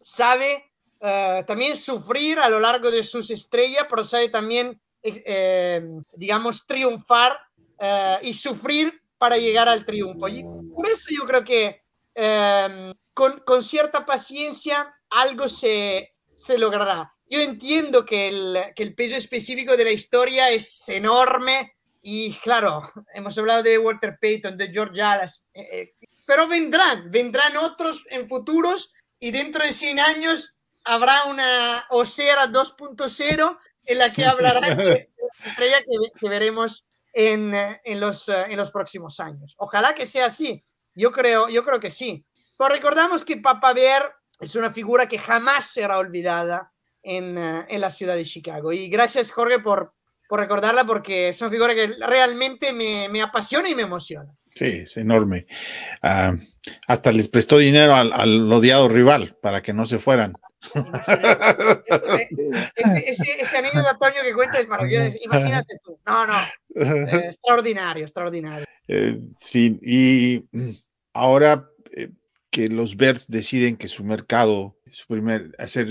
sabe 0.00 0.64
uh, 1.00 1.44
también 1.44 1.76
sufrir 1.76 2.38
a 2.38 2.48
lo 2.48 2.60
largo 2.60 2.90
de 2.90 3.02
sus 3.02 3.30
estrellas, 3.30 3.86
pero 3.88 4.04
sabe 4.04 4.28
también, 4.28 4.80
eh, 5.02 5.86
digamos, 6.14 6.66
triunfar 6.66 7.38
uh, 7.78 8.22
y 8.22 8.32
sufrir 8.32 8.98
para 9.18 9.36
llegar 9.36 9.68
al 9.68 9.84
triunfo. 9.84 10.28
Y 10.28 10.42
por 10.74 10.88
eso 10.88 11.08
yo 11.10 11.26
creo 11.26 11.44
que 11.44 11.82
uh, 12.16 12.92
con, 13.12 13.40
con, 13.40 13.62
cierta 13.62 14.06
paciencia 14.06 14.94
algo 15.10 15.48
se, 15.48 16.14
se 16.34 16.58
logrará. 16.58 17.15
Yo 17.28 17.40
entiendo 17.40 18.04
que 18.04 18.28
el, 18.28 18.58
que 18.74 18.82
el 18.82 18.94
peso 18.94 19.16
específico 19.16 19.76
de 19.76 19.84
la 19.84 19.90
historia 19.90 20.50
es 20.50 20.88
enorme, 20.88 21.76
y 22.00 22.32
claro, 22.34 22.88
hemos 23.14 23.36
hablado 23.36 23.64
de 23.64 23.78
Walter 23.78 24.16
Payton, 24.20 24.56
de 24.56 24.68
George 24.68 25.02
Alas, 25.02 25.42
eh, 25.52 25.68
eh, 25.72 25.94
pero 26.24 26.46
vendrán, 26.46 27.10
vendrán 27.10 27.56
otros 27.56 28.04
en 28.10 28.28
futuros 28.28 28.92
y 29.18 29.32
dentro 29.32 29.64
de 29.64 29.72
100 29.72 29.98
años 29.98 30.54
habrá 30.84 31.24
una 31.24 31.84
Osera 31.90 32.46
2.0 32.46 33.58
en 33.84 33.98
la 33.98 34.12
que 34.12 34.24
hablarán 34.24 34.76
de 34.78 35.10
la 35.18 35.48
estrella 35.50 35.78
que, 35.80 36.20
que 36.20 36.28
veremos 36.28 36.86
en, 37.12 37.52
en, 37.54 38.00
los, 38.00 38.28
en 38.28 38.56
los 38.56 38.70
próximos 38.70 39.18
años. 39.18 39.54
Ojalá 39.58 39.94
que 39.94 40.06
sea 40.06 40.26
así. 40.26 40.64
Yo 40.94 41.10
creo, 41.10 41.48
yo 41.48 41.64
creo 41.64 41.80
que 41.80 41.90
sí. 41.90 42.24
Pero 42.56 42.70
recordamos 42.70 43.24
que 43.24 43.38
Papa 43.38 43.72
Bear 43.72 44.14
es 44.38 44.54
una 44.54 44.72
figura 44.72 45.08
que 45.08 45.18
jamás 45.18 45.70
será 45.72 45.98
olvidada 45.98 46.72
en, 47.06 47.38
en 47.38 47.80
la 47.80 47.90
ciudad 47.90 48.16
de 48.16 48.24
Chicago. 48.24 48.72
Y 48.72 48.88
gracias, 48.88 49.30
Jorge, 49.30 49.60
por, 49.60 49.94
por 50.28 50.40
recordarla 50.40 50.84
porque 50.84 51.28
es 51.28 51.40
una 51.40 51.50
figura 51.50 51.74
que 51.74 51.92
realmente 52.06 52.72
me, 52.72 53.08
me 53.08 53.22
apasiona 53.22 53.68
y 53.68 53.74
me 53.74 53.82
emociona. 53.82 54.34
Sí, 54.54 54.64
es 54.64 54.96
enorme. 54.96 55.46
Uh, 56.02 56.38
hasta 56.88 57.12
les 57.12 57.28
prestó 57.28 57.58
dinero 57.58 57.94
al, 57.94 58.12
al, 58.12 58.50
odiado 58.50 58.88
rival 58.88 59.36
para 59.42 59.62
que 59.62 59.74
no 59.74 59.84
se 59.84 59.98
fueran. 59.98 60.32
ese, 62.74 63.10
ese, 63.10 63.40
ese, 63.40 63.58
anillo 63.58 63.82
de 63.82 63.90
otoño 63.90 64.22
que 64.22 64.32
cuenta 64.32 64.58
es 64.58 64.66
maravilloso. 64.66 65.18
Imagínate 65.22 65.76
tú. 65.84 66.00
No, 66.06 66.26
no. 66.26 66.38
Eh, 66.74 67.26
extraordinario, 67.26 68.04
extraordinario. 68.04 68.66
Eh, 68.88 69.20
sí, 69.36 69.78
y 69.82 70.44
ahora 71.12 71.68
eh, 71.92 72.10
que 72.50 72.68
los 72.68 72.96
Bears 72.96 73.28
deciden 73.28 73.76
que 73.76 73.88
su 73.88 74.04
mercado, 74.04 74.78
su 74.90 75.06
primer, 75.06 75.54
hacer 75.58 75.88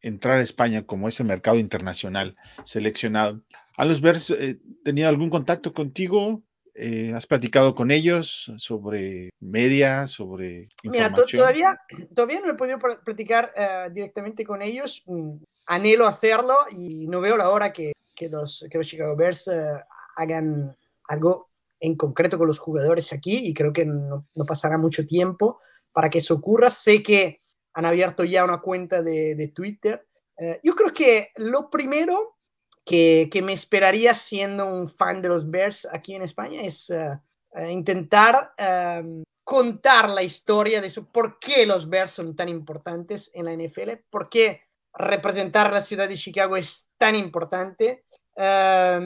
entrar 0.00 0.38
a 0.38 0.42
España 0.42 0.84
como 0.86 1.08
ese 1.08 1.24
mercado 1.24 1.58
internacional 1.58 2.36
seleccionado. 2.64 3.42
¿A 3.76 3.84
los 3.84 4.00
Bears 4.00 4.30
eh, 4.30 4.58
tenía 4.84 5.08
algún 5.08 5.30
contacto 5.30 5.72
contigo? 5.72 6.42
Eh, 6.74 7.12
¿Has 7.14 7.26
platicado 7.26 7.74
con 7.74 7.90
ellos 7.90 8.52
sobre 8.56 9.30
media, 9.40 10.06
sobre 10.06 10.68
Mira, 10.84 11.12
todavía, 11.12 11.76
todavía 12.14 12.40
no 12.40 12.50
he 12.50 12.54
podido 12.54 12.78
platicar 12.78 13.52
uh, 13.56 13.92
directamente 13.92 14.44
con 14.44 14.62
ellos. 14.62 15.02
Mm, 15.06 15.38
anhelo 15.66 16.06
hacerlo 16.06 16.54
y 16.70 17.08
no 17.08 17.20
veo 17.20 17.36
la 17.36 17.50
hora 17.50 17.72
que, 17.72 17.92
que, 18.14 18.28
los, 18.28 18.64
que 18.70 18.78
los 18.78 18.86
Chicago 18.86 19.16
Bears 19.16 19.48
uh, 19.48 19.80
hagan 20.16 20.76
algo 21.08 21.50
en 21.80 21.96
concreto 21.96 22.38
con 22.38 22.46
los 22.46 22.58
jugadores 22.58 23.12
aquí 23.12 23.48
y 23.48 23.54
creo 23.54 23.72
que 23.72 23.84
no, 23.84 24.26
no 24.34 24.44
pasará 24.44 24.78
mucho 24.78 25.04
tiempo 25.04 25.60
para 25.92 26.10
que 26.10 26.18
eso 26.18 26.34
ocurra. 26.34 26.70
Sé 26.70 27.02
que 27.02 27.40
han 27.78 27.86
abierto 27.86 28.24
ya 28.24 28.44
una 28.44 28.60
cuenta 28.60 29.02
de, 29.02 29.36
de 29.36 29.48
Twitter. 29.48 30.04
Eh, 30.36 30.58
yo 30.64 30.74
creo 30.74 30.92
que 30.92 31.30
lo 31.36 31.70
primero 31.70 32.36
que, 32.84 33.28
que, 33.30 33.40
me 33.40 33.52
esperaría 33.52 34.14
siendo 34.14 34.66
un 34.66 34.88
fan 34.88 35.22
de 35.22 35.28
los 35.28 35.48
Bears 35.48 35.86
aquí 35.92 36.16
en 36.16 36.22
España 36.22 36.62
es 36.62 36.90
uh, 36.90 37.60
intentar 37.70 38.52
uh, 38.58 39.22
contar 39.44 40.10
la 40.10 40.24
historia 40.24 40.80
de 40.80 40.90
su, 40.90 41.06
por 41.06 41.38
qué 41.38 41.66
los 41.66 41.88
Bears 41.88 42.10
son 42.10 42.34
tan 42.34 42.48
importantes 42.48 43.30
en 43.32 43.44
la 43.44 43.54
NFL, 43.54 43.90
por 44.10 44.28
qué 44.28 44.62
representar 44.92 45.72
la 45.72 45.80
ciudad 45.80 46.08
de 46.08 46.16
Chicago 46.16 46.56
es 46.56 46.88
tan 46.98 47.14
importante. 47.14 48.06
Uh, 48.34 49.00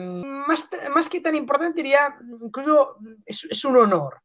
más, 0.47 0.67
más, 0.91 1.07
que 1.07 1.21
tan 1.21 1.35
importante, 1.35 1.83
diría, 1.83 2.17
incluso 2.41 2.97
es, 3.23 3.45
es 3.51 3.65
un 3.65 3.77
honor. 3.77 4.19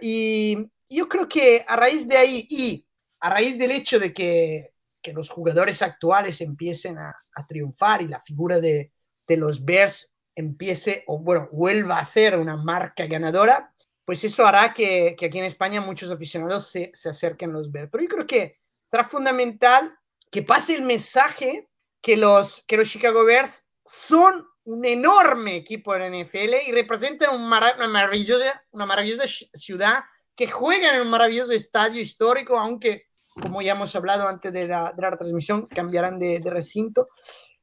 y 0.00 0.66
yo 0.88 1.08
creo 1.08 1.28
que 1.28 1.62
a 1.68 1.76
raíz 1.76 2.08
de 2.08 2.16
ahí 2.16 2.46
y 2.48 2.85
a 3.26 3.30
raíz 3.30 3.58
del 3.58 3.72
hecho 3.72 3.98
de 3.98 4.12
que, 4.12 4.72
los 5.14 5.30
jugadores 5.30 5.82
actuales 5.82 6.40
empiecen 6.40 6.98
a, 6.98 7.14
triunfar 7.48 8.02
y 8.02 8.08
la 8.08 8.20
figura 8.20 8.58
de, 8.58 8.92
los 9.28 9.64
Bears 9.64 10.12
empiece, 10.34 11.04
o 11.06 11.18
bueno, 11.18 11.48
vuelva 11.52 11.98
a 11.98 12.04
ser 12.04 12.36
una 12.36 12.56
marca 12.56 13.06
ganadora, 13.06 13.72
pues 14.04 14.24
eso 14.24 14.46
hará 14.46 14.72
que, 14.72 15.16
aquí 15.20 15.38
en 15.38 15.44
España 15.44 15.80
muchos 15.80 16.10
aficionados 16.10 16.70
se, 16.70 16.92
acerquen 17.08 17.50
a 17.50 17.54
los 17.54 17.70
Bears. 17.70 17.88
Pero 17.90 18.02
yo 18.02 18.08
creo 18.08 18.26
que 18.26 18.58
será 18.84 19.04
fundamental 19.04 19.96
que 20.30 20.42
pase 20.42 20.74
el 20.74 20.82
mensaje 20.82 21.68
que 22.00 22.16
los, 22.16 22.64
Chicago 22.66 23.24
Bears 23.24 23.64
son 23.84 24.44
un 24.64 24.84
enorme 24.84 25.56
equipo 25.56 25.92
de 25.92 25.98
la 25.98 26.08
NFL 26.08 26.68
y 26.68 26.72
representan 26.72 27.34
una, 27.34 27.88
maravillosa, 27.88 28.64
una 28.70 28.86
maravillosa 28.86 29.24
ciudad 29.54 30.00
que 30.36 30.48
juega 30.48 30.94
en 30.94 31.02
un 31.02 31.10
maravilloso 31.10 31.52
estadio 31.52 32.00
histórico, 32.00 32.58
aunque 32.58 33.05
como 33.40 33.62
ya 33.62 33.72
hemos 33.72 33.94
hablado 33.94 34.28
antes 34.28 34.52
de 34.52 34.66
la, 34.66 34.92
de 34.96 35.02
la 35.02 35.10
transmisión, 35.10 35.66
cambiarán 35.66 36.18
de, 36.18 36.40
de, 36.40 36.50
recinto. 36.50 37.08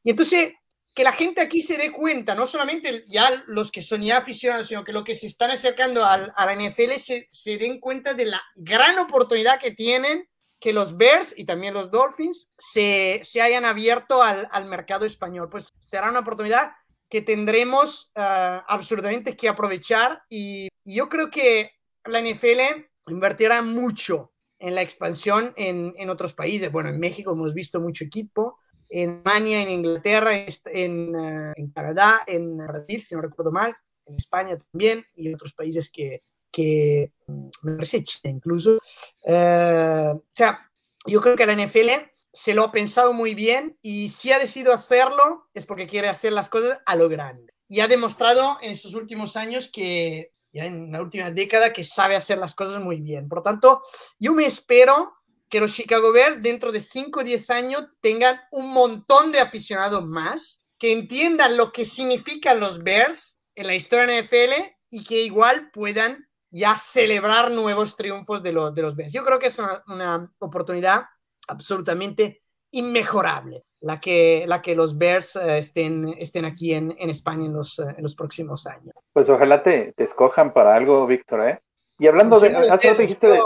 Y 0.03 0.11
entonces, 0.11 0.53
que 0.93 1.03
la 1.03 1.11
gente 1.11 1.41
aquí 1.41 1.61
se 1.61 1.77
dé 1.77 1.91
cuenta, 1.91 2.35
no 2.35 2.45
solamente 2.45 3.03
ya 3.07 3.43
los 3.47 3.71
que 3.71 3.81
son 3.81 4.01
ya 4.01 4.17
aficionados, 4.17 4.67
sino 4.67 4.83
que 4.83 4.93
los 4.93 5.03
que 5.03 5.15
se 5.15 5.27
están 5.27 5.51
acercando 5.51 6.03
a, 6.03 6.13
a 6.13 6.45
la 6.45 6.55
NFL 6.55 6.97
se, 6.97 7.27
se, 7.31 7.57
den 7.57 7.79
cuenta 7.79 8.13
de 8.13 8.25
la 8.25 8.41
gran 8.55 8.99
oportunidad 8.99 9.59
que 9.59 9.71
tienen 9.71 10.27
que 10.59 10.71
los 10.71 10.95
Bears 10.95 11.33
y 11.35 11.45
también 11.45 11.73
los 11.73 11.91
Dolphins 11.91 12.47
se, 12.57 13.19
se 13.23 13.41
hayan 13.41 13.65
abierto 13.65 14.21
al, 14.21 14.47
al, 14.51 14.65
mercado 14.65 15.05
español. 15.05 15.49
Pues 15.49 15.65
será 15.79 16.09
una 16.09 16.19
oportunidad 16.19 16.71
que 17.09 17.21
tendremos 17.21 18.11
uh, 18.15 18.63
absolutamente 18.67 19.35
que 19.35 19.49
aprovechar 19.49 20.23
y, 20.29 20.69
y 20.83 20.95
yo 20.95 21.09
creo 21.09 21.29
que 21.29 21.71
la 22.05 22.21
NFL 22.21 22.85
invertirá 23.07 23.61
mucho 23.61 24.32
en 24.63 24.75
la 24.75 24.81
expansión 24.81 25.53
en, 25.57 25.93
en, 25.97 26.09
otros 26.09 26.33
países. 26.33 26.71
Bueno, 26.71 26.87
en 26.87 26.97
México 26.97 27.33
hemos 27.33 27.53
visto 27.53 27.81
mucho 27.81 28.05
equipo, 28.05 28.59
en 28.89 29.21
Alemania, 29.25 29.61
en 29.61 29.69
Inglaterra, 29.69 30.31
en, 30.35 31.13
uh, 31.13 31.51
en 31.53 31.71
Canadá, 31.71 32.23
en 32.25 32.55
Brasil, 32.55 33.01
si 33.01 33.13
no 33.13 33.21
recuerdo 33.21 33.51
mal, 33.51 33.75
en 34.05 34.15
España 34.15 34.57
también, 34.71 35.05
y 35.17 35.33
otros 35.33 35.51
países 35.51 35.91
que, 35.91 36.23
que 36.49 37.11
me 37.27 37.73
parece 37.73 38.03
China 38.03 38.35
incluso. 38.35 38.79
Uh, 39.25 40.15
o 40.15 40.23
sea, 40.31 40.71
yo 41.05 41.19
creo 41.19 41.35
que 41.35 41.45
la 41.45 41.55
NFL 41.55 42.09
se 42.31 42.53
lo 42.53 42.63
ha 42.63 42.71
pensado 42.71 43.11
muy 43.11 43.35
bien 43.35 43.77
y 43.81 44.09
si 44.09 44.31
ha 44.31 44.39
decidido 44.39 44.71
hacerlo 44.71 45.49
es 45.53 45.65
porque 45.65 45.87
quiere 45.87 46.07
hacer 46.07 46.31
las 46.31 46.47
cosas 46.47 46.79
a 46.85 46.95
lo 46.95 47.09
grande. 47.09 47.53
Y 47.67 47.81
ha 47.81 47.89
demostrado 47.89 48.59
en 48.61 48.71
estos 48.71 48.93
últimos 48.93 49.35
años 49.35 49.69
que 49.69 50.31
ya 50.53 50.65
en 50.65 50.91
la 50.91 51.01
última 51.01 51.31
década 51.31 51.73
que 51.73 51.83
sabe 51.83 52.15
hacer 52.15 52.37
las 52.37 52.55
cosas 52.55 52.81
muy 52.81 53.01
bien. 53.01 53.27
Por 53.27 53.41
tanto, 53.41 53.81
yo 54.19 54.33
me 54.33 54.45
espero 54.45 55.13
que 55.49 55.59
los 55.59 55.73
Chicago 55.73 56.13
Bears 56.13 56.41
dentro 56.41 56.71
de 56.71 56.79
5 56.79 57.19
o 57.19 57.23
10 57.23 57.49
años 57.49 57.85
tengan 58.01 58.39
un 58.51 58.71
montón 58.71 59.31
de 59.31 59.39
aficionados 59.39 60.05
más, 60.05 60.61
que 60.77 60.91
entiendan 60.91 61.57
lo 61.57 61.71
que 61.71 61.85
significan 61.85 62.59
los 62.59 62.83
Bears 62.83 63.39
en 63.55 63.67
la 63.67 63.75
historia 63.75 64.05
de 64.05 64.23
NFL 64.23 64.63
y 64.89 65.03
que 65.03 65.23
igual 65.23 65.71
puedan 65.71 66.27
ya 66.49 66.77
celebrar 66.77 67.51
nuevos 67.51 67.95
triunfos 67.95 68.43
de 68.43 68.53
los, 68.53 68.73
de 68.75 68.81
los 68.83 68.95
Bears. 68.95 69.13
Yo 69.13 69.23
creo 69.23 69.39
que 69.39 69.47
es 69.47 69.57
una 69.87 70.31
oportunidad 70.39 71.05
absolutamente 71.47 72.43
inmejorable 72.71 73.65
la 73.83 73.99
que, 73.99 74.45
la 74.47 74.61
que 74.61 74.75
los 74.75 74.97
Bears 74.97 75.35
uh, 75.35 75.41
estén, 75.41 76.15
estén 76.17 76.45
aquí 76.45 76.73
en, 76.73 76.95
en 76.97 77.09
España 77.09 77.45
en 77.45 77.53
los, 77.53 77.77
uh, 77.79 77.89
en 77.89 78.01
los 78.01 78.15
próximos 78.15 78.65
años. 78.65 78.95
Pues 79.11 79.29
ojalá 79.29 79.61
te, 79.61 79.91
te 79.97 80.05
escojan 80.05 80.53
para 80.53 80.73
algo, 80.75 81.05
Víctor, 81.05 81.49
¿eh? 81.49 81.59
Y 81.99 82.07
hablando 82.07 82.39
de, 82.39 82.49
hace 82.49 82.89
rato 82.89 83.01
dijiste 83.01 83.27
de, 83.27 83.41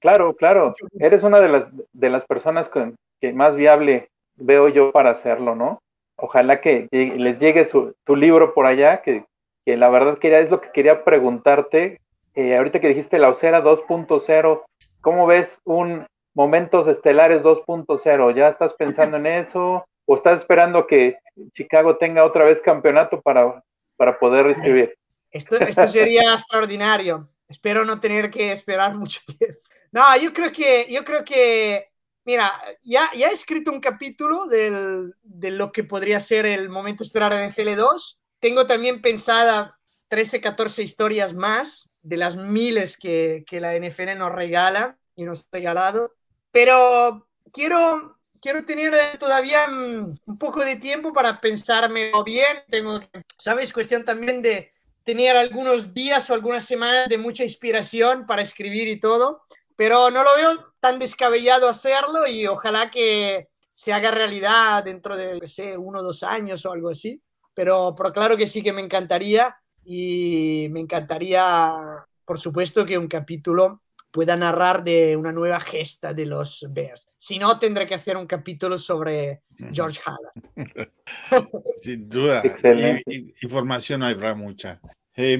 claro, 0.00 0.34
claro, 0.34 0.74
eres 0.98 1.22
una 1.22 1.40
de 1.40 1.48
las, 1.48 1.68
de 1.92 2.10
las 2.10 2.26
personas 2.26 2.68
con, 2.68 2.96
que 3.20 3.32
más 3.32 3.56
viable 3.56 4.08
veo 4.36 4.68
yo 4.68 4.90
para 4.90 5.10
hacerlo, 5.10 5.54
¿no? 5.54 5.80
Ojalá 6.16 6.60
que 6.60 6.88
les 6.90 7.38
llegue 7.38 7.66
su, 7.66 7.94
tu 8.04 8.16
libro 8.16 8.54
por 8.54 8.66
allá, 8.66 9.00
que, 9.02 9.24
que 9.64 9.76
la 9.76 9.88
verdad 9.88 10.18
quería, 10.18 10.40
es 10.40 10.50
lo 10.50 10.60
que 10.60 10.72
quería 10.72 11.04
preguntarte, 11.04 12.00
eh, 12.34 12.56
ahorita 12.56 12.80
que 12.80 12.88
dijiste 12.88 13.18
la 13.20 13.28
Osera 13.28 13.62
2.0, 13.62 14.62
¿cómo 15.00 15.26
ves 15.26 15.60
un 15.64 16.04
Momentos 16.38 16.86
Estelares 16.86 17.42
2.0? 17.42 18.32
¿Ya 18.36 18.50
estás 18.50 18.72
pensando 18.74 19.16
en 19.16 19.26
eso? 19.26 19.84
¿O 20.06 20.14
estás 20.14 20.40
esperando 20.40 20.86
que 20.86 21.18
Chicago 21.52 21.96
tenga 21.96 22.24
otra 22.24 22.44
vez 22.44 22.62
campeonato 22.62 23.20
para, 23.20 23.60
para 23.96 24.20
poder 24.20 24.46
recibir? 24.46 24.96
Esto, 25.32 25.56
esto 25.56 25.88
sería 25.88 26.22
extraordinario. 26.34 27.28
Espero 27.48 27.84
no 27.84 27.98
tener 27.98 28.30
que 28.30 28.52
esperar 28.52 28.96
mucho 28.96 29.20
tiempo. 29.36 29.58
No, 29.90 30.16
yo 30.16 30.32
creo 30.32 30.52
que, 30.52 30.86
yo 30.88 31.04
creo 31.04 31.24
que, 31.24 31.88
mira, 32.24 32.52
ya, 32.82 33.10
ya 33.16 33.30
he 33.30 33.32
escrito 33.32 33.72
un 33.72 33.80
capítulo 33.80 34.46
del, 34.46 35.14
de 35.24 35.50
lo 35.50 35.72
que 35.72 35.82
podría 35.82 36.20
ser 36.20 36.46
el 36.46 36.68
momento 36.68 37.02
estelar 37.02 37.34
de 37.34 37.48
NFL 37.48 37.74
2. 37.74 38.20
Tengo 38.38 38.64
también 38.64 39.02
pensada 39.02 39.76
13, 40.06 40.40
14 40.40 40.84
historias 40.84 41.34
más 41.34 41.90
de 42.00 42.16
las 42.16 42.36
miles 42.36 42.96
que, 42.96 43.42
que 43.44 43.58
la 43.58 43.74
NFL 43.74 44.16
nos 44.16 44.30
regala 44.30 44.96
y 45.16 45.24
nos 45.24 45.40
ha 45.40 45.48
regalado. 45.50 46.14
Pero 46.58 47.28
quiero, 47.52 48.18
quiero 48.40 48.64
tener 48.64 48.92
todavía 49.16 49.60
un 49.68 50.38
poco 50.40 50.64
de 50.64 50.74
tiempo 50.74 51.12
para 51.12 51.40
pensarme 51.40 52.10
bien. 52.26 52.56
Tengo, 52.68 52.98
¿sabes? 53.38 53.72
Cuestión 53.72 54.04
también 54.04 54.42
de 54.42 54.72
tener 55.04 55.36
algunos 55.36 55.94
días 55.94 56.28
o 56.28 56.34
algunas 56.34 56.64
semanas 56.64 57.08
de 57.08 57.16
mucha 57.16 57.44
inspiración 57.44 58.26
para 58.26 58.42
escribir 58.42 58.88
y 58.88 58.98
todo 58.98 59.42
pero 59.78 60.10
no 60.10 60.24
lo 60.24 60.30
veo 60.36 60.72
tan 60.80 60.98
descabellado 60.98 61.68
hacerlo 61.68 62.26
y 62.26 62.48
ojalá 62.48 62.90
que 62.90 63.48
se 63.72 63.92
haga 63.92 64.10
realidad 64.10 64.82
dentro 64.82 65.16
de, 65.16 65.38
no 65.38 65.46
sé, 65.46 65.78
uno 65.78 66.00
o 66.00 66.02
dos 66.02 66.24
años 66.24 66.66
o 66.66 66.72
algo 66.72 66.88
así. 66.88 67.22
Pero, 67.54 67.94
pero 67.96 68.12
claro 68.12 68.36
que 68.36 68.48
sí 68.48 68.60
que 68.60 68.72
me 68.72 68.80
encantaría 68.80 69.56
y 69.84 70.66
me 70.72 70.80
encantaría, 70.80 72.04
por 72.24 72.40
supuesto, 72.40 72.84
que 72.84 72.98
un 72.98 73.06
capítulo 73.06 73.82
pueda 74.10 74.36
narrar 74.36 74.84
de 74.84 75.16
una 75.16 75.32
nueva 75.32 75.60
gesta 75.60 76.14
de 76.14 76.26
los 76.26 76.66
Bears. 76.70 77.08
Si 77.16 77.38
no, 77.38 77.58
tendré 77.58 77.86
que 77.86 77.94
hacer 77.94 78.16
un 78.16 78.26
capítulo 78.26 78.78
sobre 78.78 79.42
George 79.72 80.00
Halas. 80.04 80.32
Sin 81.76 82.08
duda. 82.08 82.42
información 83.42 84.02
habrá 84.02 84.34
mucha. 84.34 84.80
Eh, 85.14 85.38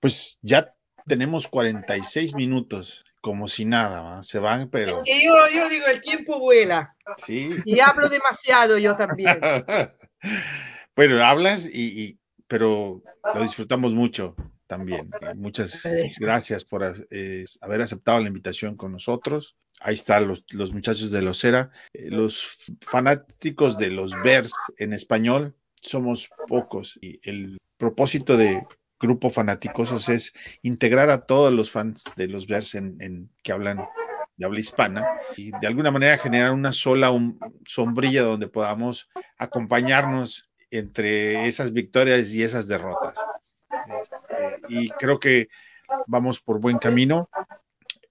pues 0.00 0.38
ya 0.42 0.74
tenemos 1.06 1.48
46 1.48 2.34
minutos 2.34 3.04
como 3.20 3.48
si 3.48 3.66
nada, 3.66 4.22
se 4.22 4.38
van, 4.38 4.70
pero... 4.70 5.02
yo, 5.04 5.48
yo, 5.54 5.68
digo, 5.68 5.86
el 5.88 6.00
tiempo 6.00 6.40
vuela. 6.40 6.96
Sí. 7.18 7.50
Y 7.66 7.80
hablo 7.80 8.08
demasiado 8.08 8.78
yo 8.78 8.96
también. 8.96 9.38
bueno, 10.96 11.22
hablas 11.22 11.68
y, 11.70 12.18
pero 12.48 13.02
lo 13.34 13.42
disfrutamos 13.42 13.92
mucho 13.92 14.34
también. 14.70 15.10
Muchas 15.34 15.82
gracias 16.20 16.64
por 16.64 17.06
eh, 17.10 17.44
haber 17.60 17.82
aceptado 17.82 18.20
la 18.20 18.28
invitación 18.28 18.76
con 18.76 18.92
nosotros. 18.92 19.56
Ahí 19.80 19.94
están 19.94 20.28
los, 20.28 20.44
los 20.52 20.72
muchachos 20.72 21.10
de 21.10 21.22
Losera. 21.22 21.72
Eh, 21.92 22.08
los 22.08 22.70
fanáticos 22.80 23.76
de 23.76 23.90
los 23.90 24.12
Bears 24.22 24.52
en 24.78 24.92
español 24.92 25.56
somos 25.74 26.30
pocos 26.46 26.96
y 27.02 27.18
el 27.28 27.58
propósito 27.78 28.36
de 28.36 28.62
grupo 29.00 29.30
fanáticos 29.30 30.08
es 30.08 30.32
integrar 30.62 31.10
a 31.10 31.26
todos 31.26 31.52
los 31.52 31.72
fans 31.72 32.04
de 32.14 32.28
los 32.28 32.46
Bears 32.46 32.76
en, 32.76 33.28
que 33.42 33.50
hablan 33.50 33.84
de 34.36 34.46
habla 34.46 34.60
hispana 34.60 35.04
y 35.36 35.50
de 35.50 35.66
alguna 35.66 35.90
manera 35.90 36.16
generar 36.16 36.52
una 36.52 36.70
sola 36.70 37.10
sombrilla 37.66 38.22
donde 38.22 38.46
podamos 38.46 39.08
acompañarnos 39.36 40.48
entre 40.70 41.48
esas 41.48 41.72
victorias 41.72 42.32
y 42.32 42.44
esas 42.44 42.68
derrotas. 42.68 43.16
Este, 44.00 44.60
y 44.68 44.88
creo 44.90 45.18
que 45.18 45.48
vamos 46.06 46.40
por 46.40 46.60
buen 46.60 46.78
camino. 46.78 47.28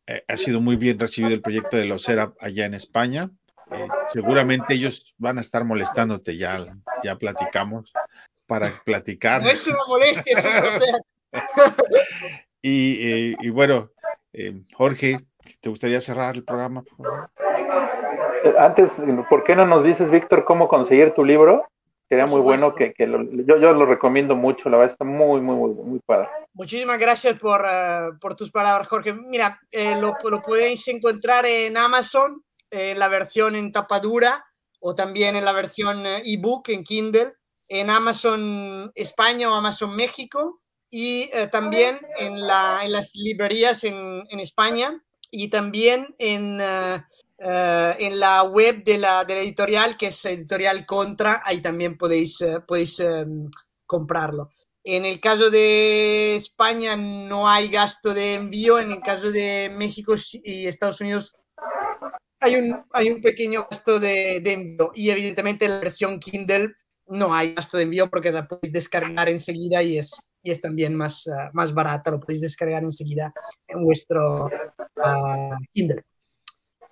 Eh, 0.08 0.24
ha 0.28 0.38
sido 0.38 0.60
muy 0.62 0.76
bien 0.76 1.00
recibido 1.00 1.34
el 1.34 1.42
proyecto 1.42 1.78
de 1.78 1.86
Losera 1.86 2.34
allá 2.40 2.66
en 2.66 2.74
España. 2.74 3.30
Eh, 3.72 3.88
seguramente 4.08 4.74
ellos 4.74 5.14
van 5.18 5.38
a 5.38 5.42
estar 5.42 5.64
molestándote, 5.64 6.38
ya, 6.38 6.76
ya 7.04 7.16
platicamos 7.18 7.94
para 8.48 8.72
platicar. 8.84 9.44
No 9.44 9.50
es 9.50 9.68
una 9.68 9.78
molestia, 9.88 10.40
es 10.40 10.82
y, 12.64 13.08
eh, 13.08 13.36
y, 13.40 13.50
bueno, 13.52 13.92
eh, 14.34 14.64
Jorge, 14.74 15.20
¿te 15.62 15.70
gustaría 15.70 16.02
cerrar 16.02 16.36
el 16.36 16.44
programa? 16.44 16.84
Antes, 18.58 18.92
¿por 19.30 19.44
qué 19.44 19.56
no 19.56 19.68
nos 19.68 19.84
dices, 19.84 20.10
Víctor, 20.10 20.46
cómo 20.46 20.68
conseguir 20.68 21.14
tu 21.14 21.24
libro? 21.24 21.68
Sería 22.10 22.26
muy 22.26 22.42
bueno 22.42 22.74
que, 22.74 22.92
que 22.92 23.06
lo, 23.06 23.24
yo, 23.24 23.58
yo, 23.58 23.72
lo 23.72 23.86
recomiendo 23.86 24.36
mucho, 24.36 24.68
la 24.68 24.78
verdad 24.78 24.94
está 24.94 25.06
muy, 25.06 25.42
muy, 25.42 25.56
muy, 25.56 25.74
muy 25.76 26.00
padre. 26.00 26.28
Muchísimas 26.54 26.98
gracias 26.98 27.40
por, 27.40 27.62
uh, 27.62 28.18
por 28.20 28.36
tus 28.36 28.52
palabras, 28.52 28.88
Jorge. 28.88 29.14
Mira, 29.14 29.52
eh, 29.72 29.96
lo, 29.96 30.16
lo, 30.24 30.42
podéis 30.42 30.88
encontrar 30.88 31.46
en 31.46 31.78
Amazon, 31.78 32.44
en 32.72 32.98
la 32.98 33.08
versión 33.10 33.56
en 33.56 33.72
tapadura 33.72 34.44
o 34.80 34.96
también 34.96 35.36
en 35.36 35.46
la 35.46 35.54
versión 35.54 36.04
ebook 36.26 36.70
en 36.70 36.84
Kindle 36.84 37.34
en 37.70 37.90
Amazon 37.90 38.92
España 38.96 39.50
o 39.50 39.54
Amazon 39.54 39.96
México 39.96 40.60
y 40.90 41.30
eh, 41.32 41.48
también 41.52 42.00
en, 42.18 42.46
la, 42.46 42.80
en, 42.84 42.92
las 42.92 43.16
librerías 43.16 43.84
en, 43.84 44.24
en, 44.30 44.40
España 44.40 45.02
y 45.30 45.50
también 45.50 46.08
en, 46.18 46.60
uh, 46.60 47.00
uh, 47.42 47.96
en 47.98 48.20
la 48.20 48.44
web 48.44 48.84
de 48.84 48.98
la, 48.98 49.24
de 49.24 49.36
la, 49.36 49.42
editorial 49.42 49.98
que 49.98 50.08
es 50.08 50.26
Editorial 50.26 50.86
Contra, 50.86 51.42
ahí 51.46 51.62
también 51.62 51.98
podéis, 51.98 52.42
uh, 52.42 52.62
podéis 52.66 53.00
um, 53.00 53.50
comprarlo. 53.86 54.50
En 54.84 55.06
el 55.06 55.20
caso 55.20 55.50
de 55.50 56.36
España 56.36 56.96
no 56.96 57.50
hay 57.50 57.70
gasto 57.70 58.14
de 58.14 58.36
envío, 58.36 58.80
en 58.80 58.92
el 58.92 59.02
caso 59.02 59.32
de 59.32 59.70
México 59.72 60.16
y 60.44 60.68
Estados 60.68 61.02
Unidos 61.02 61.34
hay 62.42 62.56
un, 62.56 62.86
hay 62.94 63.10
un 63.10 63.22
pequeño 63.22 63.68
gasto 63.70 64.00
de, 64.00 64.40
de 64.42 64.54
envío 64.54 64.92
y 64.96 65.10
evidentemente 65.10 65.68
la 65.68 65.80
versión 65.80 66.20
Kindle 66.20 66.74
no 67.08 67.34
hay 67.34 67.56
gasto 67.56 67.78
de 67.78 67.84
envío 67.84 68.10
porque 68.10 68.32
la 68.32 68.48
podéis 68.48 68.72
descargar 68.72 69.28
enseguida 69.30 69.84
y 69.84 69.98
es, 69.98 70.12
y 70.42 70.52
es 70.52 70.62
también 70.62 70.96
más, 70.96 71.28
uh, 71.28 71.50
más 71.54 71.74
barata, 71.74 72.12
lo 72.12 72.20
podéis 72.20 72.42
descargar 72.42 72.84
enseguida 72.84 73.34
en 73.68 73.84
vuestro 73.84 74.46
uh, 74.46 75.58
Kindle. 75.74 76.04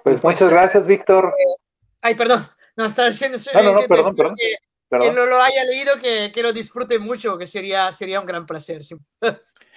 Pues, 0.09 0.21
pues 0.21 0.35
muchas 0.35 0.49
gracias, 0.49 0.87
Víctor. 0.87 1.33
Eh, 1.37 1.61
ay, 2.01 2.15
perdón, 2.15 2.43
no, 2.75 2.85
estaba 2.85 3.09
diciendo, 3.09 3.37
no, 3.53 3.63
no, 3.63 3.73
no, 3.73 3.87
perdón, 3.87 4.15
perdón, 4.15 4.35
que, 4.37 4.55
perdón. 4.89 5.09
que, 5.09 5.15
no 5.15 5.25
lo 5.25 5.41
haya 5.41 5.63
leído, 5.65 6.01
que, 6.01 6.31
que, 6.33 6.43
lo 6.43 6.53
disfrute 6.53 6.99
mucho, 6.99 7.37
que 7.37 7.47
sería, 7.47 7.91
sería 7.91 8.19
un 8.19 8.25
gran 8.25 8.45
placer. 8.45 8.83
Sí, 8.83 8.95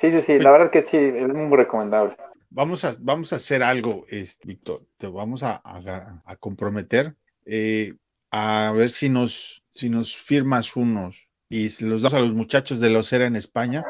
sí, 0.01 0.11
sí, 0.11 0.23
sí 0.23 0.39
la 0.39 0.53
verdad 0.53 0.71
que 0.71 0.83
sí, 0.83 0.97
es 0.97 1.29
muy 1.29 1.57
recomendable. 1.57 2.17
Vamos 2.51 2.85
a, 2.85 2.93
vamos 3.01 3.33
a 3.33 3.37
hacer 3.37 3.63
algo, 3.63 4.05
este, 4.09 4.49
Víctor, 4.49 4.81
te 4.97 5.07
vamos 5.07 5.43
a, 5.43 5.61
a, 5.65 6.23
a 6.25 6.37
comprometer. 6.37 7.15
Eh, 7.45 7.95
a 8.31 8.73
ver 8.75 8.91
si 8.91 9.09
nos, 9.09 9.65
si 9.71 9.89
nos 9.89 10.17
firmas 10.17 10.77
unos 10.77 11.29
y 11.49 11.69
los 11.85 12.03
das 12.03 12.15
a 12.15 12.21
los 12.21 12.33
muchachos 12.33 12.81
de 12.81 12.91
la 12.91 13.01
Osera 13.01 13.27
en 13.27 13.37
España 13.37 13.85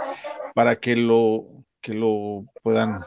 para 0.54 0.80
que 0.80 0.96
lo, 0.96 1.46
que 1.80 1.94
lo 1.94 2.46
puedan 2.62 3.04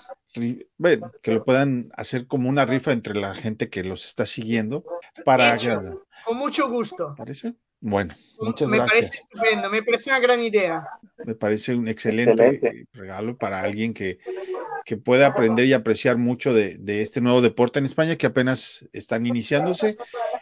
bueno, 0.77 1.11
que 1.21 1.31
lo 1.31 1.43
puedan 1.43 1.89
hacer 1.93 2.27
como 2.27 2.49
una 2.49 2.65
rifa 2.65 2.91
entre 2.91 3.15
la 3.15 3.35
gente 3.35 3.69
que 3.69 3.83
los 3.83 4.05
está 4.05 4.25
siguiendo 4.25 4.83
para 5.25 5.55
Hecho, 5.55 6.05
con 6.25 6.37
mucho 6.37 6.69
gusto. 6.69 7.13
¿Parece? 7.17 7.55
Bueno, 7.79 8.13
muchas 8.39 8.69
me 8.69 8.77
gracias. 8.77 8.95
Me 8.95 9.01
parece 9.01 9.17
estupendo, 9.17 9.69
me 9.69 9.83
parece 9.83 10.09
una 10.09 10.19
gran 10.19 10.39
idea. 10.39 10.87
Me 11.25 11.35
parece 11.35 11.75
un 11.75 11.87
excelente, 11.87 12.47
excelente. 12.47 12.87
regalo 12.93 13.37
para 13.37 13.61
alguien 13.61 13.93
que, 13.93 14.19
que 14.85 14.95
pueda 14.95 15.27
aprender 15.27 15.65
y 15.65 15.73
apreciar 15.73 16.17
mucho 16.17 16.53
de, 16.53 16.77
de, 16.77 17.01
este 17.01 17.19
nuevo 17.19 17.41
deporte 17.41 17.79
en 17.79 17.85
España 17.85 18.15
que 18.15 18.25
apenas 18.25 18.87
están 18.93 19.25
iniciándose. 19.25 19.97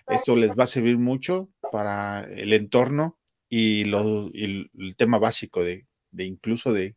Esto 0.07 0.35
les 0.35 0.51
va 0.51 0.65
a 0.65 0.67
servir 0.67 0.99
mucho 0.99 1.49
para 1.71 2.25
el 2.25 2.53
entorno 2.53 3.17
y, 3.49 3.85
lo, 3.85 4.29
y 4.33 4.69
el 4.77 4.95
tema 4.95 5.17
básico 5.17 5.63
de, 5.63 5.87
de 6.11 6.25
incluso 6.25 6.73
de, 6.73 6.83
de, 6.83 6.95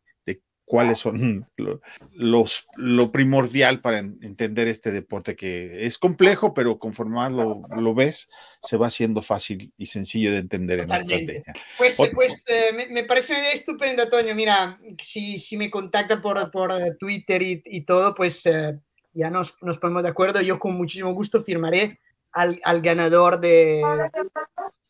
cuáles 0.65 0.99
son 0.99 1.47
lo, 1.57 1.81
los, 2.13 2.67
lo 2.75 3.11
primordial 3.11 3.81
para 3.81 3.99
entender 3.99 4.67
este 4.67 4.91
deporte 4.91 5.35
que 5.35 5.85
es 5.85 5.97
complejo, 5.97 6.53
pero 6.53 6.79
conforme 6.79 7.15
más 7.15 7.31
lo, 7.31 7.61
lo 7.69 7.93
ves, 7.93 8.27
se 8.61 8.77
va 8.77 8.87
haciendo 8.87 9.21
fácil 9.21 9.71
y 9.77 9.85
sencillo 9.85 10.31
de 10.31 10.39
entender 10.39 10.81
Totalmente. 10.81 11.13
en 11.13 11.25
la 11.27 11.33
estrategia. 11.33 11.67
Pues, 11.77 11.95
pues 12.13 12.43
eh, 12.47 12.71
me, 12.73 12.87
me, 12.87 13.03
parece 13.03 13.33
una 13.33 13.41
idea 13.41 13.53
estupenda, 13.53 14.09
Toño. 14.09 14.33
Mira, 14.35 14.79
si, 15.01 15.39
si 15.39 15.55
me 15.55 15.69
contacta 15.69 16.21
por, 16.21 16.51
por 16.51 16.73
Twitter 16.97 17.41
y, 17.41 17.61
y 17.65 17.81
todo, 17.81 18.15
pues 18.15 18.45
eh, 18.45 18.79
ya 19.13 19.29
nos, 19.29 19.55
nos 19.61 19.77
ponemos 19.77 20.03
de 20.03 20.09
acuerdo. 20.09 20.41
Yo 20.41 20.59
con 20.59 20.75
muchísimo 20.75 21.13
gusto 21.13 21.43
firmaré 21.43 21.99
al, 22.31 22.59
al 22.63 22.81
ganador 22.81 23.39
de, 23.39 23.81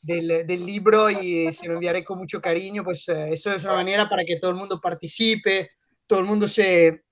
del, 0.05 0.45
del, 0.45 0.65
libro 0.65 1.09
y 1.09 1.51
se 1.51 1.67
lo 1.67 1.73
enviaré 1.73 2.03
con 2.03 2.17
mucho 2.17 2.39
cariño. 2.39 2.83
Pues 2.83 3.07
eh, 3.09 3.29
eso 3.31 3.51
es 3.53 3.63
una 3.63 3.75
manera 3.75 4.07
para 4.07 4.23
que 4.23 4.37
todo 4.37 4.51
el 4.51 4.57
mundo 4.57 4.79
participe, 4.79 5.69
todo 6.07 6.19
el 6.19 6.25
mundo 6.25 6.47
se, 6.47 7.03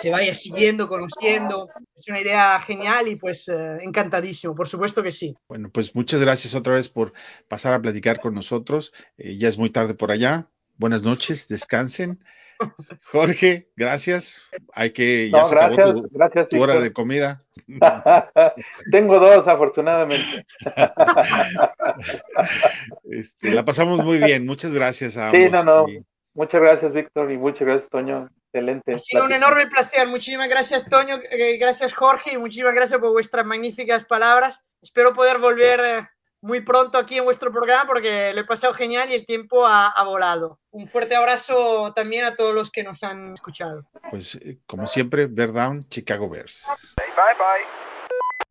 se 0.00 0.10
vaya 0.10 0.34
siguiendo, 0.34 0.88
conociendo. 0.88 1.68
Es 1.96 2.08
una 2.08 2.20
idea 2.20 2.60
genial 2.60 3.08
y 3.08 3.16
pues 3.16 3.48
eh, 3.48 3.78
encantadísimo, 3.80 4.54
por 4.54 4.68
supuesto 4.68 5.02
que 5.02 5.12
sí. 5.12 5.34
Bueno, 5.48 5.70
pues 5.70 5.94
muchas 5.94 6.20
gracias 6.20 6.54
otra 6.54 6.74
vez 6.74 6.88
por 6.88 7.12
pasar 7.48 7.74
a 7.74 7.82
platicar 7.82 8.20
con 8.20 8.34
nosotros. 8.34 8.92
Eh, 9.16 9.36
ya 9.36 9.48
es 9.48 9.58
muy 9.58 9.70
tarde 9.70 9.94
por 9.94 10.10
allá. 10.10 10.48
Buenas 10.76 11.02
noches, 11.02 11.48
descansen. 11.48 12.24
Jorge, 13.04 13.68
gracias. 13.76 14.42
Hay 14.74 14.92
que 14.92 15.30
ya 15.30 15.38
No, 15.38 15.44
se 15.46 15.54
acabó 15.54 15.74
gracias, 15.76 16.02
tu, 16.02 16.08
gracias. 16.12 16.48
tu 16.48 16.62
hora 16.62 16.80
de 16.80 16.92
comida. 16.92 17.42
Tengo 18.90 19.18
dos, 19.18 19.46
afortunadamente. 19.48 20.46
Este, 23.04 23.50
la 23.50 23.64
pasamos 23.64 24.02
muy 24.04 24.18
bien. 24.18 24.46
Muchas 24.46 24.72
gracias 24.72 25.16
a 25.16 25.30
Sí, 25.30 25.36
ambos. 25.44 25.52
no, 25.52 25.64
no. 25.64 25.88
Y- 25.88 26.04
Muchas 26.34 26.62
gracias, 26.62 26.94
Víctor, 26.94 27.30
y 27.30 27.36
muchas 27.36 27.66
gracias, 27.68 27.90
Toño. 27.90 28.30
Excelente. 28.46 28.94
Ha 28.94 28.98
sido 28.98 29.26
un 29.26 29.32
enorme 29.32 29.66
placer. 29.66 30.08
Muchísimas 30.08 30.48
gracias, 30.48 30.88
Toño. 30.88 31.16
eh, 31.30 31.58
gracias, 31.58 31.92
Jorge. 31.92 32.32
Y 32.32 32.38
muchísimas 32.38 32.72
gracias 32.74 32.98
por 33.00 33.10
vuestras 33.12 33.44
magníficas 33.44 34.06
palabras. 34.06 34.58
Espero 34.80 35.12
poder 35.12 35.36
volver 35.36 35.80
eh, 35.80 36.08
muy 36.42 36.60
pronto 36.60 36.98
aquí 36.98 37.16
en 37.16 37.24
vuestro 37.24 37.50
programa 37.50 37.86
porque 37.86 38.32
lo 38.34 38.40
he 38.40 38.44
pasado 38.44 38.74
genial 38.74 39.10
y 39.10 39.14
el 39.14 39.24
tiempo 39.24 39.64
ha, 39.64 39.88
ha 39.88 40.04
volado. 40.04 40.58
Un 40.70 40.88
fuerte 40.88 41.14
abrazo 41.14 41.92
también 41.94 42.24
a 42.24 42.34
todos 42.34 42.54
los 42.54 42.70
que 42.70 42.82
nos 42.82 43.02
han 43.02 43.32
escuchado. 43.32 43.84
Pues, 44.10 44.34
eh, 44.34 44.58
como 44.66 44.86
siempre, 44.86 45.26
Bear 45.26 45.52
Down, 45.52 45.88
Chicago 45.88 46.28
Bears. 46.28 46.66
Bye 46.96 47.34
bye. 47.38 48.01